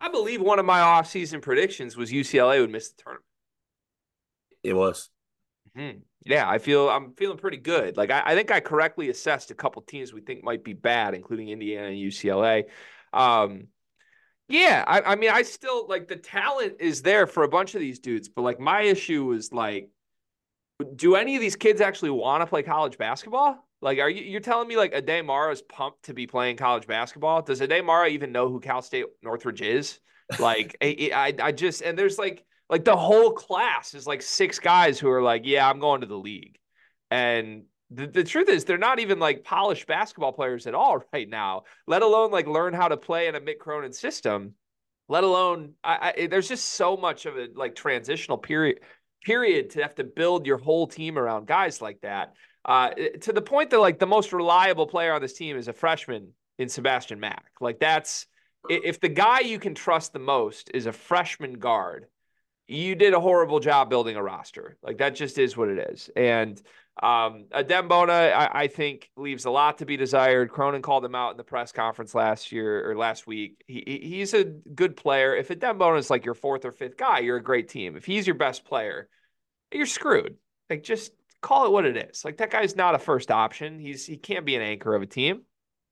I 0.00 0.08
believe 0.10 0.40
one 0.40 0.58
of 0.58 0.66
my 0.66 0.80
offseason 0.80 1.42
predictions 1.42 1.96
was 1.96 2.10
UCLA 2.10 2.60
would 2.60 2.70
miss 2.70 2.90
the 2.90 3.02
tournament. 3.02 3.24
It 4.62 4.74
was. 4.74 5.10
Mm-hmm. 5.76 5.98
Yeah, 6.24 6.48
I 6.48 6.58
feel 6.58 6.88
I'm 6.88 7.14
feeling 7.14 7.38
pretty 7.38 7.56
good. 7.56 7.96
Like 7.96 8.10
I, 8.10 8.22
I, 8.26 8.34
think 8.34 8.50
I 8.50 8.60
correctly 8.60 9.08
assessed 9.08 9.50
a 9.50 9.54
couple 9.54 9.82
teams 9.82 10.12
we 10.12 10.20
think 10.20 10.44
might 10.44 10.64
be 10.64 10.72
bad, 10.72 11.14
including 11.14 11.48
Indiana 11.48 11.88
and 11.88 11.96
UCLA. 11.96 12.64
Um, 13.12 13.68
yeah, 14.48 14.84
I, 14.86 15.00
I 15.00 15.16
mean, 15.16 15.30
I 15.30 15.42
still 15.42 15.86
like 15.88 16.08
the 16.08 16.16
talent 16.16 16.76
is 16.80 17.02
there 17.02 17.26
for 17.26 17.44
a 17.44 17.48
bunch 17.48 17.74
of 17.74 17.80
these 17.80 17.98
dudes, 17.98 18.28
but 18.28 18.42
like 18.42 18.58
my 18.58 18.82
issue 18.82 19.24
was 19.24 19.52
like, 19.52 19.90
do 20.96 21.16
any 21.16 21.34
of 21.34 21.40
these 21.40 21.56
kids 21.56 21.80
actually 21.80 22.10
want 22.10 22.42
to 22.42 22.46
play 22.46 22.62
college 22.62 22.98
basketball? 22.98 23.67
Like, 23.80 23.98
are 23.98 24.10
you 24.10 24.24
you're 24.24 24.40
telling 24.40 24.68
me 24.68 24.76
like 24.76 24.92
Aday 24.92 25.24
Mara 25.24 25.52
is 25.52 25.62
pumped 25.62 26.04
to 26.04 26.14
be 26.14 26.26
playing 26.26 26.56
college 26.56 26.86
basketball? 26.86 27.42
Does 27.42 27.60
Aday 27.60 27.84
Mara 27.84 28.08
even 28.08 28.32
know 28.32 28.48
who 28.48 28.60
Cal 28.60 28.82
State 28.82 29.06
Northridge 29.22 29.62
is? 29.62 30.00
Like, 30.36 30.76
I, 30.82 31.10
I 31.14 31.34
I 31.48 31.52
just 31.52 31.82
and 31.82 31.98
there's 31.98 32.18
like 32.18 32.44
like 32.68 32.84
the 32.84 32.96
whole 32.96 33.32
class 33.32 33.94
is 33.94 34.06
like 34.06 34.22
six 34.22 34.58
guys 34.58 34.98
who 34.98 35.08
are 35.10 35.22
like, 35.22 35.42
yeah, 35.44 35.68
I'm 35.68 35.78
going 35.78 36.00
to 36.02 36.06
the 36.06 36.18
league, 36.18 36.58
and 37.10 37.64
The, 37.90 38.06
the 38.06 38.24
truth 38.24 38.48
is, 38.50 38.64
they're 38.64 38.78
not 38.78 38.98
even 38.98 39.18
like 39.18 39.44
polished 39.44 39.86
basketball 39.86 40.32
players 40.32 40.66
at 40.66 40.74
all 40.74 41.02
right 41.12 41.28
now, 41.28 41.62
let 41.86 42.02
alone 42.02 42.30
like 42.30 42.46
learn 42.46 42.74
how 42.74 42.88
to 42.88 42.96
play 42.96 43.28
in 43.28 43.34
a 43.34 43.40
Mick 43.40 43.58
Cronin 43.58 43.92
system. 43.92 44.54
Let 45.08 45.24
alone, 45.24 45.72
I, 45.82 46.12
I, 46.18 46.26
there's 46.26 46.48
just 46.48 46.68
so 46.68 46.96
much 46.96 47.24
of 47.24 47.38
a 47.38 47.48
like 47.54 47.74
transitional 47.74 48.36
period 48.38 48.80
period 49.24 49.70
to 49.70 49.82
have 49.82 49.94
to 49.96 50.04
build 50.04 50.46
your 50.46 50.58
whole 50.58 50.86
team 50.86 51.18
around 51.18 51.46
guys 51.46 51.80
like 51.80 52.00
that. 52.02 52.34
Uh, 52.68 52.90
to 53.22 53.32
the 53.32 53.40
point 53.40 53.70
that 53.70 53.80
like 53.80 53.98
the 53.98 54.06
most 54.06 54.30
reliable 54.30 54.86
player 54.86 55.14
on 55.14 55.22
this 55.22 55.32
team 55.32 55.56
is 55.56 55.68
a 55.68 55.72
freshman 55.72 56.34
in 56.58 56.68
Sebastian 56.68 57.18
Mack. 57.18 57.52
Like 57.62 57.80
that's 57.80 58.26
if 58.68 59.00
the 59.00 59.08
guy 59.08 59.40
you 59.40 59.58
can 59.58 59.74
trust 59.74 60.12
the 60.12 60.18
most 60.18 60.70
is 60.74 60.84
a 60.84 60.92
freshman 60.92 61.54
guard, 61.54 62.08
you 62.66 62.94
did 62.94 63.14
a 63.14 63.20
horrible 63.20 63.58
job 63.58 63.88
building 63.88 64.16
a 64.16 64.22
roster. 64.22 64.76
Like 64.82 64.98
that 64.98 65.14
just 65.14 65.38
is 65.38 65.56
what 65.56 65.70
it 65.70 65.90
is. 65.92 66.10
And 66.14 66.60
um, 67.02 67.46
Adem 67.52 67.88
Bona, 67.88 68.12
I, 68.12 68.64
I, 68.64 68.66
think, 68.66 69.08
leaves 69.16 69.46
a 69.46 69.50
lot 69.50 69.78
to 69.78 69.86
be 69.86 69.96
desired. 69.96 70.50
Cronin 70.50 70.82
called 70.82 71.04
him 71.04 71.14
out 71.14 71.30
in 71.30 71.36
the 71.38 71.44
press 71.44 71.72
conference 71.72 72.14
last 72.14 72.52
year 72.52 72.90
or 72.90 72.96
last 72.96 73.26
week. 73.26 73.62
He, 73.66 74.00
he's 74.02 74.34
a 74.34 74.44
good 74.44 74.94
player. 74.96 75.34
If 75.34 75.48
Adem 75.48 75.78
Bona 75.78 75.96
is 75.96 76.10
like 76.10 76.26
your 76.26 76.34
fourth 76.34 76.66
or 76.66 76.72
fifth 76.72 76.98
guy, 76.98 77.20
you're 77.20 77.36
a 77.36 77.42
great 77.42 77.68
team. 77.68 77.96
If 77.96 78.04
he's 78.04 78.26
your 78.26 78.36
best 78.36 78.64
player, 78.64 79.08
you're 79.72 79.86
screwed. 79.86 80.36
Like 80.68 80.82
just 80.82 81.12
call 81.40 81.66
it 81.66 81.72
what 81.72 81.84
it 81.84 81.96
is. 81.96 82.24
Like 82.24 82.38
that 82.38 82.50
guy's 82.50 82.76
not 82.76 82.94
a 82.94 82.98
first 82.98 83.30
option. 83.30 83.78
He's 83.78 84.06
he 84.06 84.16
can't 84.16 84.46
be 84.46 84.56
an 84.56 84.62
anchor 84.62 84.94
of 84.94 85.02
a 85.02 85.06
team. 85.06 85.42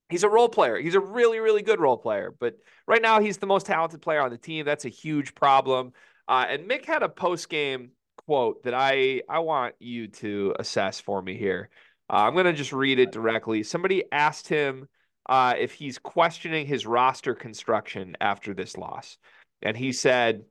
He's 0.09 0.25
a 0.25 0.29
role 0.29 0.49
player. 0.49 0.79
He's 0.79 0.95
a 0.95 1.01
really, 1.01 1.41
really 1.41 1.63
good 1.63 1.81
role 1.81 1.97
player. 1.97 2.33
But 2.39 2.55
right 2.87 3.03
now, 3.03 3.21
he's 3.21 3.39
the 3.39 3.47
most 3.47 3.67
talented 3.67 4.03
player 4.03 4.21
on 4.21 4.31
the 4.31 4.39
team. 4.39 4.65
That's 4.65 4.85
a 4.85 4.91
huge 4.91 5.35
problem. 5.35 5.93
Uh, 6.29 6.47
and 6.49 6.69
Mick 6.69 6.85
had 6.85 7.03
a 7.03 7.09
post 7.09 7.49
game 7.49 7.91
quote 8.27 8.63
that 8.65 8.75
I 8.75 9.23
I 9.29 9.41
want 9.41 9.75
you 9.79 10.09
to 10.09 10.55
assess 10.59 11.01
for 11.01 11.21
me 11.21 11.37
here. 11.37 11.71
Uh, 12.09 12.17
I'm 12.19 12.35
going 12.35 12.47
to 12.47 12.53
just 12.53 12.73
read 12.73 12.99
it 12.99 13.11
directly. 13.11 13.63
Somebody 13.63 14.05
asked 14.13 14.49
him 14.49 14.89
uh, 15.29 15.55
if 15.59 15.73
he's 15.73 15.99
questioning 15.99 16.67
his 16.67 16.87
roster 16.87 17.35
construction 17.35 18.17
after 18.21 18.55
this 18.55 18.77
loss, 18.77 19.19
and 19.63 19.77
he 19.77 19.93
said, 19.93 20.45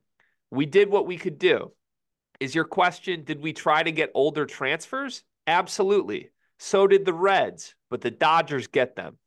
"We 0.50 0.66
did 0.66 0.90
what 0.90 1.06
we 1.06 1.16
could 1.16 1.38
do." 1.38 1.72
Is 2.40 2.54
your 2.54 2.64
question? 2.64 3.24
Did 3.24 3.40
we 3.40 3.52
try 3.52 3.82
to 3.82 3.92
get 3.92 4.10
older 4.14 4.46
transfers? 4.46 5.22
Absolutely. 5.46 6.30
So 6.58 6.86
did 6.86 7.04
the 7.04 7.12
Reds, 7.12 7.74
but 7.90 8.00
the 8.00 8.10
Dodgers 8.10 8.66
get 8.66 8.96
them. 8.96 9.18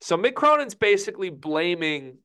So 0.00 0.16
Mick 0.16 0.34
Cronin's 0.34 0.74
basically 0.74 1.30
blaming 1.30 2.18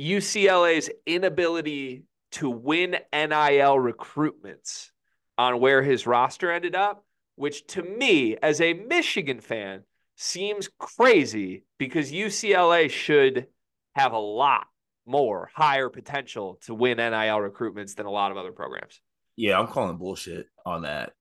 UCLA's 0.00 0.90
inability 1.06 2.04
to 2.32 2.50
win 2.50 2.92
NIL 3.12 3.76
recruitments 3.76 4.90
on 5.38 5.60
where 5.60 5.82
his 5.82 6.06
roster 6.06 6.50
ended 6.50 6.74
up, 6.74 7.04
which 7.36 7.66
to 7.68 7.82
me, 7.82 8.36
as 8.36 8.60
a 8.60 8.74
Michigan 8.74 9.40
fan, 9.40 9.82
seems 10.16 10.68
crazy 10.78 11.64
because 11.78 12.12
UCLA 12.12 12.90
should 12.90 13.46
have 13.94 14.12
a 14.12 14.18
lot 14.18 14.66
more 15.06 15.50
higher 15.54 15.88
potential 15.88 16.58
to 16.64 16.74
win 16.74 16.98
NIL 16.98 17.12
recruitments 17.12 17.94
than 17.94 18.06
a 18.06 18.10
lot 18.10 18.30
of 18.30 18.36
other 18.36 18.52
programs. 18.52 19.00
Yeah, 19.36 19.58
I'm 19.58 19.66
calling 19.66 19.96
bullshit 19.96 20.46
on 20.64 20.82
that. 20.82 21.12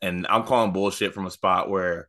And 0.00 0.26
I'm 0.28 0.44
calling 0.44 0.72
bullshit 0.72 1.14
from 1.14 1.26
a 1.26 1.30
spot 1.30 1.70
where 1.70 2.08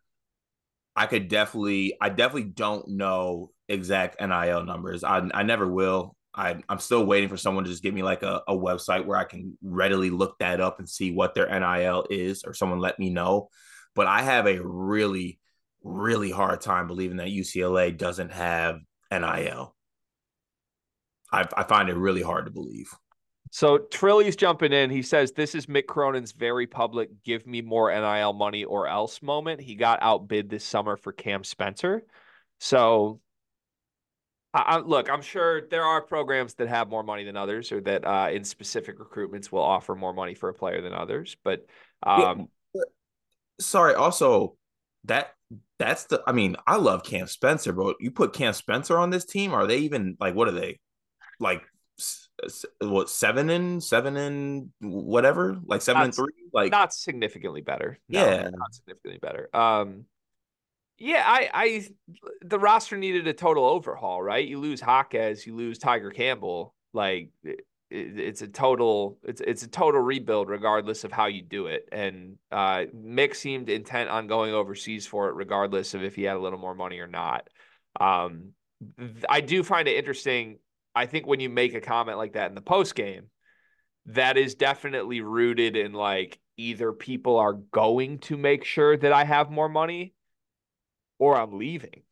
I 0.95 1.05
could 1.05 1.27
definitely, 1.27 1.95
I 2.01 2.09
definitely 2.09 2.49
don't 2.49 2.87
know 2.89 3.51
exact 3.67 4.19
NIL 4.19 4.63
numbers. 4.63 5.03
I, 5.03 5.27
I 5.33 5.43
never 5.43 5.67
will. 5.67 6.15
I, 6.35 6.57
I'm 6.67 6.79
still 6.79 7.05
waiting 7.05 7.29
for 7.29 7.37
someone 7.37 7.63
to 7.63 7.69
just 7.69 7.83
give 7.83 7.93
me 7.93 8.01
like 8.01 8.23
a, 8.23 8.41
a 8.47 8.55
website 8.55 9.05
where 9.05 9.17
I 9.17 9.23
can 9.23 9.57
readily 9.61 10.09
look 10.09 10.37
that 10.39 10.59
up 10.59 10.79
and 10.79 10.89
see 10.89 11.11
what 11.11 11.35
their 11.35 11.47
NIL 11.47 12.05
is, 12.09 12.43
or 12.43 12.53
someone 12.53 12.79
let 12.79 12.97
me 12.97 13.11
know. 13.11 13.49
But 13.95 14.07
I 14.07 14.23
have 14.23 14.47
a 14.47 14.59
really, 14.59 15.39
really 15.83 16.31
hard 16.31 16.61
time 16.61 16.87
believing 16.87 17.17
that 17.17 17.27
UCLA 17.27 17.95
doesn't 17.95 18.31
have 18.31 18.79
NIL. 19.11 19.75
I, 21.33 21.47
I 21.57 21.63
find 21.63 21.89
it 21.89 21.97
really 21.97 22.21
hard 22.21 22.45
to 22.45 22.51
believe. 22.51 22.93
So 23.51 23.77
Trilly's 23.77 24.35
jumping 24.35 24.73
in. 24.73 24.89
He 24.89 25.01
says 25.01 25.31
this 25.31 25.53
is 25.53 25.65
Mick 25.65 25.85
Cronin's 25.85 26.31
very 26.31 26.65
public 26.65 27.09
"give 27.23 27.45
me 27.45 27.61
more 27.61 27.91
NIL 27.91 28.33
money 28.33 28.63
or 28.63 28.87
else" 28.87 29.21
moment. 29.21 29.61
He 29.61 29.75
got 29.75 30.01
outbid 30.01 30.49
this 30.49 30.63
summer 30.63 30.97
for 30.97 31.11
Cam 31.11 31.43
Spencer. 31.43 32.03
So, 32.59 33.19
I, 34.53 34.59
I, 34.59 34.77
look, 34.79 35.07
I'm 35.07 35.21
sure 35.21 35.67
there 35.67 35.83
are 35.83 36.01
programs 36.01 36.55
that 36.55 36.67
have 36.67 36.89
more 36.89 37.03
money 37.03 37.25
than 37.25 37.37
others, 37.37 37.71
or 37.71 37.81
that 37.81 38.05
uh, 38.05 38.29
in 38.31 38.43
specific 38.43 38.97
recruitments 38.97 39.51
will 39.51 39.61
offer 39.61 39.93
more 39.93 40.13
money 40.13 40.33
for 40.33 40.49
a 40.49 40.53
player 40.53 40.81
than 40.81 40.93
others. 40.93 41.37
But 41.43 41.67
um, 42.01 42.49
yeah. 42.73 42.81
sorry, 43.59 43.93
also 43.93 44.55
that 45.03 45.35
that's 45.77 46.05
the. 46.05 46.23
I 46.25 46.31
mean, 46.31 46.55
I 46.65 46.77
love 46.77 47.03
Cam 47.03 47.27
Spencer, 47.27 47.71
but 47.71 47.97
you 47.99 48.09
put 48.09 48.33
Cam 48.33 48.53
Spencer 48.53 48.97
on 48.97 49.11
this 49.11 49.25
team, 49.25 49.53
are 49.53 49.67
they 49.67 49.77
even 49.79 50.17
like 50.19 50.33
what 50.33 50.47
are 50.47 50.53
they? 50.53 50.79
Like 51.39 51.63
what 52.81 53.09
seven 53.09 53.49
and 53.49 53.83
seven 53.83 54.17
and 54.17 54.69
whatever, 54.79 55.57
like 55.65 55.81
seven 55.81 55.99
not, 55.99 56.05
and 56.05 56.15
three, 56.15 56.33
like 56.51 56.71
not 56.71 56.93
significantly 56.93 57.61
better. 57.61 57.99
No, 58.09 58.23
yeah, 58.23 58.49
not 58.49 58.73
significantly 58.73 59.19
better. 59.19 59.49
Um, 59.53 60.05
yeah, 60.97 61.23
I, 61.25 61.49
I, 61.53 61.87
the 62.41 62.59
roster 62.59 62.97
needed 62.97 63.27
a 63.27 63.33
total 63.33 63.65
overhaul, 63.65 64.21
right? 64.21 64.47
You 64.47 64.59
lose 64.59 64.81
Jaquez, 64.81 65.45
you 65.45 65.55
lose 65.55 65.77
Tiger 65.77 66.11
Campbell, 66.11 66.73
like 66.93 67.29
it, 67.43 67.65
it's 67.89 68.41
a 68.41 68.47
total, 68.47 69.17
it's 69.23 69.41
it's 69.41 69.63
a 69.63 69.67
total 69.67 70.01
rebuild, 70.01 70.49
regardless 70.49 71.03
of 71.03 71.11
how 71.11 71.27
you 71.27 71.41
do 71.41 71.67
it. 71.67 71.87
And 71.91 72.37
uh, 72.51 72.85
Mick 72.95 73.35
seemed 73.35 73.69
intent 73.69 74.09
on 74.09 74.27
going 74.27 74.53
overseas 74.53 75.05
for 75.05 75.29
it, 75.29 75.35
regardless 75.35 75.93
of 75.93 76.03
if 76.03 76.15
he 76.15 76.23
had 76.23 76.37
a 76.37 76.39
little 76.39 76.59
more 76.59 76.75
money 76.75 76.99
or 76.99 77.07
not. 77.07 77.47
Um, 77.99 78.53
I 79.29 79.41
do 79.41 79.63
find 79.63 79.87
it 79.87 79.97
interesting 79.97 80.57
I 80.95 81.05
think 81.05 81.25
when 81.25 81.39
you 81.39 81.49
make 81.49 81.73
a 81.73 81.81
comment 81.81 82.17
like 82.17 82.33
that 82.33 82.49
in 82.49 82.55
the 82.55 82.61
post 82.61 82.95
game, 82.95 83.29
that 84.07 84.37
is 84.37 84.55
definitely 84.55 85.21
rooted 85.21 85.75
in 85.75 85.93
like 85.93 86.39
either 86.57 86.91
people 86.91 87.37
are 87.37 87.53
going 87.53 88.19
to 88.19 88.37
make 88.37 88.63
sure 88.63 88.95
that 88.95 89.11
I 89.11 89.23
have 89.23 89.49
more 89.49 89.69
money 89.69 90.13
or 91.19 91.37
I'm 91.37 91.57
leaving. 91.57 92.03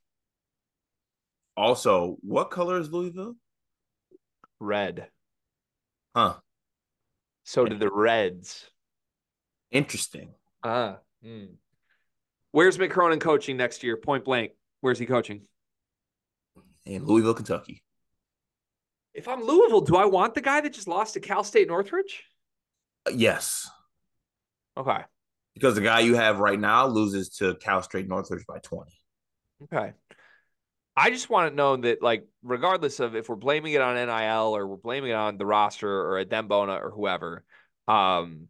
Also, 1.55 2.17
what 2.21 2.49
color 2.49 2.79
is 2.79 2.91
Louisville? 2.91 3.35
Red. 4.59 5.07
Huh. 6.15 6.35
So 7.43 7.65
do 7.65 7.77
the 7.77 7.91
Reds. 7.91 8.69
Interesting. 9.71 10.33
Ah. 10.63 10.69
Uh, 10.69 10.95
mm. 11.25 11.49
Where's 12.51 12.77
Mick 12.77 12.91
Cronin 12.91 13.19
coaching 13.19 13.57
next 13.57 13.83
year? 13.83 13.95
Point 13.97 14.25
blank. 14.25 14.51
Where's 14.81 14.99
he 14.99 15.05
coaching? 15.05 15.43
In 16.85 17.05
Louisville, 17.05 17.33
Kentucky. 17.33 17.83
If 19.13 19.27
I'm 19.27 19.43
Louisville, 19.43 19.81
do 19.81 19.95
I 19.95 20.05
want 20.05 20.33
the 20.35 20.41
guy 20.41 20.61
that 20.61 20.73
just 20.73 20.87
lost 20.87 21.13
to 21.15 21.19
Cal 21.19 21.43
State 21.43 21.67
Northridge? 21.67 22.23
Uh, 23.05 23.11
yes. 23.13 23.69
Okay. 24.77 24.99
Because 25.53 25.75
the 25.75 25.81
guy 25.81 25.99
you 25.99 26.15
have 26.15 26.39
right 26.39 26.59
now 26.59 26.87
loses 26.87 27.29
to 27.37 27.55
Cal 27.55 27.81
State 27.81 28.07
Northridge 28.07 28.45
by 28.47 28.59
20. 28.59 28.91
Okay. 29.63 29.93
I 30.95 31.09
just 31.09 31.29
want 31.29 31.51
to 31.51 31.55
know 31.55 31.77
that, 31.77 32.01
like, 32.01 32.27
regardless 32.43 32.99
of 32.99 33.15
if 33.15 33.29
we're 33.29 33.35
blaming 33.35 33.73
it 33.73 33.81
on 33.81 33.95
NIL 33.95 34.55
or 34.55 34.67
we're 34.67 34.77
blaming 34.77 35.11
it 35.11 35.15
on 35.15 35.37
the 35.37 35.45
roster 35.45 35.89
or 35.89 36.23
Adem 36.23 36.47
Bona 36.47 36.73
or 36.73 36.91
whoever, 36.91 37.43
um, 37.87 38.47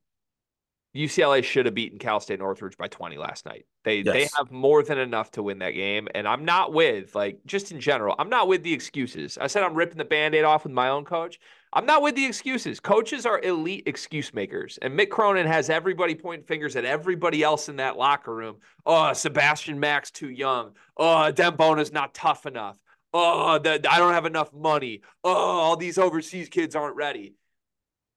UCLA 0.95 1.43
should 1.43 1.65
have 1.65 1.75
beaten 1.75 1.99
Cal 1.99 2.19
State 2.19 2.39
Northridge 2.39 2.77
by 2.77 2.88
20 2.88 3.17
last 3.17 3.45
night. 3.45 3.65
They 3.86 3.99
yes. 3.99 4.13
they 4.13 4.27
have 4.38 4.51
more 4.51 4.84
than 4.84 4.97
enough 4.97 5.32
to 5.32 5.43
win 5.43 5.60
that 5.60 5.71
game. 5.71 6.10
And 6.13 6.27
I'm 6.27 6.43
not 6.43 6.73
with, 6.73 7.15
like, 7.15 7.39
just 7.45 7.71
in 7.71 7.80
general, 7.80 8.13
I'm 8.19 8.30
not 8.30 8.47
with 8.49 8.63
the 8.63 8.73
excuses. 8.73 9.38
I 9.39 9.47
said 9.47 9.63
I'm 9.63 9.73
ripping 9.73 9.97
the 9.97 10.06
band-aid 10.06 10.43
off 10.43 10.63
with 10.65 10.73
my 10.73 10.89
own 10.89 11.06
coach. 11.06 11.39
I'm 11.73 11.86
not 11.86 12.01
with 12.01 12.15
the 12.15 12.25
excuses. 12.25 12.82
Coaches 12.82 13.25
are 13.25 13.39
elite 13.39 13.84
excuse 13.86 14.34
makers. 14.34 14.77
And 14.82 14.99
Mick 14.99 15.10
Cronin 15.10 15.47
has 15.47 15.69
everybody 15.69 16.13
pointing 16.15 16.45
fingers 16.45 16.75
at 16.75 16.84
everybody 16.84 17.41
else 17.41 17.69
in 17.69 17.77
that 17.77 17.95
locker 17.95 18.36
room. 18.36 18.58
Oh, 18.86 19.13
Sebastian 19.13 19.80
Mack's 19.80 20.12
too 20.12 20.30
young. 20.30 20.73
Oh, 20.97 21.32
Dembona's 21.34 21.93
not 21.93 22.13
tough 22.13 22.45
enough. 22.45 22.78
Oh, 23.13 23.59
the, 23.59 23.82
I 23.89 23.97
don't 23.97 24.13
have 24.13 24.26
enough 24.26 24.51
money. 24.53 25.01
Oh, 25.24 25.34
all 25.34 25.78
these 25.78 25.97
overseas 25.97 26.49
kids 26.49 26.76
aren't 26.76 26.97
ready 26.97 27.36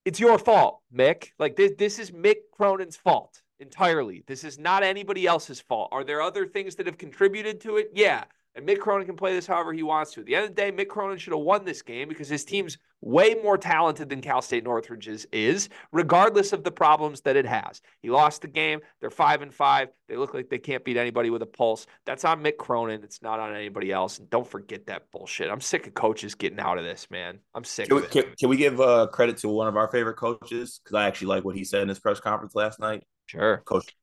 it's 0.04 0.20
your 0.20 0.38
fault, 0.38 0.80
Mick. 0.94 1.30
Like 1.38 1.56
this, 1.56 1.72
this 1.78 1.98
is 1.98 2.10
Mick 2.10 2.36
Cronin's 2.52 2.96
fault 2.96 3.42
entirely. 3.58 4.24
This 4.26 4.44
is 4.44 4.58
not 4.58 4.82
anybody 4.82 5.26
else's 5.26 5.60
fault. 5.60 5.88
Are 5.92 6.04
there 6.04 6.20
other 6.20 6.46
things 6.46 6.74
that 6.76 6.86
have 6.86 6.98
contributed 6.98 7.60
to 7.62 7.76
it? 7.76 7.90
Yeah. 7.94 8.24
And 8.56 8.66
Mick 8.66 8.78
Cronin 8.78 9.06
can 9.06 9.16
play 9.16 9.34
this 9.34 9.46
however 9.46 9.72
he 9.72 9.82
wants 9.82 10.12
to. 10.12 10.20
At 10.20 10.26
the 10.26 10.34
end 10.36 10.44
of 10.44 10.50
the 10.50 10.62
day, 10.62 10.70
Mick 10.70 10.88
Cronin 10.88 11.18
should 11.18 11.32
have 11.32 11.42
won 11.42 11.64
this 11.64 11.82
game 11.82 12.08
because 12.08 12.28
his 12.28 12.44
team's 12.44 12.78
way 13.00 13.34
more 13.42 13.58
talented 13.58 14.08
than 14.08 14.20
Cal 14.20 14.40
State 14.40 14.64
Northridge's 14.64 15.26
is, 15.32 15.68
regardless 15.92 16.52
of 16.52 16.64
the 16.64 16.70
problems 16.70 17.20
that 17.22 17.36
it 17.36 17.46
has. 17.46 17.82
He 18.00 18.10
lost 18.10 18.42
the 18.42 18.48
game. 18.48 18.80
They're 19.00 19.10
five 19.10 19.42
and 19.42 19.52
five. 19.52 19.88
They 20.08 20.16
look 20.16 20.34
like 20.34 20.48
they 20.48 20.58
can't 20.58 20.84
beat 20.84 20.96
anybody 20.96 21.30
with 21.30 21.42
a 21.42 21.46
pulse. 21.46 21.86
That's 22.06 22.24
on 22.24 22.42
Mick 22.42 22.56
Cronin. 22.56 23.02
It's 23.02 23.22
not 23.22 23.40
on 23.40 23.54
anybody 23.54 23.90
else. 23.90 24.18
And 24.18 24.30
don't 24.30 24.46
forget 24.46 24.86
that 24.86 25.10
bullshit. 25.10 25.50
I'm 25.50 25.60
sick 25.60 25.86
of 25.86 25.94
coaches 25.94 26.34
getting 26.34 26.60
out 26.60 26.78
of 26.78 26.84
this, 26.84 27.08
man. 27.10 27.40
I'm 27.54 27.64
sick 27.64 27.88
can 27.88 27.96
we, 27.96 28.02
can, 28.06 28.24
can, 28.38 28.48
we 28.48 28.56
give 28.56 28.80
uh, 28.80 29.08
credit 29.08 29.38
to 29.38 29.48
one 29.48 29.66
of 29.66 29.76
our 29.76 29.88
favorite 29.88 30.16
coaches? 30.16 30.80
Because 30.82 30.94
I 30.94 31.06
actually 31.06 31.28
like 31.28 31.44
what 31.44 31.56
he 31.56 31.64
said 31.64 31.82
in 31.82 31.88
his 31.88 31.98
press 31.98 32.20
conference 32.20 32.54
last 32.54 32.78
night. 32.78 33.04
Sure. 33.26 33.62
Coach 33.64 33.94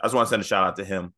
I 0.00 0.06
just 0.06 0.14
want 0.14 0.26
to 0.26 0.30
send 0.30 0.42
a 0.42 0.44
shout 0.44 0.66
out 0.66 0.76
to 0.76 0.84
him. 0.84 1.14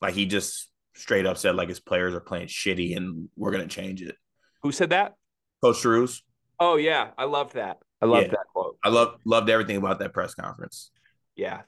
Like 0.00 0.14
he 0.14 0.24
just 0.26 0.68
straight 0.94 1.26
up 1.26 1.36
said 1.38 1.56
like 1.56 1.68
his 1.68 1.80
players 1.80 2.14
are 2.14 2.20
playing 2.20 2.46
shitty 2.48 2.96
and 2.96 3.28
we're 3.36 3.50
gonna 3.50 3.66
change 3.66 4.02
it. 4.02 4.16
Who 4.62 4.72
said 4.72 4.90
that? 4.90 5.14
Coach 5.62 5.78
Shrews. 5.78 6.22
Oh 6.60 6.76
yeah, 6.76 7.10
I 7.16 7.24
love 7.24 7.54
that. 7.54 7.78
I 8.00 8.06
love 8.06 8.22
Yeah. 8.22 8.28
that 8.28 8.46
quote. 8.52 8.76
I 8.84 8.88
love 8.88 9.16
loved 9.24 9.48
everything 9.50 9.76
about 9.76 9.98
that 10.00 10.12
press 10.12 10.34
conference. 10.34 10.90
Yeah. 11.36 11.62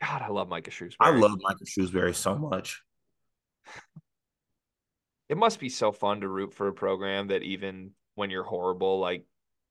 God, 0.00 0.22
I 0.22 0.28
love 0.28 0.48
Micah 0.48 0.70
Shrewsbury. 0.70 1.10
I 1.10 1.16
love 1.16 1.38
Michael 1.42 1.66
Shrewsbury 1.66 2.14
so 2.14 2.34
much. 2.36 2.82
it 5.28 5.36
must 5.36 5.60
be 5.60 5.68
so 5.68 5.92
fun 5.92 6.20
to 6.22 6.28
root 6.28 6.54
for 6.54 6.68
a 6.68 6.72
program 6.72 7.28
that 7.28 7.42
even 7.42 7.92
when 8.14 8.30
you're 8.30 8.42
horrible, 8.44 8.98
like 8.98 9.24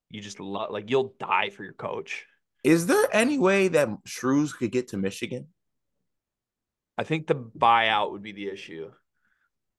you 0.10 0.22
just 0.22 0.40
love 0.40 0.72
like 0.72 0.90
you'll 0.90 1.14
die 1.20 1.50
for 1.50 1.64
your 1.64 1.74
coach. 1.74 2.26
Is 2.64 2.86
there 2.88 3.08
any 3.12 3.38
way 3.40 3.68
that 3.70 3.90
Shrews 4.06 4.54
could 4.54 4.72
get 4.72 4.90
to 4.90 4.98
Michigan? 4.98 5.48
I 7.00 7.04
think 7.04 7.28
the 7.28 7.36
buyout 7.36 8.12
would 8.12 8.22
be 8.22 8.34
the 8.34 8.50
issue. 8.50 8.92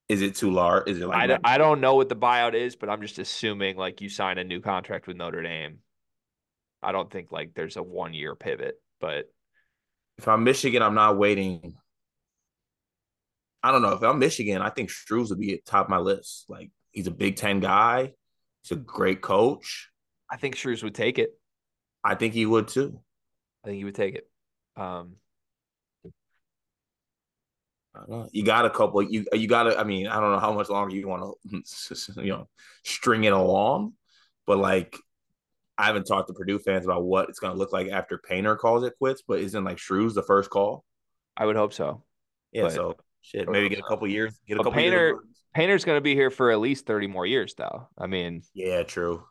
Is 0.09 0.23
it 0.23 0.33
too 0.33 0.49
large? 0.49 0.89
Is 0.89 0.99
it 0.99 1.03
I, 1.03 1.05
like 1.05 1.27
don't, 1.27 1.41
I 1.43 1.57
don't 1.59 1.79
know 1.79 1.93
what 1.93 2.09
the 2.09 2.15
buyout 2.15 2.55
is, 2.55 2.75
but 2.75 2.89
I'm 2.89 2.99
just 2.99 3.19
assuming 3.19 3.77
like 3.77 4.01
you 4.01 4.09
sign 4.09 4.39
a 4.39 4.43
new 4.43 4.59
contract 4.59 5.05
with 5.05 5.17
Notre 5.17 5.43
Dame. 5.43 5.77
I 6.81 6.91
don't 6.91 7.11
think 7.11 7.31
like 7.31 7.53
there's 7.53 7.77
a 7.77 7.83
one 7.83 8.15
year 8.15 8.33
pivot, 8.33 8.81
but 8.99 9.25
if 10.17 10.27
I'm 10.27 10.43
Michigan, 10.43 10.81
I'm 10.81 10.95
not 10.95 11.19
waiting. 11.19 11.75
I 13.61 13.71
don't 13.71 13.83
know. 13.83 13.93
If 13.93 14.01
I'm 14.01 14.17
Michigan, 14.17 14.63
I 14.63 14.71
think 14.71 14.89
Shrews 14.89 15.29
would 15.29 15.39
be 15.39 15.53
at 15.53 15.63
top 15.63 15.85
of 15.85 15.89
my 15.91 15.99
list. 15.99 16.45
Like 16.49 16.71
he's 16.89 17.05
a 17.05 17.11
Big 17.11 17.35
Ten 17.35 17.59
guy. 17.59 18.13
He's 18.63 18.71
a 18.71 18.81
great 18.81 19.21
coach. 19.21 19.91
I 20.27 20.37
think 20.37 20.55
Shrews 20.55 20.81
would 20.81 20.95
take 20.95 21.19
it. 21.19 21.29
I 22.03 22.15
think 22.15 22.33
he 22.33 22.47
would 22.47 22.67
too. 22.67 22.99
I 23.63 23.67
think 23.67 23.77
he 23.77 23.83
would 23.83 23.93
take 23.93 24.15
it. 24.15 24.27
Um, 24.75 24.81
I 24.85 24.87
don't 24.89 25.11
know. 25.11 25.30
You 28.31 28.43
got 28.43 28.65
a 28.65 28.69
couple. 28.69 29.01
You 29.03 29.25
you 29.33 29.47
got 29.47 29.63
to. 29.63 29.77
I 29.77 29.83
mean, 29.83 30.07
I 30.07 30.19
don't 30.19 30.31
know 30.31 30.39
how 30.39 30.53
much 30.53 30.69
longer 30.69 30.95
you 30.95 31.07
want 31.07 31.35
to, 31.53 32.21
you 32.23 32.29
know, 32.29 32.47
string 32.83 33.23
it 33.25 33.33
along, 33.33 33.93
but 34.47 34.57
like, 34.57 34.97
I 35.77 35.85
haven't 35.87 36.05
talked 36.05 36.27
to 36.29 36.33
Purdue 36.33 36.59
fans 36.59 36.85
about 36.85 37.03
what 37.03 37.29
it's 37.29 37.39
going 37.39 37.53
to 37.53 37.59
look 37.59 37.73
like 37.73 37.89
after 37.89 38.17
Painter 38.17 38.55
calls 38.55 38.83
it 38.83 38.93
quits. 38.97 39.23
But 39.27 39.39
isn't 39.39 39.63
like 39.63 39.77
Shrews 39.77 40.13
the 40.13 40.23
first 40.23 40.49
call? 40.49 40.85
I 41.35 41.45
would 41.45 41.55
hope 41.55 41.73
so. 41.73 42.03
Yeah. 42.51 42.63
But- 42.63 42.73
so 42.73 42.95
shit, 43.21 43.49
maybe 43.49 43.69
get 43.69 43.79
a 43.79 43.83
couple 43.83 44.07
years. 44.07 44.39
Get 44.47 44.55
a 44.55 44.57
couple 44.57 44.71
Painter- 44.73 45.07
years. 45.07 45.19
Painter's 45.53 45.83
going 45.83 45.97
to 45.97 46.01
be 46.01 46.15
here 46.15 46.31
for 46.31 46.49
at 46.51 46.59
least 46.61 46.85
30 46.85 47.07
more 47.07 47.25
years, 47.25 47.53
though. 47.57 47.89
I 47.97 48.07
mean, 48.07 48.41
Yeah, 48.53 48.83
true. 48.83 49.25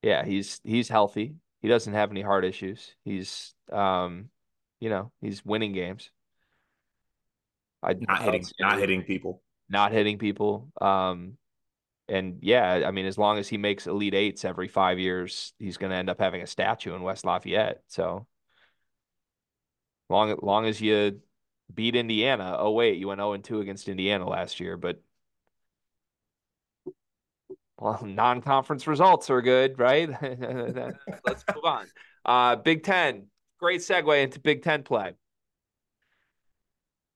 yeah, 0.00 0.24
he's 0.24 0.60
he's 0.62 0.88
healthy. 0.88 1.34
He 1.60 1.66
doesn't 1.66 1.92
have 1.92 2.12
any 2.12 2.22
heart 2.22 2.44
issues. 2.44 2.94
He's 3.04 3.52
um, 3.72 4.28
you 4.78 4.90
know, 4.90 5.10
he's 5.20 5.44
winning 5.44 5.72
games. 5.72 6.10
I 7.82 7.94
Not 7.94 8.22
hitting, 8.22 8.44
not 8.60 8.78
hitting 8.78 9.02
people. 9.02 9.42
not 9.68 9.92
hitting 9.92 10.18
people. 10.18 10.70
Um, 10.80 11.38
and 12.08 12.38
yeah, 12.42 12.84
I 12.86 12.90
mean, 12.92 13.06
as 13.06 13.18
long 13.18 13.38
as 13.38 13.48
he 13.48 13.58
makes 13.58 13.86
elite 13.86 14.14
eights 14.14 14.44
every 14.44 14.68
five 14.68 14.98
years, 14.98 15.52
he's 15.58 15.76
going 15.76 15.90
to 15.90 15.96
end 15.96 16.08
up 16.10 16.20
having 16.20 16.42
a 16.42 16.46
statue 16.46 16.94
in 16.94 17.02
West 17.02 17.24
Lafayette. 17.24 17.82
So 17.88 18.26
long, 20.08 20.36
long 20.42 20.66
as 20.66 20.80
you 20.80 21.20
beat 21.74 21.96
Indiana. 21.96 22.56
Oh 22.58 22.72
wait, 22.72 22.98
you 22.98 23.08
went 23.08 23.18
0 23.20 23.32
and 23.32 23.44
2 23.44 23.60
against 23.60 23.88
Indiana 23.88 24.28
last 24.28 24.60
year, 24.60 24.76
but 24.76 25.00
well, 27.78 28.00
non-conference 28.06 28.86
results 28.86 29.30
are 29.30 29.42
good, 29.42 29.78
right? 29.78 30.08
Let's 31.24 31.44
move 31.54 31.64
on. 31.64 31.86
Uh, 32.24 32.56
Big 32.56 32.82
Ten, 32.84 33.26
great 33.58 33.80
segue 33.80 34.22
into 34.22 34.40
Big 34.40 34.62
Ten 34.62 34.82
play. 34.82 35.12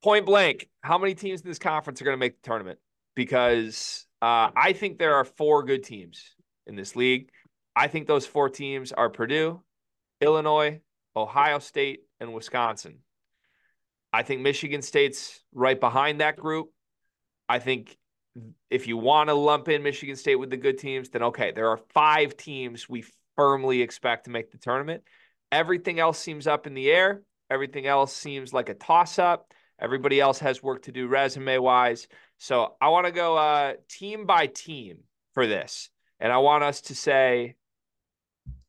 Point 0.02 0.26
blank, 0.26 0.68
how 0.82 0.98
many 0.98 1.14
teams 1.14 1.42
in 1.42 1.48
this 1.48 1.58
conference 1.58 2.00
are 2.00 2.04
going 2.04 2.14
to 2.14 2.20
make 2.20 2.40
the 2.42 2.48
tournament? 2.48 2.78
Because 3.14 4.06
uh, 4.22 4.50
I 4.56 4.72
think 4.72 4.98
there 4.98 5.16
are 5.16 5.24
four 5.24 5.62
good 5.62 5.84
teams 5.84 6.34
in 6.66 6.76
this 6.76 6.96
league. 6.96 7.30
I 7.76 7.88
think 7.88 8.06
those 8.06 8.26
four 8.26 8.48
teams 8.48 8.92
are 8.92 9.10
Purdue, 9.10 9.62
Illinois, 10.20 10.80
Ohio 11.14 11.58
State, 11.58 12.00
and 12.18 12.32
Wisconsin. 12.32 12.98
I 14.12 14.22
think 14.22 14.40
Michigan 14.40 14.82
State's 14.82 15.40
right 15.52 15.78
behind 15.78 16.20
that 16.20 16.36
group. 16.36 16.70
I 17.48 17.58
think 17.58 17.96
if 18.70 18.86
you 18.86 18.96
want 18.96 19.28
to 19.28 19.34
lump 19.34 19.68
in 19.68 19.82
Michigan 19.82 20.16
State 20.16 20.36
with 20.36 20.50
the 20.50 20.56
good 20.56 20.78
teams, 20.78 21.10
then 21.10 21.22
okay, 21.24 21.52
there 21.52 21.68
are 21.68 21.78
five 21.92 22.36
teams 22.36 22.88
we 22.88 23.04
firmly 23.36 23.82
expect 23.82 24.24
to 24.24 24.30
make 24.30 24.50
the 24.50 24.58
tournament. 24.58 25.02
Everything 25.52 25.98
else 25.98 26.18
seems 26.18 26.46
up 26.46 26.66
in 26.66 26.74
the 26.74 26.90
air. 26.90 27.22
Everything 27.50 27.86
else 27.86 28.14
seems 28.14 28.52
like 28.52 28.68
a 28.68 28.74
toss 28.74 29.18
up. 29.18 29.52
Everybody 29.80 30.20
else 30.20 30.38
has 30.40 30.62
work 30.62 30.82
to 30.82 30.92
do 30.92 31.08
resume 31.08 31.58
wise. 31.58 32.06
So 32.38 32.74
I 32.80 32.88
want 32.88 33.06
to 33.06 33.12
go 33.12 33.36
uh, 33.36 33.74
team 33.88 34.26
by 34.26 34.46
team 34.46 34.98
for 35.34 35.46
this. 35.46 35.90
And 36.18 36.32
I 36.32 36.38
want 36.38 36.64
us 36.64 36.82
to 36.82 36.94
say, 36.94 37.56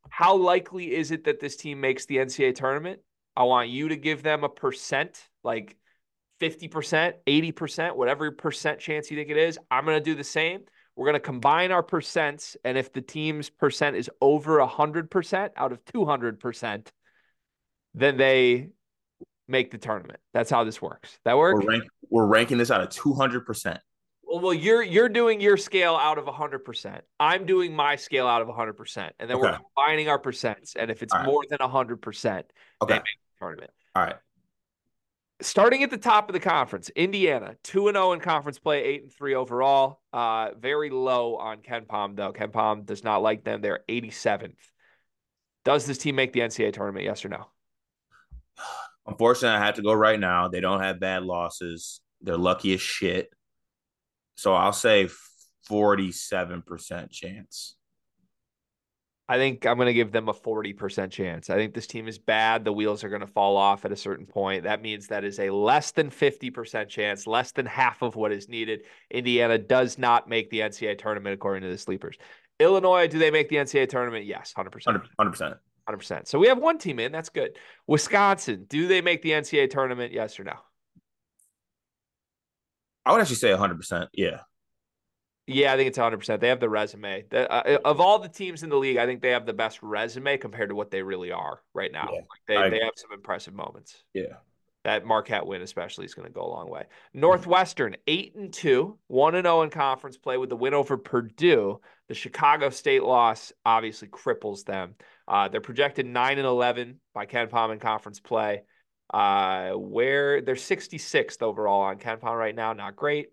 how 0.09 0.35
likely 0.35 0.95
is 0.95 1.11
it 1.11 1.25
that 1.25 1.39
this 1.39 1.55
team 1.55 1.81
makes 1.81 2.05
the 2.05 2.17
NCAA 2.17 2.55
tournament? 2.55 2.99
I 3.35 3.43
want 3.43 3.69
you 3.69 3.89
to 3.89 3.95
give 3.95 4.23
them 4.23 4.43
a 4.43 4.49
percent, 4.49 5.27
like 5.43 5.77
50%, 6.41 7.13
80%, 7.25 7.95
whatever 7.95 8.31
percent 8.31 8.79
chance 8.79 9.09
you 9.09 9.17
think 9.17 9.29
it 9.29 9.37
is. 9.37 9.57
I'm 9.69 9.85
going 9.85 9.97
to 9.97 10.03
do 10.03 10.15
the 10.15 10.23
same. 10.23 10.61
We're 10.95 11.05
going 11.05 11.15
to 11.15 11.19
combine 11.19 11.71
our 11.71 11.83
percents. 11.83 12.55
And 12.65 12.77
if 12.77 12.91
the 12.91 13.01
team's 13.01 13.49
percent 13.49 13.95
is 13.95 14.09
over 14.19 14.59
100% 14.59 15.49
out 15.55 15.71
of 15.71 15.83
200%, 15.85 16.87
then 17.93 18.17
they 18.17 18.69
make 19.51 19.71
the 19.71 19.77
tournament. 19.77 20.19
That's 20.33 20.49
how 20.49 20.63
this 20.63 20.81
works. 20.81 21.19
That 21.25 21.37
work? 21.37 21.57
We're, 21.57 21.69
rank, 21.69 21.83
we're 22.09 22.25
ranking 22.25 22.57
this 22.57 22.71
out 22.71 22.81
of 22.81 22.89
two 22.89 23.13
hundred 23.13 23.45
percent. 23.45 23.79
Well, 24.23 24.39
well, 24.39 24.53
you're 24.53 24.81
you're 24.81 25.09
doing 25.09 25.41
your 25.41 25.57
scale 25.57 25.95
out 25.95 26.17
of 26.17 26.23
100%. 26.25 27.01
I'm 27.19 27.45
doing 27.45 27.75
my 27.75 27.97
scale 27.97 28.27
out 28.27 28.41
of 28.41 28.47
100%. 28.47 29.11
And 29.19 29.29
then 29.29 29.37
we're 29.37 29.57
combining 29.57 30.07
our 30.07 30.19
percents. 30.19 30.77
And 30.77 30.89
if 30.89 31.03
it's 31.03 31.13
right. 31.13 31.25
more 31.25 31.43
than 31.49 31.59
100%, 31.59 32.25
Okay. 32.33 32.45
they 32.87 32.93
make 32.93 33.03
the 33.03 33.39
tournament. 33.39 33.71
All 33.93 34.03
right. 34.03 34.15
starting 35.41 35.83
at 35.83 35.89
the 35.89 35.97
top 35.97 36.29
of 36.29 36.33
the 36.33 36.39
conference, 36.39 36.87
Indiana, 36.95 37.55
2 37.63 37.89
and 37.89 37.95
0 37.95 38.13
in 38.13 38.21
conference 38.21 38.57
play, 38.57 38.81
8 38.85 39.01
and 39.03 39.11
3 39.13 39.35
overall. 39.35 39.99
Uh 40.13 40.51
very 40.57 40.89
low 40.91 41.35
on 41.35 41.57
KenPom 41.57 42.15
though. 42.15 42.31
KenPom 42.31 42.85
does 42.85 43.03
not 43.03 43.21
like 43.21 43.43
them. 43.43 43.59
They're 43.59 43.81
87th. 43.89 44.55
Does 45.65 45.85
this 45.85 45.97
team 45.97 46.15
make 46.15 46.31
the 46.31 46.39
NCAA 46.39 46.71
tournament? 46.71 47.03
Yes 47.03 47.25
or 47.25 47.29
no? 47.29 47.47
Unfortunately, 49.07 49.57
I 49.57 49.65
have 49.65 49.75
to 49.75 49.81
go 49.81 49.93
right 49.93 50.19
now. 50.19 50.47
They 50.47 50.59
don't 50.61 50.81
have 50.81 50.99
bad 50.99 51.23
losses. 51.23 52.01
They're 52.21 52.37
lucky 52.37 52.73
as 52.73 52.81
shit. 52.81 53.29
So 54.35 54.53
I'll 54.53 54.73
say 54.73 55.09
forty-seven 55.67 56.61
percent 56.61 57.11
chance. 57.11 57.75
I 59.31 59.37
think 59.37 59.65
I'm 59.65 59.77
going 59.77 59.85
to 59.85 59.93
give 59.93 60.11
them 60.11 60.27
a 60.27 60.33
40% 60.33 61.09
chance. 61.09 61.49
I 61.49 61.55
think 61.55 61.73
this 61.73 61.87
team 61.87 62.09
is 62.09 62.19
bad. 62.19 62.65
The 62.65 62.73
wheels 62.73 63.01
are 63.05 63.07
going 63.07 63.21
to 63.21 63.27
fall 63.27 63.55
off 63.55 63.85
at 63.85 63.91
a 63.93 63.95
certain 63.95 64.25
point. 64.25 64.63
That 64.63 64.81
means 64.81 65.07
that 65.07 65.23
is 65.23 65.39
a 65.39 65.49
less 65.51 65.91
than 65.91 66.09
50% 66.09 66.89
chance, 66.89 67.25
less 67.25 67.53
than 67.53 67.65
half 67.65 68.01
of 68.01 68.17
what 68.17 68.33
is 68.33 68.49
needed. 68.49 68.81
Indiana 69.09 69.57
does 69.57 69.97
not 69.97 70.27
make 70.27 70.49
the 70.49 70.59
NCAA 70.59 70.97
tournament 70.97 71.33
according 71.33 71.63
to 71.63 71.69
the 71.69 71.77
sleepers. 71.77 72.17
Illinois, 72.59 73.07
do 73.07 73.19
they 73.19 73.31
make 73.31 73.47
the 73.47 73.55
NCAA 73.55 73.87
tournament? 73.87 74.25
Yes, 74.25 74.53
100%. 74.57 74.85
100 74.85 75.31
percent. 75.31 75.55
100%. 75.97 76.27
So 76.27 76.39
we 76.39 76.47
have 76.47 76.57
one 76.57 76.77
team 76.77 76.99
in. 76.99 77.11
That's 77.11 77.29
good. 77.29 77.57
Wisconsin, 77.87 78.65
do 78.67 78.87
they 78.87 79.01
make 79.01 79.21
the 79.21 79.31
NCAA 79.31 79.69
tournament? 79.69 80.11
Yes 80.13 80.39
or 80.39 80.43
no? 80.43 80.55
I 83.05 83.11
would 83.11 83.21
actually 83.21 83.37
say 83.37 83.51
hundred 83.51 83.77
percent. 83.77 84.09
Yeah. 84.13 84.41
Yeah, 85.47 85.73
I 85.73 85.75
think 85.75 85.87
it's 85.87 85.97
100%. 85.97 86.39
They 86.39 86.49
have 86.49 86.59
the 86.59 86.69
resume. 86.69 87.25
The, 87.29 87.51
uh, 87.51 87.79
of 87.83 87.99
all 87.99 88.19
the 88.19 88.29
teams 88.29 88.63
in 88.63 88.69
the 88.69 88.77
league, 88.77 88.97
I 88.97 89.05
think 89.05 89.21
they 89.21 89.31
have 89.31 89.45
the 89.45 89.53
best 89.53 89.81
resume 89.81 90.37
compared 90.37 90.69
to 90.69 90.75
what 90.75 90.91
they 90.91 91.01
really 91.01 91.31
are 91.31 91.61
right 91.73 91.91
now. 91.91 92.07
Yeah, 92.11 92.19
Like 92.19 92.71
they, 92.71 92.77
they 92.77 92.83
have 92.83 92.93
some 92.95 93.11
impressive 93.11 93.53
moments. 93.53 94.03
Yeah. 94.13 94.35
That 94.83 95.05
Marquette 95.05 95.45
win, 95.45 95.61
especially, 95.61 96.05
is 96.05 96.13
going 96.13 96.27
to 96.27 96.33
go 96.33 96.41
a 96.41 96.47
long 96.47 96.69
way. 96.69 96.85
Northwestern, 97.13 97.95
8 98.07 98.35
and 98.35 98.53
2, 98.53 98.97
1 99.07 99.35
and 99.35 99.45
0 99.45 99.61
in 99.63 99.69
conference 99.69 100.17
play 100.17 100.37
with 100.37 100.49
the 100.49 100.55
win 100.55 100.73
over 100.73 100.97
Purdue. 100.97 101.81
The 102.07 102.15
Chicago 102.15 102.69
State 102.69 103.03
loss 103.03 103.51
obviously 103.65 104.07
cripples 104.07 104.65
them. 104.65 104.95
Uh, 105.31 105.47
they're 105.47 105.61
projected 105.61 106.05
9 106.05 106.37
and 106.37 106.45
11 106.45 106.99
by 107.13 107.25
KenPom 107.25 107.71
in 107.71 107.79
conference 107.79 108.19
play. 108.19 108.63
Uh, 109.13 109.71
where 109.71 110.41
they're 110.41 110.55
66th 110.55 111.41
overall 111.41 111.81
on 111.81 111.97
KenPom 111.97 112.37
right 112.37 112.53
now. 112.53 112.73
Not 112.73 112.97
great. 112.97 113.29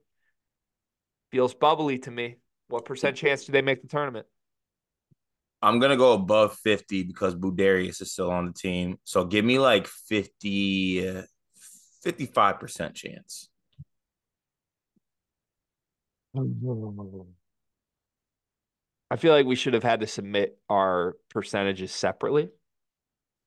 Feels 1.32 1.54
bubbly 1.54 1.98
to 1.98 2.10
me. 2.10 2.36
What 2.68 2.84
percent 2.84 3.16
chance 3.22 3.44
do 3.44 3.52
they 3.52 3.62
make 3.62 3.82
the 3.82 3.88
tournament? 3.88 4.26
I'm 5.60 5.80
gonna 5.80 5.96
go 5.96 6.12
above 6.12 6.56
50 6.58 7.02
because 7.02 7.34
Budarius 7.34 8.00
is 8.00 8.12
still 8.12 8.30
on 8.30 8.46
the 8.46 8.52
team. 8.52 8.98
So 9.02 9.24
give 9.24 9.44
me 9.44 9.58
like 9.58 9.88
50 9.88 11.24
55% 12.06 12.94
chance. 12.94 13.48
I 19.10 19.16
feel 19.16 19.32
like 19.32 19.46
we 19.46 19.56
should 19.56 19.74
have 19.74 19.82
had 19.82 20.00
to 20.00 20.06
submit 20.06 20.58
our 20.68 21.16
percentages 21.30 21.92
separately. 21.92 22.50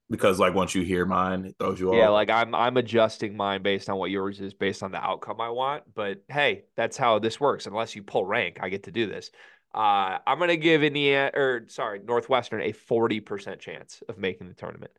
because 0.09 0.39
like 0.39 0.53
once 0.53 0.75
you 0.75 0.83
hear 0.83 1.05
mine, 1.05 1.45
it 1.45 1.55
throws 1.59 1.79
you 1.79 1.93
off. 1.93 1.95
Yeah, 1.95 2.09
like 2.09 2.29
I'm 2.29 2.53
I'm 2.55 2.77
adjusting 2.77 3.35
mine 3.37 3.61
based 3.63 3.89
on 3.89 3.97
what 3.97 4.11
yours 4.11 4.39
is 4.41 4.53
based 4.53 4.83
on 4.83 4.91
the 4.91 4.97
outcome 4.97 5.39
I 5.41 5.49
want. 5.49 5.83
But 5.93 6.23
hey, 6.29 6.65
that's 6.75 6.97
how 6.97 7.19
this 7.19 7.39
works. 7.39 7.65
Unless 7.67 7.95
you 7.95 8.03
pull 8.03 8.25
rank, 8.25 8.57
I 8.61 8.69
get 8.69 8.83
to 8.83 8.91
do 8.91 9.07
this. 9.07 9.31
Uh, 9.73 10.17
I'm 10.27 10.37
gonna 10.39 10.57
give 10.57 10.83
Indiana 10.83 11.31
or 11.33 11.65
sorry, 11.69 11.99
Northwestern 12.03 12.61
a 12.61 12.73
40% 12.73 13.59
chance 13.59 14.03
of 14.09 14.17
making 14.17 14.47
the 14.49 14.53
tournament. 14.53 14.91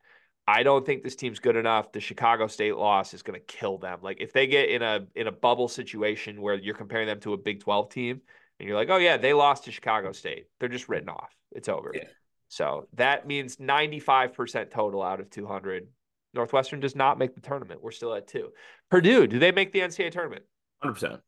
I 0.47 0.63
don't 0.65 0.85
think 0.85 1.03
this 1.05 1.17
team's 1.17 1.39
good 1.39 1.57
enough. 1.57 1.93
The 1.93 2.01
Chicago 2.01 2.47
State 2.49 2.77
loss 2.77 3.15
is 3.15 3.23
gonna 3.23 3.41
kill 3.41 3.79
them. 3.79 3.99
Like 4.03 4.21
if 4.21 4.33
they 4.33 4.47
get 4.47 4.71
in 4.71 4.83
a 4.83 5.07
in 5.15 5.27
a 5.27 5.33
bubble 5.33 5.69
situation 5.69 6.41
where 6.41 6.55
you're 6.55 6.75
comparing 6.75 7.07
them 7.07 7.21
to 7.21 7.35
a 7.35 7.39
Big 7.39 7.61
12 7.61 7.91
team 7.91 8.23
and 8.63 8.69
you're 8.69 8.79
like, 8.79 8.91
oh 8.91 8.97
yeah, 8.97 9.17
they 9.17 9.33
lost 9.33 9.65
to 9.65 9.73
Chicago 9.73 10.13
State. 10.13 10.47
They're 10.61 10.69
just 10.69 10.89
written 10.89 11.09
off. 11.09 11.35
It's 11.51 11.69
over. 11.69 11.91
Yeah. 11.93 12.05
So 12.47 12.87
that 12.95 13.27
means 13.27 13.57
95% 13.57 14.71
total 14.71 15.03
out 15.03 15.19
of 15.19 15.31
200. 15.31 15.89
Northwestern 16.33 16.79
does 16.79 16.95
not 16.95 17.19
make 17.19 17.35
the 17.35 17.41
tournament. 17.41 17.83
We're 17.83 17.91
still 17.91 18.15
at 18.15 18.29
two. 18.29 18.51
Purdue, 18.89 19.27
do 19.27 19.41
they 19.41 19.51
make 19.51 19.73
the 19.73 19.81
NCAA 19.81 20.13
tournament? 20.13 20.45
Hundred 20.81 20.95
percent. 20.95 21.21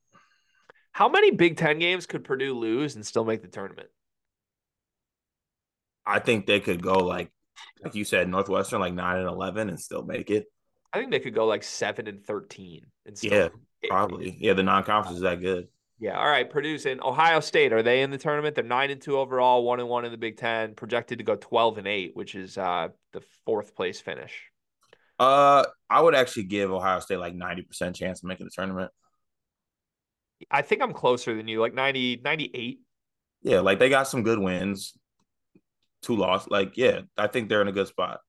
How 0.92 1.08
many 1.08 1.32
Big 1.32 1.56
Ten 1.56 1.80
games 1.80 2.06
could 2.06 2.22
Purdue 2.22 2.54
lose 2.54 2.94
and 2.94 3.04
still 3.04 3.24
make 3.24 3.42
the 3.42 3.48
tournament? 3.48 3.88
I 6.06 6.20
think 6.20 6.46
they 6.46 6.60
could 6.60 6.80
go 6.80 6.98
like 6.98 7.32
like 7.82 7.96
you 7.96 8.04
said, 8.04 8.28
Northwestern 8.28 8.80
like 8.80 8.94
nine 8.94 9.18
and 9.18 9.28
eleven 9.28 9.68
and 9.68 9.80
still 9.80 10.04
make 10.04 10.30
it. 10.30 10.46
I 10.92 10.98
think 10.98 11.10
they 11.10 11.20
could 11.20 11.34
go 11.34 11.46
like 11.46 11.64
seven 11.64 12.06
and 12.06 12.24
13 12.24 12.86
and 13.06 13.18
still 13.18 13.32
Yeah, 13.32 13.48
Probably. 13.88 14.36
Yeah, 14.38 14.52
the 14.52 14.62
non-conference 14.62 15.16
is 15.16 15.22
that 15.22 15.40
good. 15.40 15.66
Yeah. 15.98 16.18
All 16.18 16.26
right. 16.28 16.48
Purdue's 16.48 16.86
in 16.86 17.00
Ohio 17.02 17.40
State. 17.40 17.72
Are 17.72 17.82
they 17.82 18.02
in 18.02 18.10
the 18.10 18.18
tournament? 18.18 18.54
They're 18.54 18.64
nine 18.64 18.90
and 18.90 19.00
two 19.00 19.16
overall, 19.18 19.64
one 19.64 19.80
and 19.80 19.88
one 19.88 20.04
in 20.04 20.10
the 20.10 20.18
Big 20.18 20.36
Ten, 20.36 20.74
projected 20.74 21.18
to 21.18 21.24
go 21.24 21.36
12 21.36 21.78
and 21.78 21.86
eight, 21.86 22.10
which 22.14 22.34
is 22.34 22.58
uh, 22.58 22.88
the 23.12 23.22
fourth 23.46 23.74
place 23.74 24.00
finish. 24.00 24.32
Uh, 25.18 25.64
I 25.88 26.00
would 26.00 26.14
actually 26.14 26.44
give 26.44 26.72
Ohio 26.72 26.98
State 26.98 27.18
like 27.18 27.34
ninety 27.34 27.62
percent 27.62 27.94
chance 27.94 28.22
of 28.22 28.28
making 28.28 28.46
the 28.46 28.50
tournament. 28.50 28.90
I 30.50 30.62
think 30.62 30.82
I'm 30.82 30.92
closer 30.92 31.34
than 31.34 31.46
you, 31.46 31.60
like 31.60 31.72
90, 31.72 32.20
98. 32.22 32.80
Yeah, 33.42 33.60
like 33.60 33.78
they 33.78 33.88
got 33.88 34.08
some 34.08 34.24
good 34.24 34.38
wins, 34.38 34.92
two 36.02 36.16
loss. 36.16 36.48
Like, 36.48 36.76
yeah, 36.76 37.02
I 37.16 37.28
think 37.28 37.48
they're 37.48 37.62
in 37.62 37.68
a 37.68 37.72
good 37.72 37.86
spot. 37.86 38.20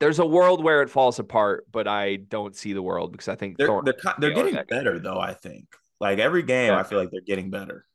There's 0.00 0.18
a 0.18 0.26
world 0.26 0.62
where 0.62 0.82
it 0.82 0.90
falls 0.90 1.18
apart, 1.18 1.66
but 1.70 1.86
I 1.86 2.16
don't 2.16 2.56
see 2.56 2.72
the 2.72 2.82
world 2.82 3.12
because 3.12 3.28
I 3.28 3.36
think 3.36 3.56
They're 3.56 3.68
Thorn- 3.68 3.84
they're 3.84 3.94
they're 4.18 4.34
they 4.34 4.40
are 4.40 4.44
getting 4.50 4.64
better 4.68 4.98
though. 4.98 5.18
I 5.18 5.32
think 5.32 5.66
like 6.10 6.18
every 6.18 6.42
game, 6.42 6.68
Yeah. 6.72 6.78
I 6.78 6.82
feel 6.84 6.98
like 6.98 7.10
they're 7.10 7.20
getting 7.20 7.50
better. 7.50 7.86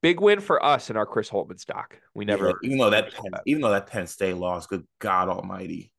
big 0.00 0.20
win 0.20 0.40
for 0.40 0.64
us 0.64 0.90
in 0.90 0.96
our 0.96 1.06
Chris 1.06 1.30
Holtmann 1.30 1.60
stock. 1.60 1.96
We 2.14 2.24
never, 2.24 2.48
Yeah, 2.48 2.52
even 2.64 2.78
though 2.78 2.90
that 2.90 3.12
Penn, 3.14 3.32
even 3.46 3.62
though 3.62 3.70
that 3.70 3.86
Penn 3.86 4.06
State 4.06 4.36
lost, 4.36 4.68
good 4.68 4.86
God 4.98 5.28
Almighty. 5.28 5.92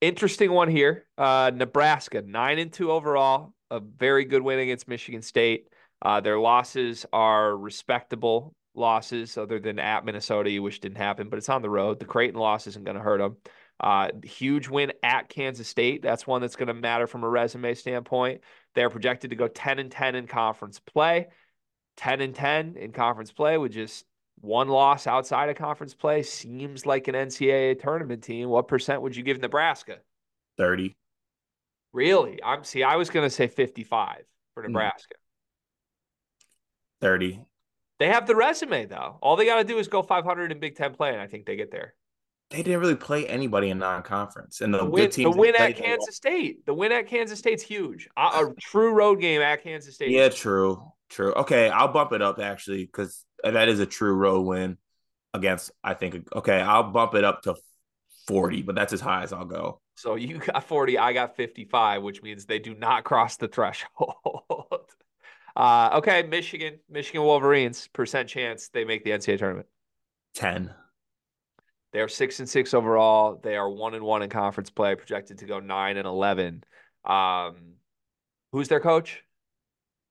interesting 0.00 0.52
one 0.52 0.68
here. 0.68 1.06
Uh, 1.18 1.50
Nebraska 1.54 2.22
nine 2.22 2.58
and 2.58 2.72
two 2.72 2.90
overall, 2.92 3.52
a 3.70 3.80
very 3.80 4.24
good 4.24 4.42
win 4.42 4.58
against 4.58 4.86
Michigan 4.88 5.22
State. 5.22 5.68
Uh, 6.02 6.20
their 6.20 6.38
losses 6.38 7.06
are 7.12 7.56
respectable 7.56 8.54
losses, 8.74 9.38
other 9.38 9.58
than 9.58 9.78
at 9.78 10.04
Minnesota, 10.04 10.60
which 10.60 10.80
didn't 10.80 10.98
happen, 10.98 11.28
but 11.28 11.38
it's 11.38 11.48
on 11.48 11.62
the 11.62 11.70
road. 11.70 11.98
The 12.00 12.04
Creighton 12.04 12.38
loss 12.38 12.66
isn't 12.66 12.84
going 12.84 12.96
to 12.96 13.02
hurt 13.02 13.18
them. 13.18 13.36
Uh, 13.80 14.08
huge 14.22 14.68
win 14.68 14.92
at 15.02 15.28
Kansas 15.28 15.66
State. 15.68 16.02
That's 16.02 16.26
one 16.26 16.40
that's 16.42 16.56
going 16.56 16.68
to 16.68 16.74
matter 16.74 17.06
from 17.06 17.24
a 17.24 17.28
resume 17.28 17.74
standpoint. 17.74 18.42
They're 18.74 18.90
projected 18.90 19.30
to 19.30 19.36
go 19.36 19.48
10 19.48 19.78
and 19.78 19.90
10 19.90 20.14
in 20.14 20.26
conference 20.26 20.80
play. 20.80 21.28
10 21.96 22.20
and 22.20 22.34
10 22.34 22.76
in 22.76 22.92
conference 22.92 23.30
play 23.30 23.56
with 23.56 23.72
just 23.72 24.04
one 24.40 24.68
loss 24.68 25.06
outside 25.06 25.48
of 25.48 25.56
conference 25.56 25.94
play 25.94 26.22
seems 26.22 26.84
like 26.84 27.08
an 27.08 27.14
NCAA 27.14 27.80
tournament 27.80 28.22
team. 28.24 28.48
What 28.48 28.68
percent 28.68 29.00
would 29.02 29.14
you 29.16 29.22
give 29.22 29.40
Nebraska? 29.40 29.98
Thirty. 30.58 30.96
Really? 31.92 32.42
I'm 32.42 32.64
see, 32.64 32.82
I 32.82 32.96
was 32.96 33.10
gonna 33.10 33.30
say 33.30 33.46
55 33.46 34.24
for 34.54 34.62
Hmm. 34.64 34.72
Nebraska. 34.72 35.14
30. 37.00 37.44
They 38.00 38.08
have 38.08 38.26
the 38.26 38.34
resume 38.34 38.86
though. 38.86 39.18
All 39.22 39.36
they 39.36 39.46
gotta 39.46 39.64
do 39.64 39.78
is 39.78 39.88
go 39.88 40.02
500 40.02 40.50
in 40.50 40.58
Big 40.58 40.74
Ten 40.76 40.94
play, 40.94 41.12
and 41.12 41.20
I 41.20 41.26
think 41.26 41.46
they 41.46 41.56
get 41.56 41.70
there. 41.70 41.94
They 42.50 42.62
didn't 42.62 42.80
really 42.80 42.94
play 42.94 43.26
anybody 43.26 43.70
in 43.70 43.78
non-conference, 43.78 44.60
and 44.60 44.72
the, 44.72 44.78
The 44.78 44.84
win, 44.84 45.10
the 45.10 45.30
win 45.30 45.56
at 45.56 45.76
Kansas 45.76 46.16
State. 46.16 46.64
The 46.66 46.74
win 46.74 46.92
at 46.92 47.06
Kansas 47.08 47.38
State's 47.38 47.62
huge. 47.62 48.08
A, 48.16 48.20
a 48.20 48.54
true 48.60 48.92
road 48.92 49.20
game 49.20 49.40
at 49.42 49.62
Kansas 49.62 49.94
State. 49.94 50.10
Yeah, 50.10 50.28
true, 50.28 50.92
true. 51.08 51.32
Okay, 51.32 51.68
I'll 51.68 51.92
bump 51.92 52.12
it 52.12 52.22
up 52.22 52.38
actually 52.38 52.84
because 52.84 53.24
that 53.42 53.68
is 53.68 53.80
a 53.80 53.86
true 53.86 54.14
road 54.14 54.42
win 54.42 54.76
against. 55.32 55.72
I 55.82 55.94
think. 55.94 56.28
Okay, 56.34 56.60
I'll 56.60 56.90
bump 56.92 57.14
it 57.14 57.24
up 57.24 57.42
to 57.42 57.56
forty, 58.28 58.62
but 58.62 58.74
that's 58.74 58.92
as 58.92 59.00
high 59.00 59.22
as 59.22 59.32
I'll 59.32 59.46
go. 59.46 59.80
So 59.96 60.16
you 60.16 60.38
got 60.38 60.64
40, 60.64 60.98
I 60.98 61.12
got 61.12 61.36
55, 61.36 62.02
which 62.02 62.22
means 62.22 62.46
they 62.46 62.58
do 62.58 62.74
not 62.74 63.04
cross 63.04 63.36
the 63.36 63.48
threshold. 63.48 64.50
uh, 65.56 65.90
okay, 65.94 66.24
Michigan, 66.24 66.80
Michigan 66.90 67.22
Wolverines, 67.22 67.88
percent 67.88 68.28
chance 68.28 68.68
they 68.68 68.84
make 68.84 69.04
the 69.04 69.10
NCAA 69.10 69.38
tournament. 69.38 69.66
Ten. 70.34 70.74
They 71.94 72.00
are 72.00 72.08
six 72.08 72.40
and 72.40 72.48
six 72.48 72.74
overall. 72.74 73.38
They 73.40 73.56
are 73.56 73.70
one 73.70 73.94
and 73.94 74.02
one 74.02 74.22
in 74.22 74.28
conference 74.28 74.68
play, 74.68 74.96
projected 74.96 75.38
to 75.38 75.46
go 75.46 75.60
nine 75.60 75.96
and 75.96 76.08
eleven. 76.08 76.64
Um, 77.04 77.74
who's 78.50 78.66
their 78.66 78.80
coach? 78.80 79.22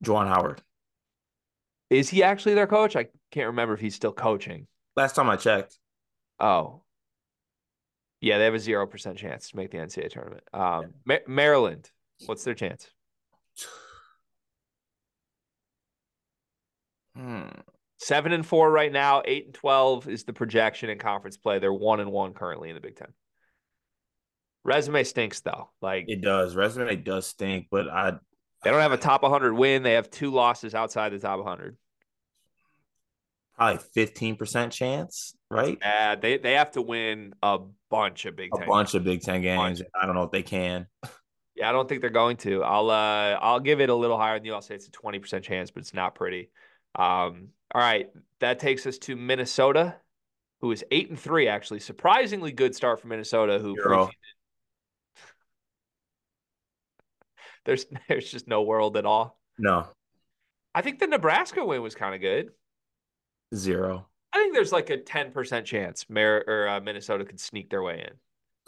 Juwan 0.01 0.29
Howard. 0.29 0.61
Is 1.89 2.07
he 2.07 2.23
actually 2.23 2.55
their 2.55 2.67
coach? 2.67 2.95
I 2.95 3.07
can't 3.31 3.47
remember 3.47 3.73
if 3.73 3.81
he's 3.81 3.95
still 3.95 4.13
coaching. 4.13 4.67
Last 4.95 5.15
time 5.15 5.29
I 5.29 5.36
checked, 5.36 5.77
Oh, 6.39 6.84
yeah, 8.21 8.38
they 8.38 8.45
have 8.45 8.53
a 8.53 8.59
zero 8.59 8.88
percent 8.88 9.17
chance 9.17 9.49
to 9.49 9.57
make 9.57 9.71
the 9.71 9.77
NCAA 9.79 10.09
tournament. 10.09 10.43
Um, 10.53 10.93
Ma- 11.03 11.17
Maryland, 11.27 11.91
what's 12.27 12.45
their 12.45 12.53
chance? 12.53 12.89
hmm, 17.13 17.49
Seven 17.97 18.33
and 18.33 18.45
four 18.45 18.69
right 18.71 18.91
now. 18.91 19.21
Eight 19.25 19.45
and 19.45 19.53
twelve 19.53 20.07
is 20.07 20.23
the 20.25 20.33
projection 20.33 20.89
in 20.89 20.97
conference 20.97 21.37
play. 21.37 21.59
They're 21.59 21.71
one 21.73 21.99
and 21.99 22.11
one 22.11 22.33
currently 22.33 22.69
in 22.69 22.75
the 22.75 22.81
Big 22.81 22.95
Ten. 22.95 23.13
Resume 24.65 25.03
stinks 25.03 25.41
though. 25.41 25.69
Like 25.81 26.05
it 26.07 26.21
does. 26.21 26.55
Resume 26.55 26.95
does 26.97 27.27
stink, 27.27 27.67
but 27.69 27.87
I 27.89 28.13
they 28.63 28.69
don't 28.71 28.79
have 28.81 28.93
a 28.93 28.97
top 28.97 29.23
100 29.23 29.53
win. 29.53 29.83
They 29.83 29.93
have 29.93 30.09
two 30.09 30.31
losses 30.31 30.73
outside 30.73 31.11
the 31.11 31.19
top 31.19 31.37
100. 31.39 31.77
probably 33.55 33.81
fifteen 33.93 34.35
percent 34.37 34.71
chance, 34.71 35.35
right? 35.49 35.77
Uh, 35.83 36.15
they 36.15 36.37
they 36.37 36.53
have 36.53 36.71
to 36.71 36.81
win 36.81 37.33
a 37.43 37.59
bunch 37.89 38.25
of 38.25 38.35
Big 38.35 38.51
A 38.53 38.57
Ten. 38.57 38.67
bunch 38.67 38.93
of 38.95 39.03
Big 39.03 39.21
Ten 39.21 39.41
games. 39.41 39.81
I 40.01 40.05
don't 40.05 40.15
know 40.15 40.23
if 40.23 40.31
they 40.31 40.43
can. 40.43 40.87
Yeah, 41.55 41.69
I 41.69 41.71
don't 41.71 41.87
think 41.87 42.01
they're 42.01 42.09
going 42.09 42.37
to. 42.37 42.63
I'll 42.63 42.89
uh 42.89 43.37
I'll 43.39 43.59
give 43.59 43.79
it 43.81 43.89
a 43.89 43.95
little 43.95 44.17
higher 44.17 44.39
than 44.39 44.45
you. 44.45 44.53
I'll 44.53 44.61
say 44.61 44.75
it's 44.75 44.87
a 44.87 44.91
20% 44.91 45.43
chance, 45.43 45.69
but 45.71 45.81
it's 45.81 45.93
not 45.93 46.15
pretty. 46.15 46.49
Um, 46.95 47.49
all 47.73 47.81
right, 47.81 48.09
that 48.39 48.59
takes 48.59 48.85
us 48.85 48.97
to 48.99 49.15
Minnesota, 49.15 49.95
who 50.61 50.71
is 50.71 50.83
eight 50.91 51.09
and 51.09 51.19
three, 51.19 51.47
actually. 51.47 51.79
Surprisingly 51.79 52.51
good 52.51 52.75
start 52.75 52.99
for 53.01 53.07
Minnesota, 53.07 53.59
who 53.59 53.75
there's 57.65 57.85
there's 58.07 58.29
just 58.29 58.47
no 58.47 58.61
world 58.61 58.97
at 58.97 59.05
all. 59.05 59.39
No, 59.57 59.87
I 60.75 60.81
think 60.81 60.99
the 60.99 61.07
Nebraska 61.07 61.63
win 61.63 61.81
was 61.81 61.95
kind 61.95 62.15
of 62.15 62.21
good. 62.21 62.51
zero. 63.55 64.07
I 64.33 64.39
think 64.39 64.55
there's 64.55 64.71
like 64.71 64.89
a 64.89 64.97
10% 64.97 65.63
chance 65.63 66.07
Mar- 66.09 66.43
or 66.47 66.67
uh, 66.67 66.81
Minnesota 66.81 67.23
could 67.23 67.39
sneak 67.39 67.69
their 67.69 67.83
way 67.83 67.99
in. 68.07 68.13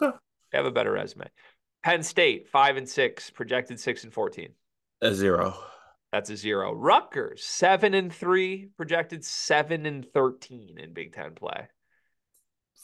Huh. 0.00 0.12
They 0.52 0.58
have 0.58 0.66
a 0.66 0.70
better 0.70 0.92
resume. 0.92 1.26
Penn 1.82 2.04
State, 2.04 2.48
5 2.48 2.76
and 2.76 2.88
6, 2.88 3.30
projected 3.30 3.80
6 3.80 4.04
and 4.04 4.12
14. 4.12 4.50
A 5.02 5.12
zero. 5.12 5.56
That's 6.16 6.30
a 6.30 6.36
zero. 6.38 6.72
Rutgers, 6.72 7.44
7 7.44 7.92
and 7.92 8.10
3, 8.10 8.70
projected 8.78 9.22
7 9.22 9.84
and 9.84 10.02
13 10.14 10.78
in 10.78 10.94
Big 10.94 11.12
10 11.12 11.34
play. 11.34 11.68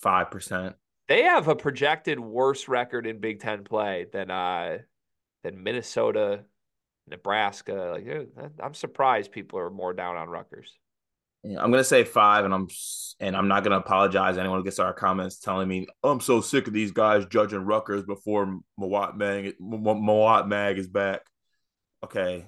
Five 0.03 0.31
percent. 0.31 0.77
They 1.09 1.23
have 1.23 1.49
a 1.49 1.57
projected 1.57 2.21
worse 2.21 2.69
record 2.69 3.07
in 3.07 3.21
Big 3.21 3.41
10 3.41 3.65
play 3.65 4.05
than 4.13 4.31
uh 4.31 4.79
than 5.43 5.63
Minnesota, 5.63 6.45
Nebraska. 7.09 7.95
Like 7.95 8.53
I'm 8.63 8.75
surprised 8.75 9.33
people 9.33 9.59
are 9.61 9.71
more 9.71 9.95
down 9.95 10.19
on 10.19 10.29
Rutgers. 10.29 10.71
I'm 11.43 11.71
gonna 11.71 11.85
say 11.85 12.05
five, 12.05 12.45
and 12.45 12.53
I'm 12.53 12.69
and 13.19 13.35
I'm 13.35 13.49
not 13.49 13.65
gonna 13.65 13.79
apologize. 13.79 14.37
Anyone 14.37 14.59
who 14.59 14.65
gets 14.65 14.79
our 14.79 14.93
comments 14.93 15.39
telling 15.39 15.69
me 15.69 15.87
I'm 16.05 16.21
so 16.21 16.43
sick 16.43 16.67
of 16.67 16.75
these 16.75 16.91
guys 16.91 17.25
judging 17.25 17.65
Rutgers 17.65 18.03
before 18.03 18.61
Mawot 18.79 19.17
Mag 19.17 19.55
Mawot 19.59 20.49
Mag 20.49 20.77
is 20.77 20.87
back. 20.87 21.23
Okay, 22.05 22.47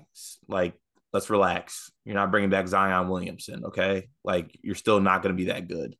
like 0.48 0.74
let's 1.12 1.30
relax. 1.30 1.90
You're 2.04 2.16
not 2.16 2.30
bringing 2.30 2.50
back 2.50 2.66
Zion 2.68 3.08
Williamson. 3.08 3.64
Okay, 3.66 4.08
like 4.24 4.58
you're 4.62 4.74
still 4.74 5.00
not 5.00 5.22
gonna 5.22 5.34
be 5.34 5.46
that 5.46 5.68
good. 5.68 5.96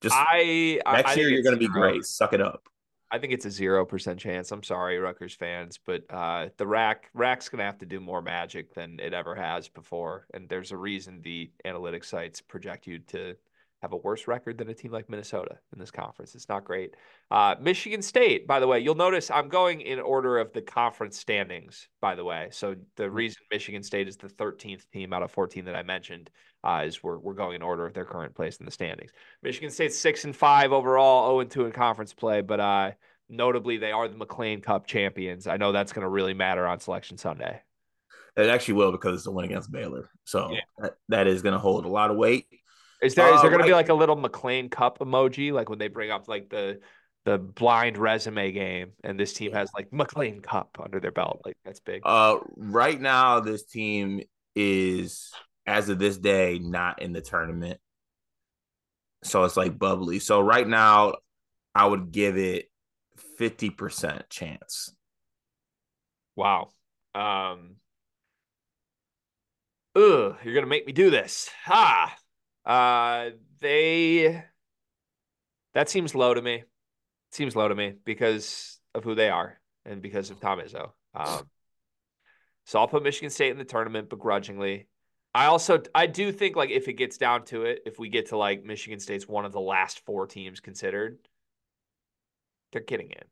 Just 0.00 0.14
I 0.16 0.80
I- 0.84 0.96
next 0.96 1.10
I 1.12 1.14
year 1.14 1.28
you're 1.28 1.42
gonna 1.42 1.56
be 1.56 1.68
great. 1.68 2.04
Suck 2.04 2.32
it 2.32 2.40
up. 2.40 2.62
I 3.10 3.18
think 3.18 3.32
it's 3.32 3.46
a 3.46 3.50
zero 3.50 3.86
percent 3.86 4.20
chance. 4.20 4.52
I'm 4.52 4.62
sorry, 4.62 4.98
Rutgers 4.98 5.34
fans, 5.34 5.78
but 5.84 6.02
uh, 6.10 6.48
the 6.58 6.66
rack 6.66 7.08
rack's 7.14 7.48
gonna 7.48 7.64
have 7.64 7.78
to 7.78 7.86
do 7.86 8.00
more 8.00 8.20
magic 8.20 8.74
than 8.74 9.00
it 9.00 9.14
ever 9.14 9.34
has 9.34 9.68
before, 9.68 10.26
and 10.34 10.48
there's 10.48 10.72
a 10.72 10.76
reason 10.76 11.22
the 11.22 11.50
analytics 11.64 12.04
sites 12.06 12.40
project 12.42 12.86
you 12.86 12.98
to 12.98 13.34
have 13.82 13.92
a 13.92 13.96
worse 13.96 14.26
record 14.26 14.58
than 14.58 14.68
a 14.68 14.74
team 14.74 14.90
like 14.90 15.08
Minnesota 15.08 15.56
in 15.72 15.78
this 15.78 15.90
conference. 15.90 16.34
It's 16.34 16.48
not 16.48 16.64
great. 16.64 16.94
Uh, 17.30 17.54
Michigan 17.60 18.02
State, 18.02 18.46
by 18.46 18.58
the 18.58 18.66
way, 18.66 18.80
you'll 18.80 18.94
notice 18.96 19.30
I'm 19.30 19.48
going 19.48 19.80
in 19.82 20.00
order 20.00 20.38
of 20.38 20.52
the 20.52 20.62
conference 20.62 21.18
standings, 21.18 21.88
by 22.00 22.14
the 22.14 22.24
way. 22.24 22.48
So 22.50 22.74
the 22.96 23.04
Mm-hmm. 23.04 23.14
reason 23.14 23.42
Michigan 23.52 23.82
State 23.82 24.08
is 24.08 24.16
the 24.16 24.28
13th 24.28 24.88
team 24.92 25.12
out 25.12 25.22
of 25.22 25.30
14 25.30 25.64
that 25.66 25.76
I 25.76 25.82
mentioned 25.82 26.30
uh, 26.64 26.82
is 26.86 27.02
we're, 27.02 27.18
we're 27.18 27.34
going 27.34 27.54
in 27.54 27.62
order 27.62 27.86
of 27.86 27.94
their 27.94 28.04
current 28.04 28.34
place 28.34 28.56
in 28.56 28.66
the 28.66 28.72
standings. 28.72 29.12
Michigan 29.42 29.70
State's 29.70 29.98
six 29.98 30.24
and 30.24 30.34
five 30.34 30.72
overall, 30.72 31.28
0 31.28 31.40
and 31.40 31.50
2 31.50 31.66
in 31.66 31.72
conference 31.72 32.12
play, 32.12 32.40
but 32.40 32.58
uh, 32.58 32.90
notably 33.28 33.76
they 33.76 33.92
are 33.92 34.08
the 34.08 34.16
McLean 34.16 34.60
Cup 34.60 34.86
champions. 34.86 35.46
I 35.46 35.56
know 35.56 35.70
that's 35.70 35.92
going 35.92 36.02
to 36.02 36.08
really 36.08 36.34
matter 36.34 36.66
on 36.66 36.80
Selection 36.80 37.16
Sunday. 37.16 37.60
It 38.36 38.48
actually 38.48 38.74
will 38.74 38.92
because 38.92 39.18
it's 39.18 39.26
a 39.26 39.30
win 39.30 39.44
against 39.44 39.70
Baylor. 39.70 40.10
So 40.24 40.50
Yeah. 40.52 40.60
that, 40.78 40.94
that 41.08 41.26
is 41.28 41.42
going 41.42 41.52
to 41.54 41.58
hold 41.58 41.84
a 41.84 41.88
lot 41.88 42.10
of 42.10 42.16
weight. 42.16 42.46
Is 43.02 43.14
there 43.14 43.28
is 43.32 43.38
Uh, 43.38 43.42
there 43.42 43.50
going 43.50 43.62
to 43.62 43.68
be 43.68 43.74
like 43.74 43.88
a 43.88 43.94
little 43.94 44.16
McLean 44.16 44.68
Cup 44.68 44.98
emoji, 44.98 45.52
like 45.52 45.68
when 45.68 45.78
they 45.78 45.88
bring 45.88 46.10
up 46.10 46.28
like 46.28 46.48
the 46.48 46.80
the 47.24 47.38
blind 47.38 47.98
resume 47.98 48.52
game, 48.52 48.92
and 49.04 49.20
this 49.20 49.32
team 49.34 49.52
has 49.52 49.70
like 49.74 49.92
McLean 49.92 50.40
Cup 50.40 50.78
under 50.82 50.98
their 50.98 51.12
belt? 51.12 51.42
Like 51.44 51.56
that's 51.64 51.80
big. 51.80 52.02
Uh, 52.04 52.38
right 52.56 53.00
now, 53.00 53.40
this 53.40 53.64
team 53.66 54.22
is, 54.56 55.30
as 55.66 55.88
of 55.88 55.98
this 55.98 56.16
day, 56.16 56.58
not 56.58 57.02
in 57.02 57.12
the 57.12 57.20
tournament. 57.20 57.78
So 59.24 59.44
it's 59.44 59.56
like 59.56 59.78
bubbly. 59.78 60.20
So 60.20 60.40
right 60.40 60.66
now, 60.66 61.14
I 61.74 61.86
would 61.86 62.12
give 62.12 62.36
it 62.36 62.70
50% 63.38 64.22
chance. 64.30 64.94
Wow. 66.34 66.70
Um. 67.14 67.76
Ugh, 69.96 70.36
you're 70.44 70.54
gonna 70.54 70.66
make 70.66 70.86
me 70.86 70.92
do 70.92 71.10
this. 71.10 71.50
Ha. 71.64 72.16
Uh, 72.68 73.30
they. 73.60 74.44
That 75.74 75.88
seems 75.88 76.14
low 76.14 76.34
to 76.34 76.42
me. 76.42 76.64
Seems 77.32 77.56
low 77.56 77.68
to 77.68 77.74
me 77.74 77.94
because 78.04 78.78
of 78.94 79.04
who 79.04 79.14
they 79.14 79.30
are 79.30 79.58
and 79.84 80.02
because 80.02 80.30
of 80.30 80.38
Tom 80.38 80.60
Izzo. 80.60 80.90
Um. 81.14 81.48
So 82.66 82.78
I'll 82.78 82.88
put 82.88 83.02
Michigan 83.02 83.30
State 83.30 83.50
in 83.50 83.58
the 83.58 83.64
tournament 83.64 84.10
begrudgingly. 84.10 84.86
I 85.34 85.46
also 85.46 85.82
I 85.94 86.06
do 86.06 86.30
think 86.32 86.56
like 86.56 86.70
if 86.70 86.88
it 86.88 86.94
gets 86.94 87.16
down 87.16 87.44
to 87.46 87.62
it, 87.62 87.80
if 87.86 87.98
we 87.98 88.10
get 88.10 88.28
to 88.28 88.36
like 88.36 88.64
Michigan 88.64 89.00
State's 89.00 89.26
one 89.26 89.46
of 89.46 89.52
the 89.52 89.60
last 89.60 90.04
four 90.04 90.26
teams 90.26 90.60
considered, 90.60 91.18
they're 92.72 92.82
getting 92.82 93.10
in. 93.10 93.24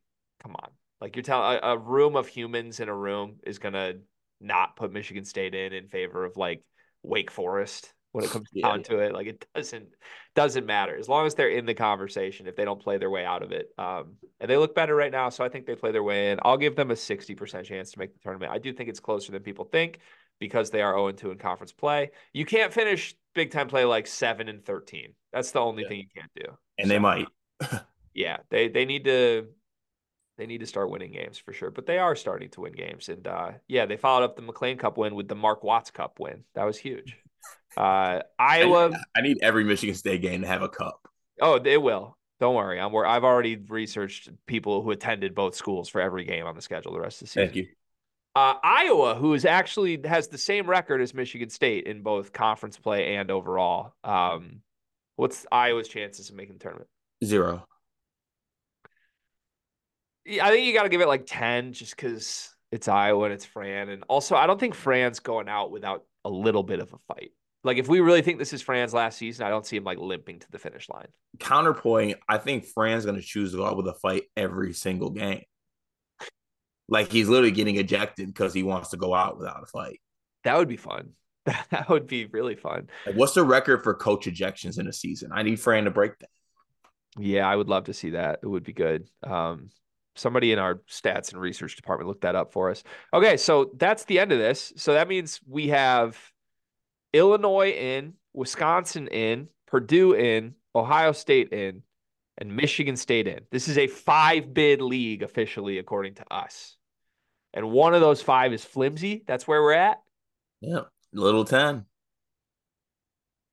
Come 0.42 0.56
on. 0.56 0.70
Like 1.00 1.16
you're 1.16 1.22
telling 1.22 1.58
a, 1.62 1.72
a 1.72 1.78
room 1.78 2.16
of 2.16 2.26
humans 2.26 2.80
in 2.80 2.88
a 2.88 2.96
room 2.96 3.36
is 3.44 3.58
gonna 3.58 3.94
not 4.40 4.76
put 4.76 4.92
Michigan 4.92 5.24
State 5.26 5.54
in 5.54 5.74
in 5.74 5.88
favor 5.88 6.24
of 6.24 6.36
like 6.38 6.62
Wake 7.02 7.30
Forest 7.30 7.92
when 8.16 8.24
it 8.24 8.30
comes 8.30 8.48
Yeah. 8.52 8.68
down 8.68 8.82
to 8.84 8.98
it. 9.00 9.12
Like 9.12 9.26
it 9.26 9.46
doesn't 9.54 9.88
doesn't 10.34 10.64
matter 10.64 10.96
as 10.96 11.06
long 11.06 11.26
as 11.26 11.34
they're 11.34 11.50
in 11.50 11.66
the 11.66 11.74
conversation. 11.74 12.46
If 12.46 12.56
they 12.56 12.64
don't 12.64 12.80
play 12.80 12.96
their 12.96 13.10
way 13.10 13.26
out 13.26 13.42
of 13.42 13.52
it, 13.52 13.68
um, 13.76 14.16
and 14.40 14.50
they 14.50 14.56
look 14.56 14.74
better 14.74 14.96
right 14.96 15.12
now, 15.12 15.28
so 15.28 15.44
I 15.44 15.50
think 15.50 15.66
they 15.66 15.74
play 15.74 15.92
their 15.92 16.02
way 16.02 16.30
in. 16.32 16.38
I'll 16.42 16.56
give 16.56 16.76
them 16.76 16.90
a 16.90 16.96
sixty 16.96 17.34
percent 17.34 17.66
chance 17.66 17.90
to 17.92 17.98
make 17.98 18.14
the 18.14 18.18
tournament. 18.20 18.50
I 18.52 18.58
do 18.58 18.72
think 18.72 18.88
it's 18.88 19.00
closer 19.00 19.32
than 19.32 19.42
people 19.42 19.66
think 19.66 19.98
because 20.38 20.70
they 20.70 20.80
are 20.80 20.94
zero 20.94 21.12
two 21.12 21.30
in 21.30 21.36
conference 21.36 21.72
play. 21.72 22.10
You 22.32 22.46
can't 22.46 22.72
finish 22.72 23.14
Big 23.34 23.50
Ten 23.50 23.68
play 23.68 23.84
like 23.84 24.06
seven 24.06 24.48
and 24.48 24.64
thirteen. 24.64 25.12
That's 25.30 25.50
the 25.50 25.60
only 25.60 25.82
Yeah. 25.82 25.88
thing 25.90 25.98
you 25.98 26.08
can't 26.14 26.32
do. 26.34 26.56
And 26.78 26.90
they 26.90 26.98
might. 26.98 27.28
yeah, 28.14 28.38
they 28.48 28.68
they 28.68 28.86
need 28.86 29.04
to 29.04 29.48
they 30.38 30.46
need 30.46 30.60
to 30.60 30.66
start 30.66 30.90
winning 30.90 31.12
games 31.12 31.36
for 31.36 31.52
sure. 31.52 31.70
But 31.70 31.84
they 31.84 31.98
are 31.98 32.16
starting 32.16 32.48
to 32.50 32.62
win 32.62 32.72
games, 32.72 33.10
and 33.10 33.26
uh, 33.26 33.52
yeah, 33.68 33.84
they 33.84 33.98
followed 33.98 34.24
up 34.24 34.36
the 34.36 34.42
McLean 34.42 34.78
Cup 34.78 34.96
win 34.96 35.14
with 35.14 35.28
the 35.28 35.34
Mark 35.34 35.62
Watts 35.62 35.90
Cup 35.90 36.18
win. 36.18 36.44
That 36.54 36.64
was 36.64 36.78
huge. 36.78 37.18
Uh, 37.76 38.20
Iowa, 38.38 38.90
I 39.14 39.20
need 39.20 39.38
every 39.42 39.64
Michigan 39.64 39.94
State 39.94 40.22
game 40.22 40.40
to 40.42 40.46
have 40.46 40.62
a 40.62 40.68
cup. 40.68 41.08
oh, 41.40 41.58
they 41.58 41.76
will. 41.76 42.16
Don't 42.40 42.54
worry, 42.54 42.78
I'm. 42.80 42.92
wor- 42.92 43.06
I've 43.06 43.24
already 43.24 43.56
researched 43.56 44.28
people 44.46 44.82
who 44.82 44.90
attended 44.90 45.34
both 45.34 45.54
schools 45.54 45.88
for 45.88 46.00
every 46.00 46.24
game 46.24 46.46
on 46.46 46.54
the 46.54 46.62
schedule 46.62 46.92
the 46.92 47.00
rest 47.00 47.22
of 47.22 47.28
the 47.28 47.30
season. 47.30 47.46
Thank 47.46 47.56
you. 47.56 47.66
Uh, 48.34 48.54
Iowa, 48.62 49.14
who 49.14 49.32
is 49.32 49.46
actually 49.46 49.98
has 50.04 50.28
the 50.28 50.36
same 50.36 50.68
record 50.68 51.00
as 51.00 51.14
Michigan 51.14 51.48
State 51.48 51.86
in 51.86 52.02
both 52.02 52.32
conference 52.32 52.76
play 52.76 53.16
and 53.16 53.30
overall. 53.30 53.94
Um, 54.04 54.60
what's 55.16 55.46
Iowa's 55.50 55.88
chances 55.88 56.28
of 56.28 56.36
making 56.36 56.54
the 56.54 56.60
tournament? 56.60 56.88
Zero. 57.24 57.66
I 60.28 60.50
think 60.50 60.66
you 60.66 60.74
got 60.74 60.82
to 60.82 60.88
give 60.90 61.00
it 61.00 61.08
like 61.08 61.24
10 61.26 61.72
just 61.72 61.96
because 61.96 62.54
it's 62.72 62.88
Iowa 62.88 63.24
and 63.24 63.32
it's 63.32 63.44
Fran. 63.44 63.88
And 63.88 64.04
also, 64.08 64.36
I 64.36 64.46
don't 64.46 64.60
think 64.60 64.74
Fran's 64.74 65.20
going 65.20 65.48
out 65.48 65.70
without 65.70 66.04
a 66.26 66.28
little 66.28 66.62
bit 66.62 66.80
of 66.80 66.92
a 66.92 66.98
fight. 67.14 67.30
Like, 67.64 67.78
if 67.78 67.88
we 67.88 68.00
really 68.00 68.22
think 68.22 68.38
this 68.38 68.52
is 68.52 68.62
Fran's 68.62 68.94
last 68.94 69.18
season, 69.18 69.46
I 69.46 69.50
don't 69.50 69.66
see 69.66 69.76
him 69.76 69.84
like 69.84 69.98
limping 69.98 70.38
to 70.40 70.50
the 70.50 70.58
finish 70.58 70.88
line. 70.88 71.08
Counterpoint, 71.40 72.18
I 72.28 72.38
think 72.38 72.66
Fran's 72.66 73.04
going 73.04 73.16
to 73.16 73.22
choose 73.22 73.52
to 73.52 73.58
go 73.58 73.66
out 73.66 73.76
with 73.76 73.88
a 73.88 73.94
fight 73.94 74.24
every 74.36 74.72
single 74.72 75.10
game. 75.10 75.42
Like 76.88 77.10
he's 77.10 77.28
literally 77.28 77.50
getting 77.50 77.76
ejected 77.76 78.28
because 78.28 78.54
he 78.54 78.62
wants 78.62 78.90
to 78.90 78.96
go 78.96 79.14
out 79.14 79.38
without 79.38 79.62
a 79.62 79.66
fight. 79.66 80.00
That 80.44 80.56
would 80.58 80.68
be 80.68 80.76
fun. 80.76 81.12
That 81.70 81.88
would 81.88 82.08
be 82.08 82.26
really 82.26 82.56
fun. 82.56 82.88
Like, 83.06 83.14
what's 83.14 83.34
the 83.34 83.44
record 83.44 83.84
for 83.84 83.94
coach 83.94 84.26
ejections 84.26 84.80
in 84.80 84.88
a 84.88 84.92
season? 84.92 85.30
I 85.32 85.42
need 85.44 85.60
Fran 85.60 85.84
to 85.84 85.92
break 85.92 86.18
that. 86.18 86.28
Yeah, 87.18 87.48
I 87.48 87.54
would 87.54 87.68
love 87.68 87.84
to 87.84 87.94
see 87.94 88.10
that. 88.10 88.40
It 88.42 88.46
would 88.48 88.64
be 88.64 88.72
good. 88.72 89.08
Um, 89.22 89.70
somebody 90.16 90.52
in 90.52 90.58
our 90.58 90.76
stats 90.88 91.32
and 91.32 91.40
research 91.40 91.76
department 91.76 92.08
looked 92.08 92.22
that 92.22 92.34
up 92.34 92.52
for 92.52 92.70
us. 92.70 92.82
Okay, 93.14 93.36
so 93.36 93.70
that's 93.76 94.04
the 94.04 94.18
end 94.18 94.32
of 94.32 94.38
this. 94.38 94.72
So 94.76 94.94
that 94.94 95.08
means 95.08 95.40
we 95.48 95.68
have 95.68 96.18
Illinois 97.12 97.70
in, 97.70 98.14
Wisconsin 98.34 99.08
in, 99.08 99.48
Purdue 99.66 100.14
in, 100.14 100.54
Ohio 100.74 101.12
State 101.12 101.52
in, 101.52 101.82
and 102.38 102.54
Michigan 102.54 102.96
State 102.96 103.26
in. 103.26 103.40
This 103.50 103.68
is 103.68 103.78
a 103.78 103.86
five 103.86 104.52
bid 104.52 104.82
league 104.82 105.22
officially, 105.22 105.78
according 105.78 106.14
to 106.14 106.32
us. 106.32 106.76
And 107.54 107.70
one 107.70 107.94
of 107.94 108.00
those 108.00 108.20
five 108.20 108.52
is 108.52 108.64
flimsy. 108.64 109.24
That's 109.26 109.48
where 109.48 109.62
we're 109.62 109.72
at. 109.72 110.02
Yeah, 110.60 110.82
little 111.12 111.44
ten. 111.44 111.86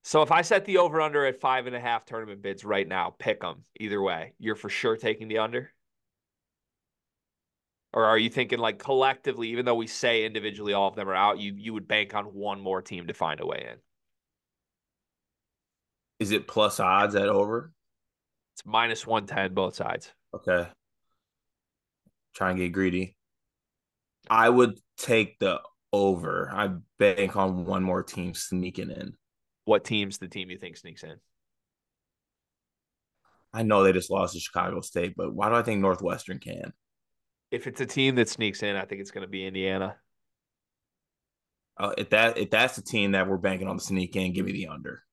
So 0.03 0.21
if 0.21 0.31
I 0.33 0.41
set 0.41 0.65
the 0.65 0.79
over 0.79 0.99
under 0.99 1.25
at 1.25 1.39
five 1.39 1.65
and 1.65 1.75
a 1.75 1.79
half 1.79 2.03
tournament 2.03 2.41
bids 2.41 2.65
right 2.65 2.87
now, 2.87 3.15
pick 3.17 3.39
them 3.39 3.63
either 3.79 4.01
way. 4.01 4.33
You're 4.37 4.55
for 4.55 4.69
sure 4.69 4.97
taking 4.97 5.29
the 5.29 5.37
under. 5.37 5.71
Or 7.93 8.05
are 8.05 8.17
you 8.17 8.29
thinking 8.29 8.59
like 8.59 8.79
collectively, 8.79 9.49
even 9.49 9.65
though 9.65 9.75
we 9.75 9.87
say 9.87 10.25
individually 10.25 10.73
all 10.73 10.87
of 10.87 10.95
them 10.95 11.07
are 11.07 11.15
out, 11.15 11.39
you 11.39 11.53
you 11.55 11.73
would 11.73 11.87
bank 11.87 12.15
on 12.15 12.25
one 12.25 12.59
more 12.59 12.81
team 12.81 13.07
to 13.07 13.13
find 13.13 13.39
a 13.39 13.45
way 13.45 13.67
in? 13.71 13.77
Is 16.19 16.31
it 16.31 16.47
plus 16.47 16.79
odds 16.79 17.15
at 17.15 17.29
over? 17.29 17.71
It's 18.55 18.65
minus 18.65 19.05
one 19.05 19.27
ten 19.27 19.53
both 19.53 19.75
sides. 19.75 20.11
Okay. 20.33 20.67
Try 22.35 22.49
and 22.49 22.57
get 22.57 22.71
greedy. 22.71 23.15
I 24.29 24.49
would 24.49 24.79
take 24.97 25.37
the 25.37 25.61
over. 25.91 26.49
I 26.51 26.71
bank 26.97 27.35
on 27.35 27.65
one 27.65 27.83
more 27.83 28.01
team 28.01 28.33
sneaking 28.33 28.89
in. 28.89 29.13
What 29.65 29.83
team's 29.83 30.17
the 30.17 30.27
team 30.27 30.49
you 30.49 30.57
think 30.57 30.77
sneaks 30.77 31.03
in? 31.03 31.17
I 33.53 33.61
know 33.61 33.83
they 33.83 33.93
just 33.93 34.09
lost 34.09 34.33
to 34.33 34.39
Chicago 34.39 34.81
State, 34.81 35.13
but 35.15 35.33
why 35.33 35.49
do 35.49 35.55
I 35.55 35.61
think 35.61 35.79
Northwestern 35.79 36.39
can? 36.39 36.73
If 37.53 37.67
it's 37.67 37.79
a 37.81 37.85
team 37.85 38.15
that 38.15 38.27
sneaks 38.29 38.63
in, 38.63 38.75
I 38.75 38.85
think 38.85 38.99
it's 38.99 39.11
going 39.11 39.21
to 39.21 39.29
be 39.29 39.45
Indiana. 39.45 39.95
Uh, 41.77 41.93
if 41.97 42.09
that 42.09 42.37
if 42.37 42.49
that's 42.49 42.75
the 42.75 42.81
team 42.81 43.11
that 43.11 43.27
we're 43.27 43.37
banking 43.37 43.67
on 43.67 43.77
the 43.77 43.81
sneak 43.83 44.15
in, 44.15 44.33
give 44.33 44.45
me 44.45 44.51
the 44.51 44.67
under. 44.67 45.03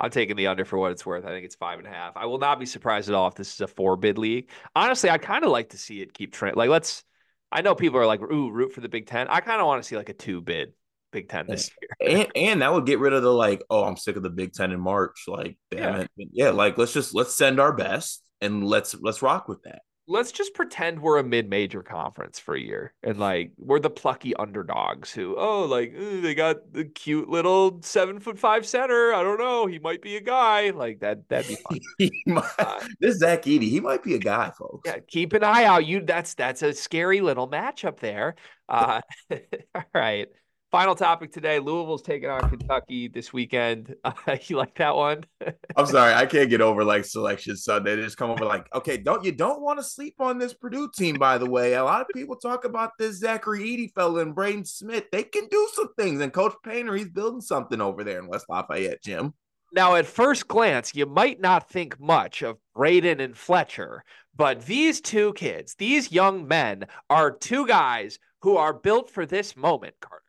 I'm 0.00 0.10
taking 0.10 0.36
the 0.36 0.46
under 0.46 0.64
for 0.64 0.78
what 0.78 0.90
it's 0.92 1.04
worth. 1.04 1.24
I 1.26 1.28
think 1.28 1.44
it's 1.44 1.54
five 1.54 1.78
and 1.78 1.86
a 1.86 1.90
half. 1.90 2.16
I 2.16 2.24
will 2.26 2.38
not 2.38 2.58
be 2.58 2.66
surprised 2.66 3.10
at 3.10 3.14
all 3.14 3.28
if 3.28 3.34
this 3.34 3.52
is 3.52 3.60
a 3.60 3.66
four 3.66 3.96
bid 3.96 4.16
league. 4.16 4.48
Honestly, 4.74 5.10
I'd 5.10 5.20
kind 5.20 5.44
of 5.44 5.50
like 5.50 5.68
to 5.70 5.78
see 5.78 6.00
it 6.00 6.14
keep 6.14 6.32
trend. 6.32 6.56
Like, 6.56 6.70
let's. 6.70 7.04
I 7.52 7.60
know 7.60 7.74
people 7.74 8.00
are 8.00 8.06
like, 8.06 8.22
"Ooh, 8.22 8.50
root 8.50 8.72
for 8.72 8.80
the 8.80 8.88
Big 8.88 9.06
Ten. 9.06 9.28
I 9.28 9.40
kind 9.40 9.60
of 9.60 9.66
want 9.66 9.82
to 9.82 9.86
see 9.88 9.96
like 9.96 10.08
a 10.08 10.14
two 10.14 10.40
bid 10.40 10.72
Big 11.12 11.28
Ten 11.28 11.46
this 11.46 11.70
year. 12.00 12.16
And 12.18 12.32
and 12.34 12.62
that 12.62 12.72
would 12.72 12.86
get 12.86 12.98
rid 12.98 13.12
of 13.12 13.22
the 13.22 13.32
like, 13.32 13.62
oh, 13.68 13.84
I'm 13.84 13.96
sick 13.98 14.16
of 14.16 14.22
the 14.22 14.30
Big 14.30 14.54
Ten 14.54 14.72
in 14.72 14.80
March. 14.80 15.24
Like, 15.28 15.58
damn 15.70 15.94
Yeah. 16.00 16.00
it. 16.00 16.28
Yeah, 16.32 16.50
like 16.50 16.78
let's 16.78 16.94
just 16.94 17.14
let's 17.14 17.34
send 17.34 17.60
our 17.60 17.72
best 17.72 18.22
and 18.40 18.66
let's 18.66 18.94
let's 19.00 19.20
rock 19.22 19.46
with 19.46 19.62
that. 19.64 19.82
Let's 20.06 20.32
just 20.32 20.52
pretend 20.52 21.00
we're 21.00 21.18
a 21.18 21.24
mid 21.24 21.48
major 21.48 21.82
conference 21.82 22.38
for 22.38 22.54
a 22.54 22.60
year 22.60 22.92
and 23.02 23.18
like 23.18 23.52
we're 23.56 23.80
the 23.80 23.88
plucky 23.88 24.34
underdogs 24.36 25.12
who, 25.12 25.34
oh, 25.38 25.64
like 25.64 25.94
they 25.96 26.34
got 26.34 26.72
the 26.72 26.84
cute 26.84 27.28
little 27.28 27.80
seven 27.82 28.20
foot 28.20 28.38
five 28.38 28.66
center. 28.66 29.14
I 29.14 29.22
don't 29.22 29.38
know. 29.38 29.66
He 29.66 29.78
might 29.78 30.02
be 30.02 30.16
a 30.16 30.20
guy. 30.20 30.70
Like 30.70 31.00
that. 31.00 31.28
That'd 31.28 31.48
be 31.48 31.56
fun. 31.56 32.10
Might- 32.26 32.88
this 33.00 33.18
Zach 33.18 33.42
Edey, 33.42 33.70
he 33.70 33.80
might 33.80 34.02
be 34.02 34.14
a 34.14 34.18
guy, 34.18 34.50
folks. 34.58 34.82
Yeah, 34.84 34.98
keep 35.06 35.32
an 35.32 35.42
eye 35.42 35.64
out. 35.64 35.86
You 35.86 36.00
that's 36.02 36.34
that's 36.34 36.62
a 36.62 36.74
scary 36.74 37.20
little 37.20 37.48
matchup 37.48 37.98
there. 38.00 38.34
Uh, 38.68 39.00
all 39.74 39.84
right. 39.94 40.28
Final 40.74 40.96
topic 40.96 41.30
today. 41.30 41.60
Louisville's 41.60 42.02
taking 42.02 42.28
on 42.28 42.50
Kentucky 42.50 43.06
this 43.06 43.32
weekend. 43.32 43.94
Uh, 44.02 44.10
you 44.48 44.56
like 44.56 44.74
that 44.78 44.96
one? 44.96 45.22
I'm 45.76 45.86
sorry, 45.86 46.12
I 46.12 46.26
can't 46.26 46.50
get 46.50 46.60
over 46.60 46.82
like 46.82 47.04
selection 47.04 47.56
Sunday. 47.56 47.94
They 47.94 48.02
just 48.02 48.16
come 48.16 48.28
over 48.28 48.44
like, 48.44 48.66
okay, 48.74 48.96
don't 48.96 49.24
you 49.24 49.30
don't 49.30 49.62
want 49.62 49.78
to 49.78 49.84
sleep 49.84 50.16
on 50.18 50.36
this 50.36 50.52
Purdue 50.52 50.90
team, 50.92 51.14
by 51.14 51.38
the 51.38 51.48
way. 51.48 51.74
A 51.74 51.84
lot 51.84 52.00
of 52.00 52.08
people 52.12 52.34
talk 52.34 52.64
about 52.64 52.90
this 52.98 53.20
Zachary 53.20 53.60
Edey 53.60 53.92
fella 53.94 54.22
and 54.22 54.34
Braden 54.34 54.64
Smith. 54.64 55.04
They 55.12 55.22
can 55.22 55.46
do 55.46 55.68
some 55.74 55.94
things. 55.94 56.20
And 56.20 56.32
Coach 56.32 56.54
Painter, 56.64 56.96
he's 56.96 57.08
building 57.08 57.40
something 57.40 57.80
over 57.80 58.02
there 58.02 58.18
in 58.18 58.26
West 58.26 58.46
Lafayette, 58.48 59.00
Jim. 59.00 59.32
Now, 59.72 59.94
at 59.94 60.06
first 60.06 60.48
glance, 60.48 60.92
you 60.92 61.06
might 61.06 61.40
not 61.40 61.70
think 61.70 62.00
much 62.00 62.42
of 62.42 62.58
Braden 62.74 63.20
and 63.20 63.38
Fletcher, 63.38 64.02
but 64.34 64.66
these 64.66 65.00
two 65.00 65.34
kids, 65.34 65.76
these 65.76 66.10
young 66.10 66.48
men, 66.48 66.88
are 67.08 67.30
two 67.30 67.64
guys 67.64 68.18
who 68.40 68.56
are 68.56 68.74
built 68.74 69.08
for 69.08 69.24
this 69.24 69.56
moment, 69.56 69.94
Carter. 70.00 70.23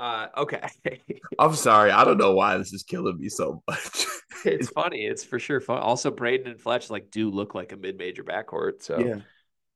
Uh, 0.00 0.28
okay. 0.34 0.66
I'm 1.38 1.54
sorry. 1.54 1.90
I 1.90 2.04
don't 2.04 2.16
know 2.16 2.32
why 2.32 2.56
this 2.56 2.72
is 2.72 2.82
killing 2.82 3.18
me 3.18 3.28
so 3.28 3.62
much. 3.68 4.06
it's 4.46 4.70
funny. 4.70 5.04
It's 5.04 5.22
for 5.22 5.38
sure 5.38 5.60
fun. 5.60 5.78
Also, 5.78 6.10
Braden 6.10 6.50
and 6.50 6.58
Fletch 6.58 6.88
like 6.88 7.10
do 7.10 7.30
look 7.30 7.54
like 7.54 7.72
a 7.72 7.76
mid-major 7.76 8.24
backcourt. 8.24 8.82
So 8.82 8.98
yeah. 8.98 9.20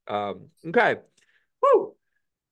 Um, 0.09 0.47
okay. 0.67 0.97
Woo. 1.63 1.93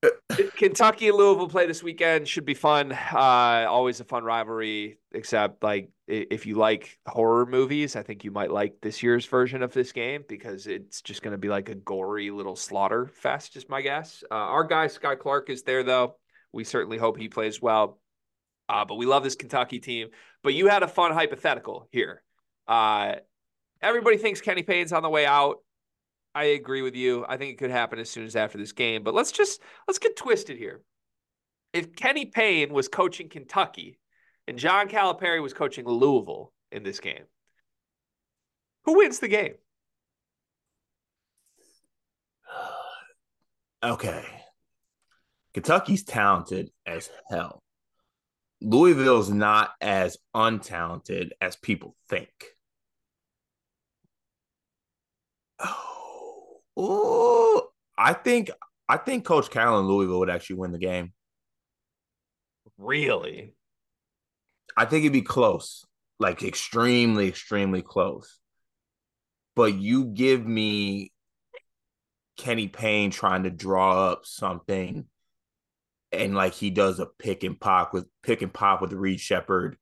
Kentucky 0.57 1.09
and 1.09 1.16
Louisville 1.16 1.49
play 1.49 1.66
this 1.66 1.83
weekend. 1.83 2.29
Should 2.29 2.45
be 2.45 2.53
fun. 2.53 2.93
Uh, 2.93 3.64
always 3.66 4.01
a 4.01 4.05
fun 4.05 4.23
rivalry. 4.23 4.99
Except 5.12 5.62
like 5.62 5.89
if 6.07 6.45
you 6.45 6.57
like 6.57 6.99
horror 7.07 7.47
movies, 7.47 7.97
I 7.97 8.03
think 8.03 8.23
you 8.23 8.33
might 8.33 8.51
like 8.51 8.83
this 8.83 9.03
year's 9.03 9.25
version 9.25 9.62
of 9.62 9.73
this 9.73 9.93
game 9.93 10.25
because 10.29 10.66
it's 10.66 11.01
just 11.01 11.23
going 11.23 11.33
to 11.33 11.39
be 11.39 11.49
like 11.49 11.70
a 11.70 11.75
gory 11.75 12.31
little 12.31 12.57
slaughter 12.57 13.07
fest. 13.07 13.57
Is 13.57 13.70
my 13.70 13.81
guess. 13.81 14.23
Uh, 14.31 14.35
our 14.35 14.64
guy 14.64 14.89
Skyy 14.89 15.18
Clark 15.18 15.49
is 15.49 15.62
there 15.62 15.83
though. 15.83 16.16
We 16.53 16.65
certainly 16.65 16.99
hope 16.99 17.19
he 17.19 17.29
plays 17.29 17.61
well. 17.61 17.99
Uh, 18.69 18.85
but 18.85 18.95
we 18.95 19.07
love 19.07 19.25
this 19.25 19.35
Kentucky 19.35 19.81
team. 19.81 20.09
But 20.43 20.55
you 20.55 20.69
had 20.69 20.83
a 20.83 20.89
fun 20.89 21.13
hypothetical 21.13 21.89
here. 21.91 22.23
Uh, 22.67 23.17
everybody 23.81 24.17
thinks 24.17 24.41
Kenny 24.41 24.63
Payne's 24.63 24.93
on 24.93 25.03
the 25.03 25.11
way 25.11 25.27
out. 25.27 25.59
I 26.35 26.45
agree 26.45 26.83
with 26.83 26.97
you. 26.97 27.27
I 27.29 27.37
think 27.37 27.53
it 27.53 27.59
could 27.59 27.71
happen 27.71 27.99
as 27.99 28.09
soon 28.09 28.25
as 28.25 28.37
after 28.37 28.57
this 28.57 28.73
game. 28.73 29.03
But 29.03 29.15
let's 29.15 29.33
just 29.33 29.61
let's 29.87 29.99
get 29.99 30.17
twisted 30.17 30.57
here. 30.57 30.83
If 31.73 31.95
Kenny 31.95 32.27
Payne 32.27 32.73
was 32.73 32.89
coaching 32.89 33.29
Kentucky 33.29 33.99
and 34.47 34.59
John 34.59 34.89
Calipari 34.89 35.43
was 35.43 35.53
coaching 35.53 35.87
Louisville 35.87 36.53
in 36.71 36.83
this 36.83 37.01
game, 37.01 37.25
who 38.85 38.97
wins 38.99 39.19
the 39.19 39.29
game? 39.29 39.55
Okay. 43.85 44.41
Kentucky's 45.55 46.05
talented 46.05 46.71
as 46.87 47.11
hell. 47.29 47.63
Louisville's 48.61 49.31
not 49.31 49.73
as 49.81 50.17
untalented 50.35 51.31
as 51.41 51.57
people 51.57 51.97
think. 52.09 52.31
Oh. 56.77 57.69
I 57.99 58.15
think 58.15 58.51
I 58.89 58.97
think 58.97 59.25
Coach 59.25 59.51
Cal 59.51 59.79
in 59.79 59.87
Louisville 59.87 60.19
would 60.21 60.31
actually 60.31 60.57
win 60.57 60.73
the 60.73 60.79
game. 60.79 61.13
Really? 62.79 63.55
I 64.77 64.87
think 64.87 65.05
it'd 65.05 65.13
be 65.13 65.23
close, 65.23 65.87
like 66.19 66.43
extremely, 66.43 67.29
extremely 67.29 67.83
close. 67.83 68.39
But 69.55 69.75
you 69.75 70.07
give 70.07 70.45
me 70.45 71.13
Kenny 72.37 72.69
Payne 72.69 73.11
trying 73.11 73.45
to 73.45 73.51
draw 73.51 74.11
up 74.11 74.25
something, 74.25 75.07
and 76.13 76.35
like 76.35 76.55
he 76.55 76.71
does 76.71 77.01
a 77.01 77.07
pick 77.07 77.43
and 77.43 77.59
pop 77.59 77.95
with 77.95 78.07
pick 78.23 78.43
and 78.43 78.53
pop 78.53 78.81
with 78.81 78.93
Reed 78.93 79.21
Sheppard 79.21 79.77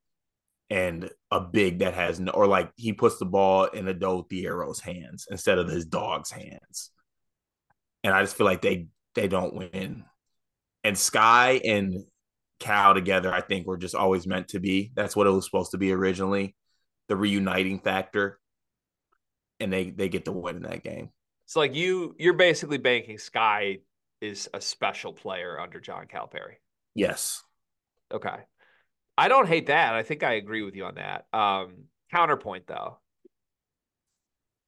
and 0.71 1.11
a 1.33 1.41
big 1.41 1.81
that 1.81 1.95
has 1.95 2.21
no, 2.21 2.31
or 2.33 2.47
like 2.47 2.71
he 2.77 2.93
puts 2.93 3.19
the 3.19 3.25
ball 3.25 3.65
in 3.65 3.89
Adou 3.89 4.25
Thiero's 4.29 4.81
hands 4.81 5.27
instead 5.31 5.59
of 5.59 5.69
his 5.69 5.85
dog's 5.85 6.31
hands. 6.31 6.91
And 8.05 8.15
I 8.15 8.23
just 8.23 8.37
feel 8.37 8.47
like 8.47 8.63
they 8.63 8.87
they 9.15 9.27
don't 9.27 9.55
win. 9.55 10.05
And 10.85 10.97
Skyy 10.97 11.61
and 11.65 12.05
Cal 12.61 12.95
together, 12.95 13.33
I 13.33 13.41
think 13.41 13.67
were 13.67 13.77
just 13.77 13.95
always 13.95 14.27
meant 14.27 14.49
to 14.49 14.61
be. 14.61 14.93
That's 14.95 15.17
what 15.17 15.27
it 15.27 15.31
was 15.31 15.45
supposed 15.45 15.73
to 15.73 15.79
be 15.79 15.93
originally, 15.93 16.55
the 17.09 17.17
reuniting 17.17 17.81
factor. 17.81 18.39
And 19.59 19.73
they 19.73 19.91
they 19.91 20.09
get 20.09 20.25
the 20.25 20.33
win 20.33 20.57
in 20.57 20.63
that 20.63 20.85
game. 20.85 21.11
So 21.47 21.59
like 21.59 21.75
you 21.75 22.15
you're 22.17 22.35
basically 22.35 22.79
banking 22.79 23.17
Skyy 23.17 23.81
is 24.21 24.49
a 24.53 24.61
special 24.61 25.13
player 25.13 25.59
under 25.59 25.81
John 25.81 26.07
Calipari. 26.07 26.57
Yes. 26.95 27.43
Okay. 28.13 28.37
I 29.17 29.29
don't 29.29 29.49
hate 29.49 29.67
that. 29.67 29.95
I 29.95 30.03
think 30.03 30.23
I 30.23 30.35
agree 30.35 30.63
with 30.63 30.75
you 30.75 30.85
on 30.85 30.97
that. 30.97 31.27
Um, 31.33 31.85
counterpoint 32.11 32.67
though. 32.67 32.99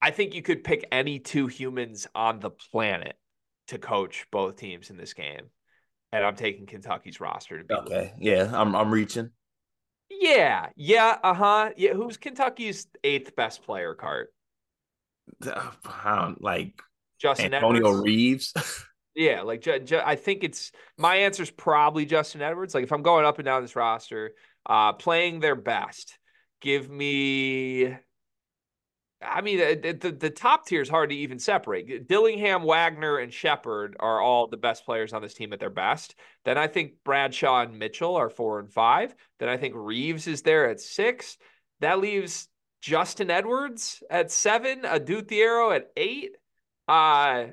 I 0.00 0.10
think 0.10 0.34
you 0.34 0.42
could 0.42 0.64
pick 0.64 0.86
any 0.90 1.18
two 1.18 1.46
humans 1.46 2.06
on 2.14 2.40
the 2.40 2.50
planet 2.50 3.16
to 3.68 3.78
coach 3.78 4.26
both 4.30 4.56
teams 4.56 4.90
in 4.90 4.96
this 4.96 5.14
game. 5.14 5.50
And 6.10 6.24
I'm 6.24 6.36
taking 6.36 6.66
Kentucky's 6.66 7.20
roster 7.20 7.58
to 7.58 7.64
be 7.64 7.74
Okay. 7.74 8.12
Yeah, 8.18 8.50
I'm 8.52 8.74
I'm 8.74 8.90
reaching. 8.90 9.30
Yeah. 10.10 10.66
Yeah, 10.76 11.16
uh-huh. 11.22 11.70
Yeah, 11.76 11.94
who's 11.94 12.16
Kentucky's 12.16 12.86
eighth 13.02 13.34
best 13.34 13.62
player 13.62 13.94
card? 13.94 14.26
Uh, 15.44 16.34
like 16.40 16.82
Justin 17.18 17.54
Antonio 17.54 17.88
Edwards? 17.88 18.04
Reeves. 18.04 18.54
Yeah, 19.14 19.42
like 19.42 19.60
ju- 19.60 19.80
ju- 19.80 20.00
I 20.04 20.16
think 20.16 20.42
it's 20.42 20.72
my 20.96 21.16
answer 21.16 21.42
is 21.42 21.50
probably 21.50 22.06
Justin 22.06 22.40
Edwards. 22.40 22.74
Like 22.74 22.84
if 22.84 22.92
I'm 22.92 23.02
going 23.02 23.24
up 23.26 23.38
and 23.38 23.44
down 23.44 23.62
this 23.62 23.76
roster, 23.76 24.34
uh, 24.64 24.94
playing 24.94 25.40
their 25.40 25.56
best, 25.56 26.18
give 26.60 26.88
me. 26.88 27.94
I 29.24 29.40
mean, 29.40 29.58
the, 29.58 29.92
the, 29.92 30.10
the 30.10 30.30
top 30.30 30.66
tier 30.66 30.82
is 30.82 30.88
hard 30.88 31.10
to 31.10 31.16
even 31.16 31.38
separate. 31.38 32.08
Dillingham, 32.08 32.64
Wagner, 32.64 33.18
and 33.18 33.32
Sheppard 33.32 33.96
are 34.00 34.20
all 34.20 34.48
the 34.48 34.56
best 34.56 34.84
players 34.84 35.12
on 35.12 35.22
this 35.22 35.34
team 35.34 35.52
at 35.52 35.60
their 35.60 35.70
best. 35.70 36.16
Then 36.44 36.58
I 36.58 36.66
think 36.66 36.94
Bradshaw 37.04 37.60
and 37.62 37.78
Mitchell 37.78 38.16
are 38.16 38.28
four 38.30 38.58
and 38.58 38.68
five. 38.72 39.14
Then 39.38 39.48
I 39.48 39.58
think 39.58 39.74
Reeves 39.76 40.26
is 40.26 40.42
there 40.42 40.68
at 40.68 40.80
six. 40.80 41.38
That 41.78 42.00
leaves 42.00 42.48
Justin 42.80 43.30
Edwards 43.30 44.02
at 44.10 44.32
seven, 44.32 44.84
Adou 44.84 45.22
Thiero 45.22 45.70
at 45.72 45.92
eight. 45.96 46.32
Uh, 46.88 47.46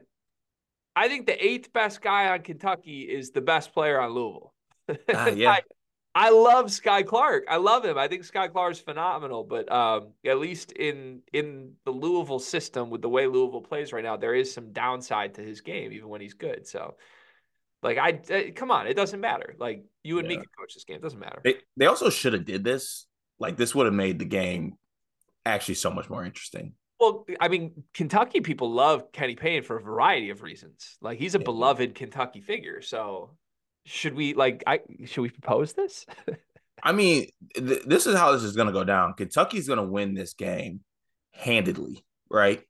I 1.00 1.08
think 1.08 1.26
the 1.28 1.46
eighth 1.46 1.72
best 1.72 2.02
guy 2.02 2.28
on 2.28 2.42
Kentucky 2.42 3.04
is 3.04 3.32
the 3.32 3.40
best 3.42 3.74
player 3.74 4.02
on 4.02 4.12
Louisville. 4.12 4.54
Ah, 5.14 5.28
yeah. 5.36 5.52
I, 5.52 5.62
I 6.14 6.30
love 6.32 6.66
Skyy 6.66 7.06
Clark. 7.06 7.46
I 7.50 7.56
love 7.56 7.86
him. 7.86 7.98
I 7.98 8.08
think 8.10 8.24
Skyy 8.24 8.52
Clark 8.52 8.74
is 8.74 8.80
phenomenal. 8.82 9.46
But 9.46 9.72
um, 9.72 10.10
at 10.26 10.40
least 10.40 10.74
in 10.74 11.22
in 11.32 11.74
the 11.86 11.92
Louisville 11.92 12.40
system, 12.40 12.90
with 12.90 13.02
the 13.02 13.08
way 13.10 13.28
Louisville 13.28 13.62
plays 13.62 13.94
right 13.94 14.04
now, 14.04 14.18
there 14.18 14.36
is 14.36 14.54
some 14.54 14.74
downside 14.74 15.36
to 15.36 15.42
his 15.42 15.62
game, 15.62 15.94
even 15.94 16.10
when 16.10 16.20
he's 16.20 16.34
good. 16.34 16.68
So, 16.68 16.96
like, 17.82 17.98
I 17.98 18.20
uh, 18.34 18.52
come 18.54 18.70
on, 18.72 18.88
it 18.88 18.96
doesn't 18.96 19.22
matter. 19.22 19.56
Like 19.58 19.86
you 20.04 20.20
and 20.20 20.28
me 20.28 20.34
Yeah. 20.34 20.42
could 20.42 20.58
coach 20.60 20.74
this 20.74 20.84
game. 20.84 20.98
It 20.98 21.02
doesn't 21.04 21.20
matter. 21.20 21.40
They 21.46 21.56
they 21.78 21.86
also 21.86 22.10
should 22.10 22.34
have 22.34 22.44
did 22.46 22.64
this. 22.66 23.06
Like 23.40 23.56
this 23.56 23.74
would 23.74 23.86
have 23.86 23.96
made 23.96 24.20
the 24.20 24.26
game 24.26 24.76
actually 25.46 25.76
so 25.76 25.92
much 25.92 26.10
more 26.10 26.26
interesting. 26.26 26.74
Well, 27.00 27.26
I 27.40 27.48
mean, 27.48 27.84
Kentucky 27.94 28.42
people 28.42 28.72
love 28.72 29.12
Kenny 29.12 29.36
Payne 29.36 29.64
for 29.64 29.78
a 29.78 29.82
variety 29.82 30.30
of 30.32 30.42
reasons. 30.42 30.98
Like 31.02 31.18
he's 31.20 31.36
a 31.36 31.40
Yeah. 31.40 31.46
beloved 31.46 31.96
Kentucky 31.96 32.42
figure. 32.42 32.82
So 32.82 33.38
should 33.86 34.14
we 34.16 34.34
like 34.34 34.64
I 34.68 34.82
should 35.06 35.22
we 35.22 35.30
propose 35.30 35.74
this? 35.74 36.06
I 36.84 36.92
mean, 36.92 37.28
th- 37.56 37.84
this 37.86 38.08
is 38.08 38.16
how 38.16 38.32
this 38.32 38.44
is 38.44 38.56
going 38.56 38.68
to 38.68 38.74
go 38.74 38.84
down. 38.84 39.14
Kentucky's 39.14 39.68
going 39.68 39.78
to 39.80 39.84
win 39.84 40.14
this 40.14 40.34
game 40.34 40.82
handedly, 41.34 42.06
right? 42.30 42.62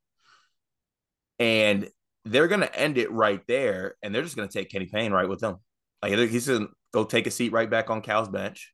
And 1.37 1.89
they're 2.25 2.47
going 2.47 2.61
to 2.61 2.75
end 2.75 2.97
it 2.97 3.11
right 3.11 3.41
there, 3.47 3.95
and 4.01 4.13
they're 4.13 4.23
just 4.23 4.35
going 4.35 4.47
to 4.47 4.53
take 4.53 4.69
Kenny 4.69 4.87
Payne 4.87 5.11
right 5.11 5.29
with 5.29 5.39
them. 5.39 5.57
Like 6.01 6.11
he's 6.29 6.47
going 6.47 6.67
to 6.67 6.73
go 6.91 7.03
take 7.03 7.27
a 7.27 7.31
seat 7.31 7.51
right 7.51 7.69
back 7.69 7.89
on 7.89 8.01
Cal's 8.01 8.29
bench, 8.29 8.73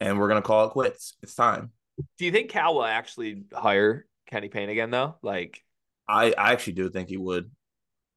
and 0.00 0.18
we're 0.18 0.28
going 0.28 0.40
to 0.40 0.46
call 0.46 0.66
it 0.66 0.70
quits. 0.70 1.14
It's 1.22 1.34
time. 1.34 1.72
Do 2.18 2.24
you 2.24 2.30
think 2.32 2.50
Cal 2.50 2.74
will 2.74 2.84
actually 2.84 3.44
hire 3.52 4.06
Kenny 4.28 4.48
Payne 4.48 4.68
again 4.68 4.90
though? 4.90 5.16
Like 5.22 5.64
I, 6.08 6.32
I 6.32 6.52
actually 6.52 6.74
do 6.74 6.88
think 6.88 7.08
he 7.08 7.16
would. 7.16 7.50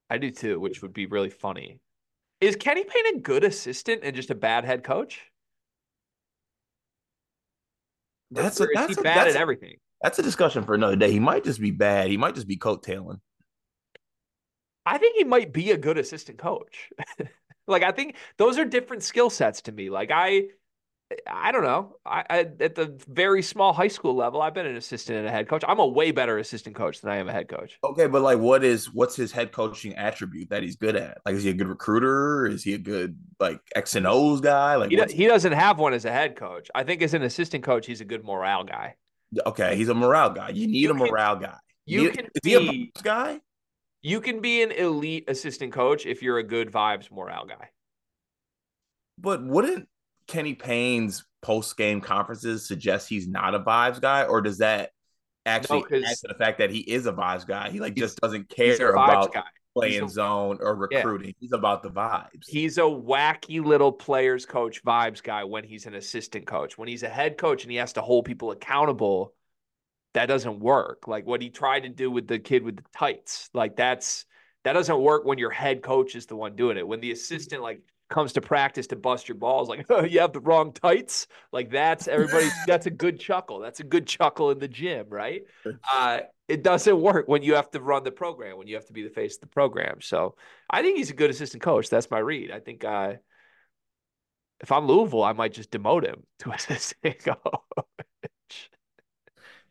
I 0.09 0.17
do 0.17 0.29
too, 0.29 0.59
which 0.59 0.81
would 0.81 0.93
be 0.93 1.05
really 1.05 1.29
funny. 1.29 1.79
Is 2.39 2.55
Kenny 2.55 2.83
Payne 2.83 3.17
a 3.17 3.19
good 3.19 3.43
assistant 3.43 4.01
and 4.03 4.15
just 4.15 4.29
a 4.31 4.35
bad 4.35 4.65
head 4.65 4.83
coach? 4.83 5.21
That's 8.31 8.59
a, 8.59 8.67
that's 8.73 8.97
a, 8.97 9.01
bad 9.01 9.25
that's 9.25 9.35
at 9.35 9.41
everything? 9.41 9.75
That's 10.01 10.17
a 10.19 10.23
discussion 10.23 10.63
for 10.63 10.73
another 10.73 10.95
day. 10.95 11.11
He 11.11 11.19
might 11.19 11.43
just 11.43 11.59
be 11.59 11.71
bad. 11.71 12.09
He 12.09 12.17
might 12.17 12.35
just 12.35 12.47
be 12.47 12.57
coattailing. 12.57 13.19
I 14.85 14.97
think 14.97 15.15
he 15.17 15.23
might 15.23 15.53
be 15.53 15.71
a 15.71 15.77
good 15.77 15.97
assistant 15.97 16.37
coach. 16.37 16.89
like 17.67 17.83
I 17.83 17.91
think 17.91 18.15
those 18.37 18.57
are 18.57 18.65
different 18.65 19.03
skill 19.03 19.29
sets 19.29 19.61
to 19.63 19.71
me. 19.71 19.89
Like 19.89 20.09
I 20.11 20.45
I 21.27 21.51
don't 21.51 21.63
know. 21.63 21.97
I, 22.05 22.23
I 22.29 22.39
at 22.59 22.75
the 22.75 22.97
very 23.07 23.41
small 23.41 23.73
high 23.73 23.87
school 23.87 24.15
level, 24.15 24.41
I've 24.41 24.53
been 24.53 24.65
an 24.65 24.75
assistant 24.75 25.17
and 25.19 25.27
a 25.27 25.31
head 25.31 25.47
coach. 25.47 25.63
I'm 25.67 25.79
a 25.79 25.85
way 25.87 26.11
better 26.11 26.37
assistant 26.37 26.75
coach 26.75 27.01
than 27.01 27.11
I 27.11 27.17
am 27.17 27.27
a 27.29 27.31
head 27.31 27.47
coach. 27.49 27.77
Okay, 27.83 28.07
but 28.07 28.21
like, 28.21 28.39
what 28.39 28.63
is 28.63 28.93
what's 28.93 29.15
his 29.15 29.31
head 29.31 29.51
coaching 29.51 29.95
attribute 29.95 30.49
that 30.49 30.63
he's 30.63 30.75
good 30.75 30.95
at? 30.95 31.19
Like, 31.25 31.35
is 31.35 31.43
he 31.43 31.49
a 31.49 31.53
good 31.53 31.67
recruiter? 31.67 32.45
Is 32.47 32.63
he 32.63 32.73
a 32.73 32.77
good 32.77 33.17
like 33.39 33.59
X 33.75 33.95
and 33.95 34.05
O's 34.07 34.41
guy? 34.41 34.75
Like, 34.75 34.91
He, 34.91 34.95
do, 34.97 35.05
he 35.09 35.27
doesn't 35.27 35.53
have 35.53 35.79
one 35.79 35.93
as 35.93 36.05
a 36.05 36.11
head 36.11 36.35
coach. 36.35 36.69
I 36.75 36.83
think 36.83 37.01
as 37.01 37.13
an 37.13 37.23
assistant 37.23 37.63
coach, 37.63 37.85
he's 37.85 38.01
a 38.01 38.05
good 38.05 38.23
morale 38.23 38.63
guy. 38.63 38.95
okay, 39.45 39.75
he's 39.75 39.89
a 39.89 39.93
morale 39.93 40.29
guy. 40.31 40.49
You 40.49 40.67
need 40.67 40.77
You 40.81 40.89
a 40.91 40.93
can- 40.97 41.07
morale 41.07 41.35
guy. 41.37 41.57
you 41.85 42.09
can 42.11 42.25
is 42.25 42.41
he 42.43 42.53
a 42.55 42.59
vibes 42.59 43.03
guy? 43.03 43.39
You 44.03 44.19
can 44.21 44.41
be 44.41 44.61
an 44.63 44.71
elite 44.71 45.25
assistant 45.27 45.73
coach 45.73 46.05
if 46.05 46.23
you're 46.23 46.37
a 46.39 46.43
good 46.43 46.71
vibes 46.71 47.11
morale 47.11 47.45
guy. 47.45 47.69
But 49.17 49.45
wouldn't 49.45 49.87
Kenny 50.31 50.53
Payne's 50.55 51.25
post 51.41 51.75
game 51.77 52.01
conferences 52.01 52.67
suggest 52.67 53.09
he's 53.09 53.27
not 53.27 53.53
a 53.55 53.59
vibes 53.59 53.99
guy, 53.99 54.23
or 54.25 54.41
does 54.41 54.59
that 54.59 54.91
actually 55.45 55.83
'cause- 55.83 56.03
add 56.03 56.17
to 56.17 56.27
the 56.29 56.35
fact 56.35 56.59
that 56.59 56.69
he 56.69 56.79
is 56.79 57.05
a 57.05 57.13
vibes 57.13 57.45
guy? 57.45 57.69
He 57.69 57.79
like 57.79 57.95
just 57.95 58.19
doesn't 58.21 58.49
care 58.49 58.91
about 58.91 59.33
guy. 59.33 59.43
playing 59.73 60.03
a- 60.03 60.09
zone 60.09 60.57
or 60.59 60.75
recruiting. 60.75 61.33
He's 61.39 61.53
about 61.53 61.81
the 61.81 61.89
vibes. 61.89 62.45
He's 62.47 62.77
a 62.77 62.81
wacky 62.81 63.63
little 63.63 63.91
players 63.91 64.45
coach 64.45 64.83
vibes 64.83 65.23
guy 65.23 65.43
when 65.45 65.63
he's 65.63 65.85
an 65.85 65.95
assistant 65.95 66.45
coach. 66.45 66.77
When 66.77 66.87
he's 66.89 67.03
a 67.03 67.09
head 67.09 67.37
coach 67.37 67.63
and 67.63 67.71
he 67.71 67.77
has 67.77 67.93
to 67.93 68.01
hold 68.01 68.25
people 68.25 68.51
accountable, 68.51 69.33
that 70.13 70.25
doesn't 70.25 70.59
work. 70.59 71.07
Like 71.07 71.25
what 71.25 71.41
he 71.41 71.49
tried 71.49 71.81
to 71.83 71.89
do 71.89 72.11
with 72.11 72.27
the 72.27 72.37
kid 72.37 72.63
with 72.63 72.75
the 72.77 72.83
tights. 72.93 73.49
Like 73.53 73.75
that's 73.77 74.25
that 74.65 74.73
doesn't 74.73 74.99
work 74.99 75.23
when 75.25 75.37
your 75.39 75.49
head 75.51 75.81
coach 75.81 76.15
is 76.15 76.25
the 76.27 76.35
one 76.35 76.55
doing 76.55 76.77
it. 76.77 76.85
When 76.87 76.99
the 76.99 77.11
assistant 77.11 77.63
like 77.63 77.81
comes 78.11 78.33
to 78.33 78.41
practice 78.41 78.87
to 78.87 78.95
bust 78.95 79.27
your 79.27 79.37
balls, 79.37 79.69
like 79.69 79.85
oh, 79.89 80.03
you 80.03 80.19
have 80.19 80.33
the 80.33 80.39
wrong 80.39 80.71
tights. 80.73 81.25
Like 81.51 81.71
that's 81.71 82.07
everybody. 82.07 82.49
that's 82.67 82.85
a 82.85 82.91
good 82.91 83.19
chuckle. 83.19 83.59
That's 83.59 83.79
a 83.79 83.83
good 83.83 84.05
chuckle 84.05 84.51
in 84.51 84.59
the 84.59 84.67
gym, 84.67 85.07
right? 85.09 85.41
Uh, 85.91 86.19
it 86.47 86.61
doesn't 86.61 87.01
work 87.01 87.27
when 87.27 87.41
you 87.41 87.55
have 87.55 87.71
to 87.71 87.79
run 87.79 88.03
the 88.03 88.11
program. 88.11 88.57
When 88.57 88.67
you 88.67 88.75
have 88.75 88.85
to 88.85 88.93
be 88.93 89.01
the 89.01 89.09
face 89.09 89.35
of 89.35 89.41
the 89.41 89.47
program. 89.47 90.01
So 90.01 90.35
I 90.69 90.83
think 90.83 90.97
he's 90.97 91.09
a 91.09 91.15
good 91.15 91.31
assistant 91.31 91.63
coach. 91.63 91.89
That's 91.89 92.11
my 92.11 92.19
read. 92.19 92.51
I 92.51 92.59
think 92.59 92.83
uh, 92.83 93.13
if 94.59 94.71
I'm 94.71 94.85
Louisville, 94.85 95.23
I 95.23 95.33
might 95.33 95.53
just 95.53 95.71
demote 95.71 96.05
him 96.05 96.23
to 96.39 96.51
assistant 96.53 97.17
coach. 97.23 98.69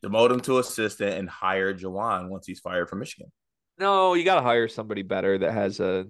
Demote 0.02 0.30
him 0.30 0.40
to 0.40 0.58
assistant 0.58 1.18
and 1.18 1.28
hire 1.28 1.74
Juwan 1.74 2.30
once 2.30 2.46
he's 2.46 2.60
fired 2.60 2.88
from 2.88 3.00
Michigan. 3.00 3.30
No, 3.78 4.14
you 4.14 4.24
got 4.24 4.36
to 4.36 4.42
hire 4.42 4.68
somebody 4.68 5.02
better 5.02 5.38
that 5.38 5.52
has 5.52 5.80
a 5.80 6.06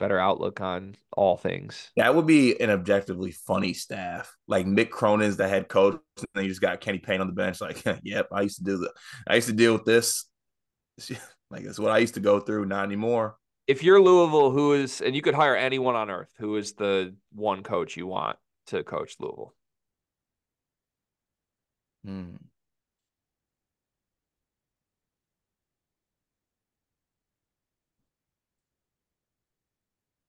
better 0.00 0.18
outlook 0.18 0.60
on 0.60 0.96
all 1.12 1.36
things. 1.36 1.92
That 1.96 2.16
would 2.16 2.26
be 2.26 2.60
an 2.60 2.70
objectively 2.70 3.30
funny 3.30 3.74
staff. 3.74 4.36
Like 4.48 4.66
Mick 4.66 4.90
Cronin's 4.90 5.36
the 5.36 5.46
head 5.46 5.68
coach, 5.68 6.00
and 6.16 6.26
then 6.34 6.44
you 6.44 6.50
just 6.50 6.60
got 6.60 6.80
Kenny 6.80 6.98
Payne 6.98 7.20
on 7.20 7.28
the 7.28 7.32
bench. 7.32 7.60
Like, 7.60 7.84
yep, 8.02 8.26
I 8.32 8.42
used 8.42 8.58
to 8.58 8.64
do 8.64 8.78
the, 8.78 8.92
I 9.28 9.36
used 9.36 9.46
to 9.46 9.52
deal 9.52 9.74
with 9.74 9.84
this. 9.84 10.26
Like 11.52 11.64
that's 11.64 11.80
what 11.80 11.90
I 11.90 11.98
used 11.98 12.14
to 12.14 12.20
go 12.20 12.38
through. 12.38 12.66
Not 12.66 12.84
anymore. 12.84 13.36
If 13.66 13.82
you're 13.82 14.00
Louisville, 14.00 14.52
who 14.52 14.72
is, 14.74 15.00
and 15.00 15.16
you 15.16 15.22
could 15.22 15.34
hire 15.34 15.56
anyone 15.56 15.96
on 15.96 16.08
earth, 16.08 16.32
who 16.38 16.56
is 16.56 16.74
the 16.74 17.16
one 17.32 17.64
coach 17.64 17.96
you 17.96 18.06
want 18.06 18.36
to 18.68 18.84
coach 18.84 19.16
Louisville? 19.18 19.54
Hmm. 22.04 22.36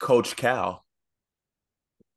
Coach 0.01 0.35
Cal. 0.35 0.85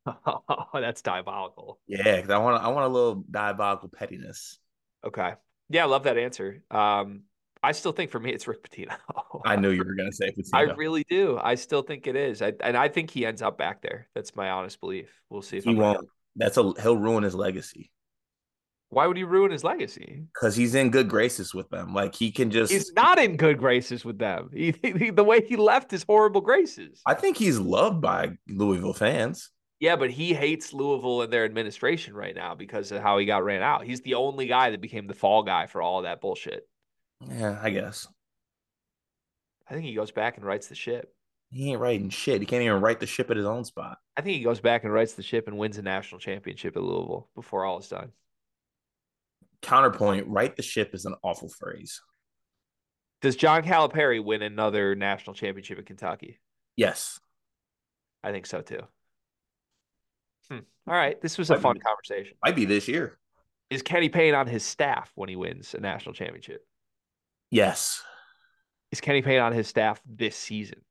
Oh, 0.07 0.67
that's 0.79 1.01
diabolical. 1.01 1.79
Yeah, 1.87 2.17
because 2.17 2.29
I 2.29 2.37
want 2.37 2.63
I 2.63 2.67
want 2.67 2.85
a 2.85 2.89
little 2.89 3.23
diabolical 3.29 3.89
pettiness. 3.89 4.59
Okay. 5.03 5.33
Yeah, 5.69 5.83
I 5.83 5.87
love 5.87 6.03
that 6.03 6.15
answer. 6.15 6.61
Um, 6.69 7.23
I 7.63 7.71
still 7.71 7.91
think 7.91 8.11
for 8.11 8.19
me 8.19 8.31
it's 8.31 8.47
Rick 8.47 8.69
Pitino. 8.69 8.95
I 9.43 9.55
knew 9.55 9.71
you 9.71 9.83
were 9.83 9.95
gonna 9.97 10.11
say 10.11 10.31
I 10.53 10.61
really 10.61 11.05
do. 11.09 11.39
I 11.41 11.55
still 11.55 11.81
think 11.81 12.05
it 12.05 12.15
is. 12.15 12.43
I, 12.43 12.53
and 12.59 12.77
I 12.77 12.87
think 12.87 13.09
he 13.09 13.25
ends 13.25 13.41
up 13.41 13.57
back 13.57 13.81
there. 13.81 14.07
That's 14.13 14.35
my 14.35 14.51
honest 14.51 14.79
belief. 14.79 15.09
We'll 15.31 15.41
see 15.41 15.57
if 15.57 15.63
he 15.63 15.71
I'm 15.71 15.79
right. 15.79 15.95
won't. 15.95 16.07
That's 16.35 16.57
a 16.57 16.73
he'll 16.79 16.97
ruin 16.97 17.23
his 17.23 17.33
legacy 17.33 17.89
Why 18.95 19.07
would 19.07 19.17
he 19.17 19.25
ruin 19.25 19.51
his 19.51 19.65
legacy? 19.65 20.23
because 20.33 20.55
he's 20.55 20.73
in 20.73 20.89
good 20.89 21.09
graces 21.09 21.53
with 21.53 21.69
them. 21.69 21.93
Like 21.93 22.15
he 22.15 22.31
can 22.31 22.49
just. 22.49 22.71
He's 22.71 22.93
not 22.93 23.19
in 23.19 23.35
good 23.35 23.57
graces 23.57 24.05
with 24.05 24.17
them. 24.19 24.49
He, 24.53 24.73
he- 24.81 25.09
the 25.09 25.23
way 25.23 25.45
he 25.45 25.57
left 25.57 25.91
is 25.91 26.03
horrible 26.07 26.39
graces. 26.39 27.01
I 27.05 27.13
think 27.13 27.35
he's 27.35 27.59
loved 27.59 27.99
by 28.01 28.37
Louisville 28.47 28.93
fans. 28.93 29.49
Yeah, 29.81 29.97
but 29.97 30.11
he 30.11 30.33
hates 30.33 30.71
Louisville 30.71 31.23
and 31.23 31.33
their 31.33 31.43
administration 31.43 32.13
right 32.13 32.33
now 32.33 32.55
because 32.55 32.93
of 32.93 33.01
how 33.01 33.17
he 33.17 33.25
got 33.25 33.43
ran 33.43 33.61
out. 33.61 33.83
He's 33.83 33.99
the 33.99 34.13
only 34.13 34.47
guy 34.47 34.69
that 34.69 34.79
became 34.79 35.07
the 35.07 35.13
fall 35.13 35.43
guy 35.43 35.65
for 35.65 35.81
all 35.81 36.03
that 36.03 36.21
bullshit. 36.21 36.65
Yeah, 37.29 37.59
I 37.61 37.71
guess 37.71 38.07
I 39.69 39.73
think 39.73 39.85
he 39.85 39.93
goes 39.93 40.11
back 40.11 40.37
and 40.37 40.45
writes 40.45 40.67
the 40.67 40.75
ship. 40.75 41.13
he 41.51 41.71
ain't 41.71 41.81
writing 41.81 42.09
shit. 42.09 42.39
He 42.39 42.45
can't 42.45 42.63
even 42.63 42.81
write 42.81 43.01
the 43.01 43.07
ship 43.07 43.29
at 43.29 43.35
his 43.37 43.45
own 43.45 43.65
spot. 43.65 43.97
I 44.15 44.21
think 44.21 44.37
he 44.37 44.43
goes 44.43 44.61
back 44.61 44.85
and 44.85 44.93
writes 44.93 45.13
the 45.13 45.23
ship 45.23 45.47
and 45.49 45.57
wins 45.57 45.77
a 45.77 45.81
national 45.81 46.19
championship 46.21 46.77
at 46.77 46.81
Louisville 46.83 47.27
before 47.35 47.65
all 47.65 47.79
is 47.79 47.89
done. 47.89 48.13
Counterpoint: 49.65 50.27
write 50.27 50.55
the 50.55 50.61
ship 50.63 50.91
is 50.93 51.05
an 51.05 51.15
awful 51.23 51.49
phrase. 51.49 52.01
Does 53.21 53.35
John 53.35 53.63
Calipari 53.63 54.23
win 54.23 54.41
another 54.43 54.93
national 54.95 55.33
championship 55.33 55.79
at 55.79 55.85
Kentucky? 55.87 56.39
Yes, 56.77 57.19
I 58.23 58.31
think 58.31 58.45
so 58.45 58.61
too. 58.61 58.81
Hmm. 60.49 60.59
All 60.87 60.93
right, 60.93 61.19
this 61.21 61.37
was 61.39 61.49
a 61.49 61.53
Might 61.53 61.57
be- 61.57 61.63
fun 61.63 61.79
conversation. 61.79 62.37
might 62.43 62.55
be 62.55 62.65
this 62.65 62.87
year. 62.87 63.17
Is 63.71 63.81
Kenny 63.81 64.09
Payne 64.09 64.35
on 64.35 64.45
his 64.45 64.63
staff 64.63 65.11
when 65.15 65.27
he 65.27 65.35
wins 65.35 65.73
a 65.73 65.79
national 65.79 66.13
championship? 66.13 66.63
Yes, 67.49 68.03
Is 68.91 69.01
Kenny 69.01 69.23
Payne 69.23 69.39
on 69.41 69.53
his 69.53 69.67
staff 69.67 69.99
this 70.05 70.35
season? 70.35 70.81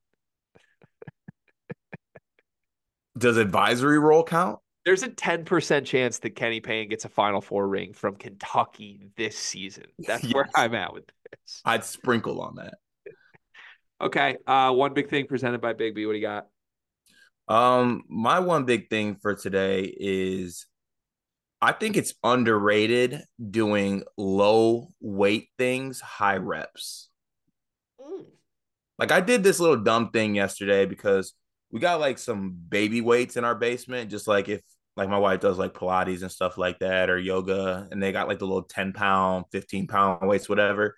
does 3.16 3.36
advisory 3.36 3.98
role 4.00 4.24
count? 4.24 4.58
There's 4.84 5.02
a 5.02 5.08
10% 5.08 5.86
chance 5.86 6.18
that 6.18 6.30
Kenny 6.30 6.60
Payne 6.60 6.88
gets 6.88 7.04
a 7.04 7.08
Final 7.08 7.40
Four 7.40 7.66
ring 7.66 7.94
from 7.94 8.16
Kentucky 8.16 9.08
this 9.16 9.38
season. 9.38 9.84
That's 9.98 10.32
where 10.32 10.48
I'm 10.54 10.74
at 10.74 10.92
with 10.92 11.06
this. 11.06 11.62
I'd 11.64 11.84
sprinkle 11.84 12.40
on 12.40 12.56
that. 12.56 12.74
Okay. 14.00 14.36
Uh, 14.46 14.72
one 14.72 14.92
big 14.92 15.08
thing 15.08 15.26
presented 15.26 15.60
by 15.60 15.72
Big 15.72 15.94
B. 15.94 16.04
What 16.04 16.12
do 16.12 16.18
you 16.18 16.24
got? 16.26 16.46
Um, 17.48 18.02
my 18.08 18.40
one 18.40 18.64
big 18.64 18.90
thing 18.90 19.16
for 19.16 19.34
today 19.34 19.82
is 19.82 20.66
I 21.60 21.72
think 21.72 21.96
it's 21.96 22.14
underrated 22.22 23.22
doing 23.50 24.02
low 24.18 24.88
weight 25.00 25.48
things, 25.56 26.00
high 26.00 26.36
reps. 26.36 27.08
Like 28.98 29.12
I 29.12 29.20
did 29.20 29.42
this 29.42 29.60
little 29.60 29.82
dumb 29.82 30.10
thing 30.10 30.34
yesterday 30.34 30.86
because 30.86 31.34
we 31.70 31.80
got 31.80 32.00
like 32.00 32.18
some 32.18 32.54
baby 32.68 33.00
weights 33.00 33.36
in 33.36 33.44
our 33.44 33.54
basement, 33.54 34.10
just 34.10 34.28
like 34.28 34.48
if 34.48 34.60
like 34.96 35.08
my 35.08 35.18
wife 35.18 35.40
does 35.40 35.58
like 35.58 35.74
Pilates 35.74 36.22
and 36.22 36.30
stuff 36.30 36.56
like 36.56 36.78
that 36.78 37.10
or 37.10 37.18
yoga, 37.18 37.88
and 37.90 38.02
they 38.02 38.12
got 38.12 38.28
like 38.28 38.38
the 38.38 38.46
little 38.46 38.62
10 38.62 38.92
pound, 38.92 39.46
15 39.52 39.86
pound 39.86 40.28
weights, 40.28 40.48
whatever. 40.48 40.96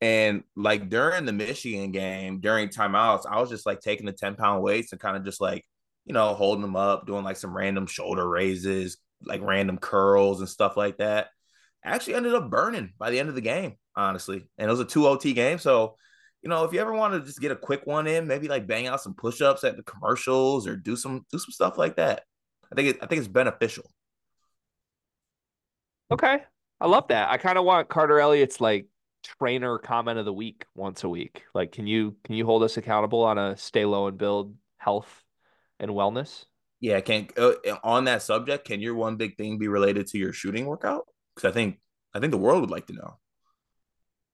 And 0.00 0.42
like 0.56 0.88
during 0.88 1.26
the 1.26 1.32
Michigan 1.32 1.92
game, 1.92 2.40
during 2.40 2.68
timeouts, 2.68 3.26
I 3.28 3.40
was 3.40 3.50
just 3.50 3.66
like 3.66 3.80
taking 3.80 4.06
the 4.06 4.12
10 4.12 4.34
pound 4.34 4.62
weights 4.62 4.92
and 4.92 5.00
kind 5.00 5.16
of 5.16 5.24
just 5.24 5.40
like, 5.40 5.64
you 6.04 6.12
know, 6.12 6.34
holding 6.34 6.62
them 6.62 6.76
up, 6.76 7.06
doing 7.06 7.22
like 7.24 7.36
some 7.36 7.56
random 7.56 7.86
shoulder 7.86 8.28
raises, 8.28 8.98
like 9.24 9.40
random 9.42 9.78
curls 9.78 10.40
and 10.40 10.48
stuff 10.48 10.76
like 10.76 10.98
that. 10.98 11.28
Actually 11.84 12.14
ended 12.14 12.34
up 12.34 12.50
burning 12.50 12.92
by 12.98 13.10
the 13.10 13.20
end 13.20 13.28
of 13.28 13.36
the 13.36 13.40
game, 13.40 13.74
honestly. 13.96 14.44
And 14.58 14.68
it 14.68 14.70
was 14.70 14.80
a 14.80 14.84
2 14.84 15.06
OT 15.06 15.32
game. 15.32 15.58
So, 15.58 15.96
you 16.42 16.48
know, 16.48 16.64
if 16.64 16.72
you 16.72 16.80
ever 16.80 16.92
want 16.92 17.14
to 17.14 17.20
just 17.20 17.40
get 17.40 17.52
a 17.52 17.56
quick 17.56 17.86
one 17.86 18.08
in, 18.08 18.26
maybe 18.26 18.48
like 18.48 18.66
bang 18.66 18.88
out 18.88 19.00
some 19.00 19.14
push-ups 19.14 19.62
at 19.62 19.76
the 19.76 19.84
commercials 19.84 20.66
or 20.66 20.76
do 20.76 20.96
some 20.96 21.24
do 21.30 21.38
some 21.38 21.52
stuff 21.52 21.78
like 21.78 21.96
that. 21.96 22.22
I 22.72 22.74
think 22.74 22.88
it, 22.88 22.98
I 23.02 23.06
think 23.06 23.18
it's 23.18 23.28
beneficial. 23.28 23.84
Okay. 26.10 26.38
I 26.80 26.86
love 26.88 27.08
that. 27.08 27.30
I 27.30 27.36
kind 27.36 27.58
of 27.58 27.64
want 27.64 27.88
Carter 27.88 28.18
Elliott's 28.18 28.60
like 28.60 28.86
trainer 29.22 29.78
comment 29.78 30.18
of 30.18 30.24
the 30.24 30.32
week 30.32 30.64
once 30.74 31.04
a 31.04 31.08
week. 31.08 31.44
Like, 31.54 31.72
can 31.72 31.86
you 31.86 32.16
can 32.24 32.34
you 32.34 32.44
hold 32.46 32.62
us 32.62 32.76
accountable 32.76 33.22
on 33.22 33.38
a 33.38 33.56
stay 33.56 33.84
low 33.84 34.08
and 34.08 34.18
build 34.18 34.56
health 34.78 35.22
and 35.78 35.90
wellness? 35.90 36.46
Yeah, 36.80 37.00
can 37.00 37.28
uh, 37.36 37.52
on 37.84 38.06
that 38.06 38.22
subject, 38.22 38.66
can 38.66 38.80
your 38.80 38.94
one 38.94 39.16
big 39.16 39.36
thing 39.36 39.58
be 39.58 39.68
related 39.68 40.08
to 40.08 40.18
your 40.18 40.32
shooting 40.32 40.66
workout? 40.66 41.06
Because 41.34 41.50
I 41.50 41.52
think 41.52 41.78
I 42.14 42.20
think 42.20 42.32
the 42.32 42.38
world 42.38 42.62
would 42.62 42.70
like 42.70 42.86
to 42.88 42.94
know. 42.94 43.18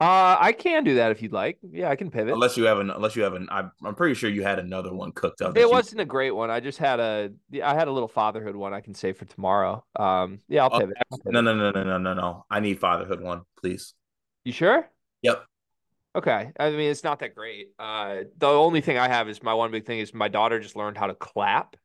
Uh, 0.00 0.36
I 0.38 0.52
can 0.52 0.84
do 0.84 0.94
that 0.94 1.10
if 1.10 1.22
you'd 1.22 1.32
like. 1.32 1.58
Yeah, 1.72 1.90
I 1.90 1.96
can 1.96 2.08
pivot. 2.10 2.32
Unless 2.32 2.56
you 2.56 2.64
have 2.66 2.78
an, 2.78 2.90
unless 2.90 3.16
you 3.16 3.24
have 3.24 3.34
an, 3.34 3.48
I'm, 3.50 3.72
I'm 3.84 3.96
pretty 3.96 4.14
sure 4.14 4.30
you 4.30 4.44
had 4.44 4.60
another 4.60 4.94
one 4.94 5.10
cooked 5.10 5.42
up. 5.42 5.56
It 5.56 5.62
you- 5.62 5.70
wasn't 5.70 6.00
a 6.00 6.04
great 6.04 6.30
one. 6.30 6.50
I 6.50 6.60
just 6.60 6.78
had 6.78 7.00
a 7.00 7.30
I 7.64 7.74
had 7.74 7.88
a 7.88 7.92
little 7.92 8.08
fatherhood 8.08 8.54
one 8.54 8.72
I 8.72 8.80
can 8.80 8.94
save 8.94 9.16
for 9.16 9.24
tomorrow. 9.24 9.84
Um, 9.96 10.38
yeah, 10.48 10.62
I'll 10.64 10.70
Oh, 10.72 10.78
pivot. 10.78 10.96
I'll 11.10 11.18
No, 11.26 11.40
no, 11.40 11.52
no, 11.52 11.72
no, 11.72 11.82
no, 11.82 11.98
no, 11.98 12.14
no. 12.14 12.44
I 12.48 12.60
need 12.60 12.78
fatherhood 12.78 13.20
one, 13.20 13.42
please. 13.60 13.94
You 14.44 14.52
sure? 14.52 14.88
Yep. 15.22 15.44
Okay. 16.14 16.52
I 16.58 16.70
mean, 16.70 16.90
it's 16.90 17.04
not 17.04 17.18
that 17.18 17.34
great. 17.34 17.68
Uh, 17.78 18.18
the 18.36 18.46
only 18.48 18.80
thing 18.80 18.98
I 18.98 19.08
have 19.08 19.28
is 19.28 19.42
my 19.42 19.54
one 19.54 19.70
big 19.72 19.84
thing 19.84 19.98
is 19.98 20.14
my 20.14 20.28
daughter 20.28 20.60
just 20.60 20.76
learned 20.76 20.96
how 20.96 21.08
to 21.08 21.14
clap, 21.14 21.76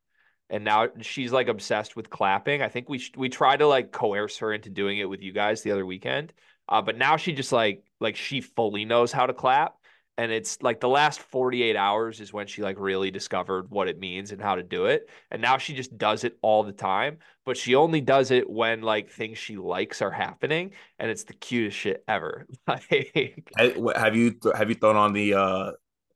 and 0.50 0.62
now 0.64 0.88
she's 1.00 1.32
like 1.32 1.48
obsessed 1.48 1.96
with 1.96 2.10
clapping. 2.10 2.62
I 2.62 2.68
think 2.68 2.88
we 2.88 2.98
sh- 2.98 3.12
we 3.16 3.28
tried 3.28 3.58
to 3.58 3.66
like 3.66 3.90
coerce 3.90 4.38
her 4.38 4.52
into 4.52 4.70
doing 4.70 4.98
it 4.98 5.06
with 5.08 5.20
you 5.20 5.32
guys 5.32 5.62
the 5.62 5.72
other 5.72 5.84
weekend, 5.84 6.32
uh, 6.68 6.80
but 6.80 6.96
now 6.96 7.16
she 7.16 7.32
just 7.32 7.52
like 7.52 7.82
like 8.04 8.16
she 8.16 8.40
fully 8.40 8.84
knows 8.84 9.10
how 9.10 9.26
to 9.26 9.34
clap, 9.34 9.74
and 10.16 10.30
it's 10.30 10.62
like 10.62 10.78
the 10.78 10.88
last 10.88 11.20
forty 11.20 11.62
eight 11.62 11.74
hours 11.74 12.20
is 12.20 12.32
when 12.32 12.46
she 12.46 12.62
like 12.62 12.76
really 12.78 13.10
discovered 13.10 13.70
what 13.70 13.88
it 13.88 13.98
means 13.98 14.30
and 14.30 14.40
how 14.40 14.54
to 14.54 14.62
do 14.62 14.86
it, 14.86 15.08
and 15.32 15.42
now 15.42 15.58
she 15.58 15.74
just 15.74 15.98
does 15.98 16.22
it 16.22 16.38
all 16.42 16.62
the 16.62 16.72
time. 16.72 17.18
But 17.44 17.56
she 17.56 17.74
only 17.74 18.00
does 18.00 18.30
it 18.30 18.48
when 18.48 18.82
like 18.82 19.10
things 19.10 19.38
she 19.38 19.56
likes 19.56 20.00
are 20.00 20.12
happening, 20.12 20.70
and 21.00 21.10
it's 21.10 21.24
the 21.24 21.34
cutest 21.34 21.76
shit 21.76 22.04
ever. 22.06 22.46
Like. 22.68 23.50
Have 23.96 24.14
you 24.14 24.30
th- 24.30 24.54
have 24.54 24.68
you 24.68 24.76
thrown 24.76 24.96
on 24.96 25.12
the 25.12 25.34
uh 25.34 25.72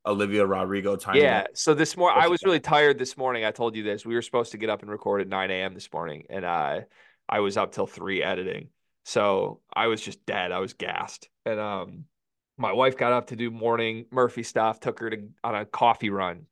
Olivia 0.06 0.46
Rodrigo 0.46 0.96
tiny. 0.96 1.20
Yeah. 1.20 1.46
So 1.54 1.74
this 1.74 1.96
morning, 1.96 2.22
I 2.22 2.28
was 2.28 2.42
really 2.42 2.60
tired 2.60 2.98
this 2.98 3.16
morning. 3.16 3.44
I 3.44 3.50
told 3.50 3.76
you 3.76 3.82
this. 3.82 4.06
We 4.06 4.14
were 4.14 4.22
supposed 4.22 4.52
to 4.52 4.58
get 4.58 4.70
up 4.70 4.80
and 4.80 4.90
record 4.90 5.20
at 5.20 5.28
9 5.28 5.50
a.m. 5.50 5.74
this 5.74 5.92
morning, 5.92 6.24
and 6.30 6.44
uh, 6.44 6.80
I 7.28 7.40
was 7.40 7.56
up 7.56 7.72
till 7.72 7.86
three 7.86 8.22
editing. 8.22 8.68
So 9.08 9.62
I 9.72 9.86
was 9.86 10.02
just 10.02 10.26
dead. 10.26 10.52
I 10.52 10.58
was 10.58 10.74
gassed. 10.74 11.30
And 11.46 11.58
um, 11.58 12.04
my 12.58 12.72
wife 12.72 12.98
got 12.98 13.14
up 13.14 13.28
to 13.28 13.36
do 13.36 13.50
morning 13.50 14.04
Murphy 14.10 14.42
stuff, 14.42 14.80
took 14.80 14.98
her 15.00 15.08
to 15.08 15.28
on 15.42 15.54
a 15.54 15.64
coffee 15.64 16.10
run. 16.10 16.42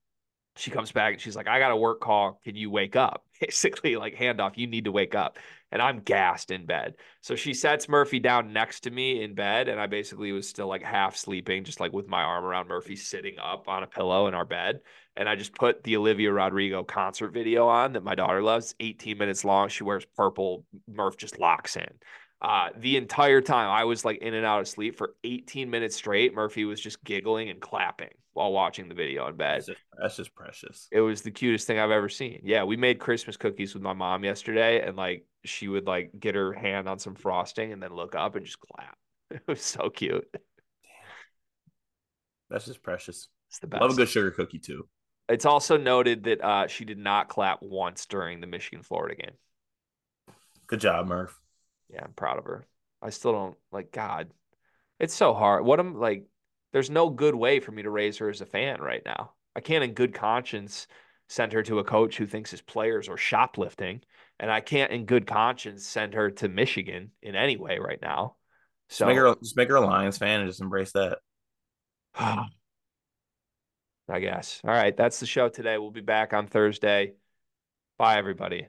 She 0.57 0.70
comes 0.70 0.90
back 0.90 1.12
and 1.12 1.20
she's 1.20 1.36
like, 1.36 1.48
I 1.48 1.59
got 1.59 1.72
a 1.72 1.76
work 1.76 2.00
call. 2.00 2.40
Can 2.44 2.57
you 2.57 2.70
wake 2.70 2.96
up? 2.96 3.26
Basically, 3.42 3.96
like 3.96 4.16
handoff, 4.16 4.57
you 4.57 4.66
need 4.68 4.86
to 4.86 4.92
wake 4.92 5.14
up. 5.14 5.36
And 5.70 5.82
I'm 5.82 6.00
gassed 6.00 6.50
in 6.50 6.64
bed. 6.64 6.94
So 7.20 7.36
she 7.36 7.52
sets 7.52 7.90
Murphy 7.90 8.20
down 8.20 8.54
next 8.54 8.80
to 8.84 8.90
me 8.90 9.22
in 9.22 9.34
bed. 9.34 9.68
And 9.68 9.78
I 9.78 9.86
basically 9.86 10.32
was 10.32 10.48
still 10.48 10.66
like 10.66 10.82
half 10.82 11.14
sleeping, 11.14 11.62
just 11.62 11.78
like 11.78 11.92
with 11.92 12.09
my 12.09 12.22
arm 12.22 12.42
around 12.42 12.68
Murphy 12.68 12.96
sitting 12.96 13.38
up 13.38 13.68
on 13.68 13.82
a 13.82 13.86
pillow 13.86 14.28
in 14.28 14.34
our 14.34 14.46
bed. 14.46 14.80
And 15.14 15.28
I 15.28 15.36
just 15.36 15.54
put 15.54 15.84
the 15.84 15.98
Olivia 15.98 16.32
Rodrigo 16.32 16.84
concert 16.84 17.34
video 17.34 17.68
on 17.68 17.92
that 17.92 18.02
my 18.02 18.14
daughter 18.14 18.42
loves. 18.42 18.74
18 18.80 19.18
minutes 19.18 19.44
long. 19.44 19.68
She 19.68 19.84
wears 19.84 20.07
purple. 20.16 20.64
Murph 20.88 21.18
just 21.18 21.38
locks 21.38 21.76
in. 21.76 21.90
Uh, 22.43 22.68
the 22.76 22.97
entire 22.97 23.41
time 23.41 23.70
I 23.70 23.84
was 23.84 24.05
like 24.05 24.18
in 24.18 24.34
and 24.34 24.45
out 24.45 24.61
of 24.61 24.68
sleep 24.68 24.97
for 24.97 25.14
18 25.24 25.70
minutes 25.70 25.97
straight. 25.97 26.34
Murphy 26.34 26.64
was 26.64 26.80
just 26.80 27.03
giggling 27.03 27.49
and 27.49 27.61
clapping 27.61 28.11
while 28.34 28.53
watching 28.53 28.89
the 28.89 28.95
video 28.95 29.26
in 29.28 29.37
bed. 29.37 29.57
That's 29.57 29.66
just, 29.66 29.80
that's 29.99 30.16
just 30.16 30.34
precious. 30.34 30.89
It 30.93 31.01
was 31.01 31.22
the 31.22 31.30
cutest 31.30 31.66
thing 31.66 31.78
I've 31.78 31.91
ever 31.91 32.11
seen. 32.11 32.43
Yeah, 32.45 32.64
we 32.64 32.76
made 32.76 32.99
Christmas 32.99 33.39
cookies 33.39 33.72
with 33.72 33.82
my 33.82 33.95
mom 33.95 34.24
yesterday, 34.24 34.87
and 34.87 34.97
like 34.97 35.24
she 35.45 35.68
would 35.68 35.87
like 35.87 36.11
get 36.18 36.34
her 36.34 36.53
hand 36.53 36.89
on 36.89 36.99
some 36.99 37.14
frosting 37.14 37.72
and 37.72 37.82
then 37.82 37.95
look 37.95 38.14
up 38.14 38.37
and 38.37 38.45
just 38.45 38.61
clap. 38.61 38.97
It 39.30 39.43
was 39.49 39.61
so 39.61 39.91
cute. 39.91 40.28
That's 42.49 42.66
just 42.66 42.82
precious. 42.82 43.28
It's 43.49 43.59
the 43.59 43.66
best. 43.66 43.80
Love 43.80 43.93
a 43.93 43.95
good 43.95 44.09
sugar 44.09 44.30
cookie 44.30 44.61
too. 44.61 44.87
It's 45.28 45.45
also 45.45 45.76
noted 45.76 46.24
that 46.24 46.45
uh, 46.45 46.66
she 46.68 46.84
did 46.84 46.99
not 46.99 47.28
clap 47.28 47.61
once 47.61 48.07
during 48.07 48.41
the 48.41 48.47
Michigan 48.47 48.84
Florida 48.84 49.16
game. 49.16 49.34
Good 50.68 50.80
job, 50.80 51.07
Murph. 51.07 51.37
Yeah, 51.89 52.05
I'm 52.05 52.12
proud 52.12 52.39
of 52.39 52.45
her. 52.45 52.66
I 53.03 53.11
still 53.11 53.32
don't 53.32 53.57
like 53.72 53.93
God. 53.93 54.30
It's 54.99 55.14
so 55.14 55.34
hard. 55.34 55.64
What 55.64 55.80
I'm 55.80 55.99
like 55.99 56.26
there's 56.72 56.91
no 56.91 57.09
good 57.09 57.34
way 57.34 57.61
for 57.61 57.72
me 57.72 57.82
to 57.82 57.91
raise 57.91 58.18
her 58.18 58.28
as 58.28 58.41
a 58.41 58.47
fan 58.47 58.80
right 58.80 59.03
now. 59.05 59.32
I 59.55 59.61
can't 59.61 59.84
in 59.84 59.95
good 59.95 60.12
conscience 60.12 60.87
send 61.28 61.53
her 61.53 61.62
to 61.62 61.78
a 61.78 61.84
coach 61.84 62.16
who 62.16 62.26
thinks 62.26 62.51
his 62.51 62.61
players 62.61 63.09
are 63.09 63.16
shoplifting, 63.16 64.03
and 64.39 64.51
I 64.51 64.61
can't 64.61 64.93
in 64.93 65.07
good 65.07 65.26
conscience 65.26 65.87
send 65.87 66.14
her 66.14 66.30
to 66.32 66.49
Michigan 66.49 67.12
in 67.22 67.34
any 67.34 67.57
way 67.57 67.78
right 67.78 68.01
now. 68.01 68.37
Just 68.89 69.01
So 69.01 69.07
make 69.07 69.16
her 69.16 69.34
just 69.37 69.57
make 69.57 69.68
her 69.68 69.76
a 69.76 69.80
Lions 69.80 70.18
fan 70.18 70.41
and 70.41 70.49
just 70.49 70.61
embrace 70.61 70.93
that. 70.93 71.18
I 72.18 72.47
guess. 74.20 74.61
All 74.62 74.70
right, 74.70 74.97
that's 74.97 75.18
the 75.18 75.26
show 75.26 75.49
today. 75.49 75.78
We'll 75.78 75.91
be 75.91 76.01
back 76.01 76.32
on 76.32 76.47
Thursday. 76.47 77.14
Bye 77.99 78.18
everybody. 78.18 78.68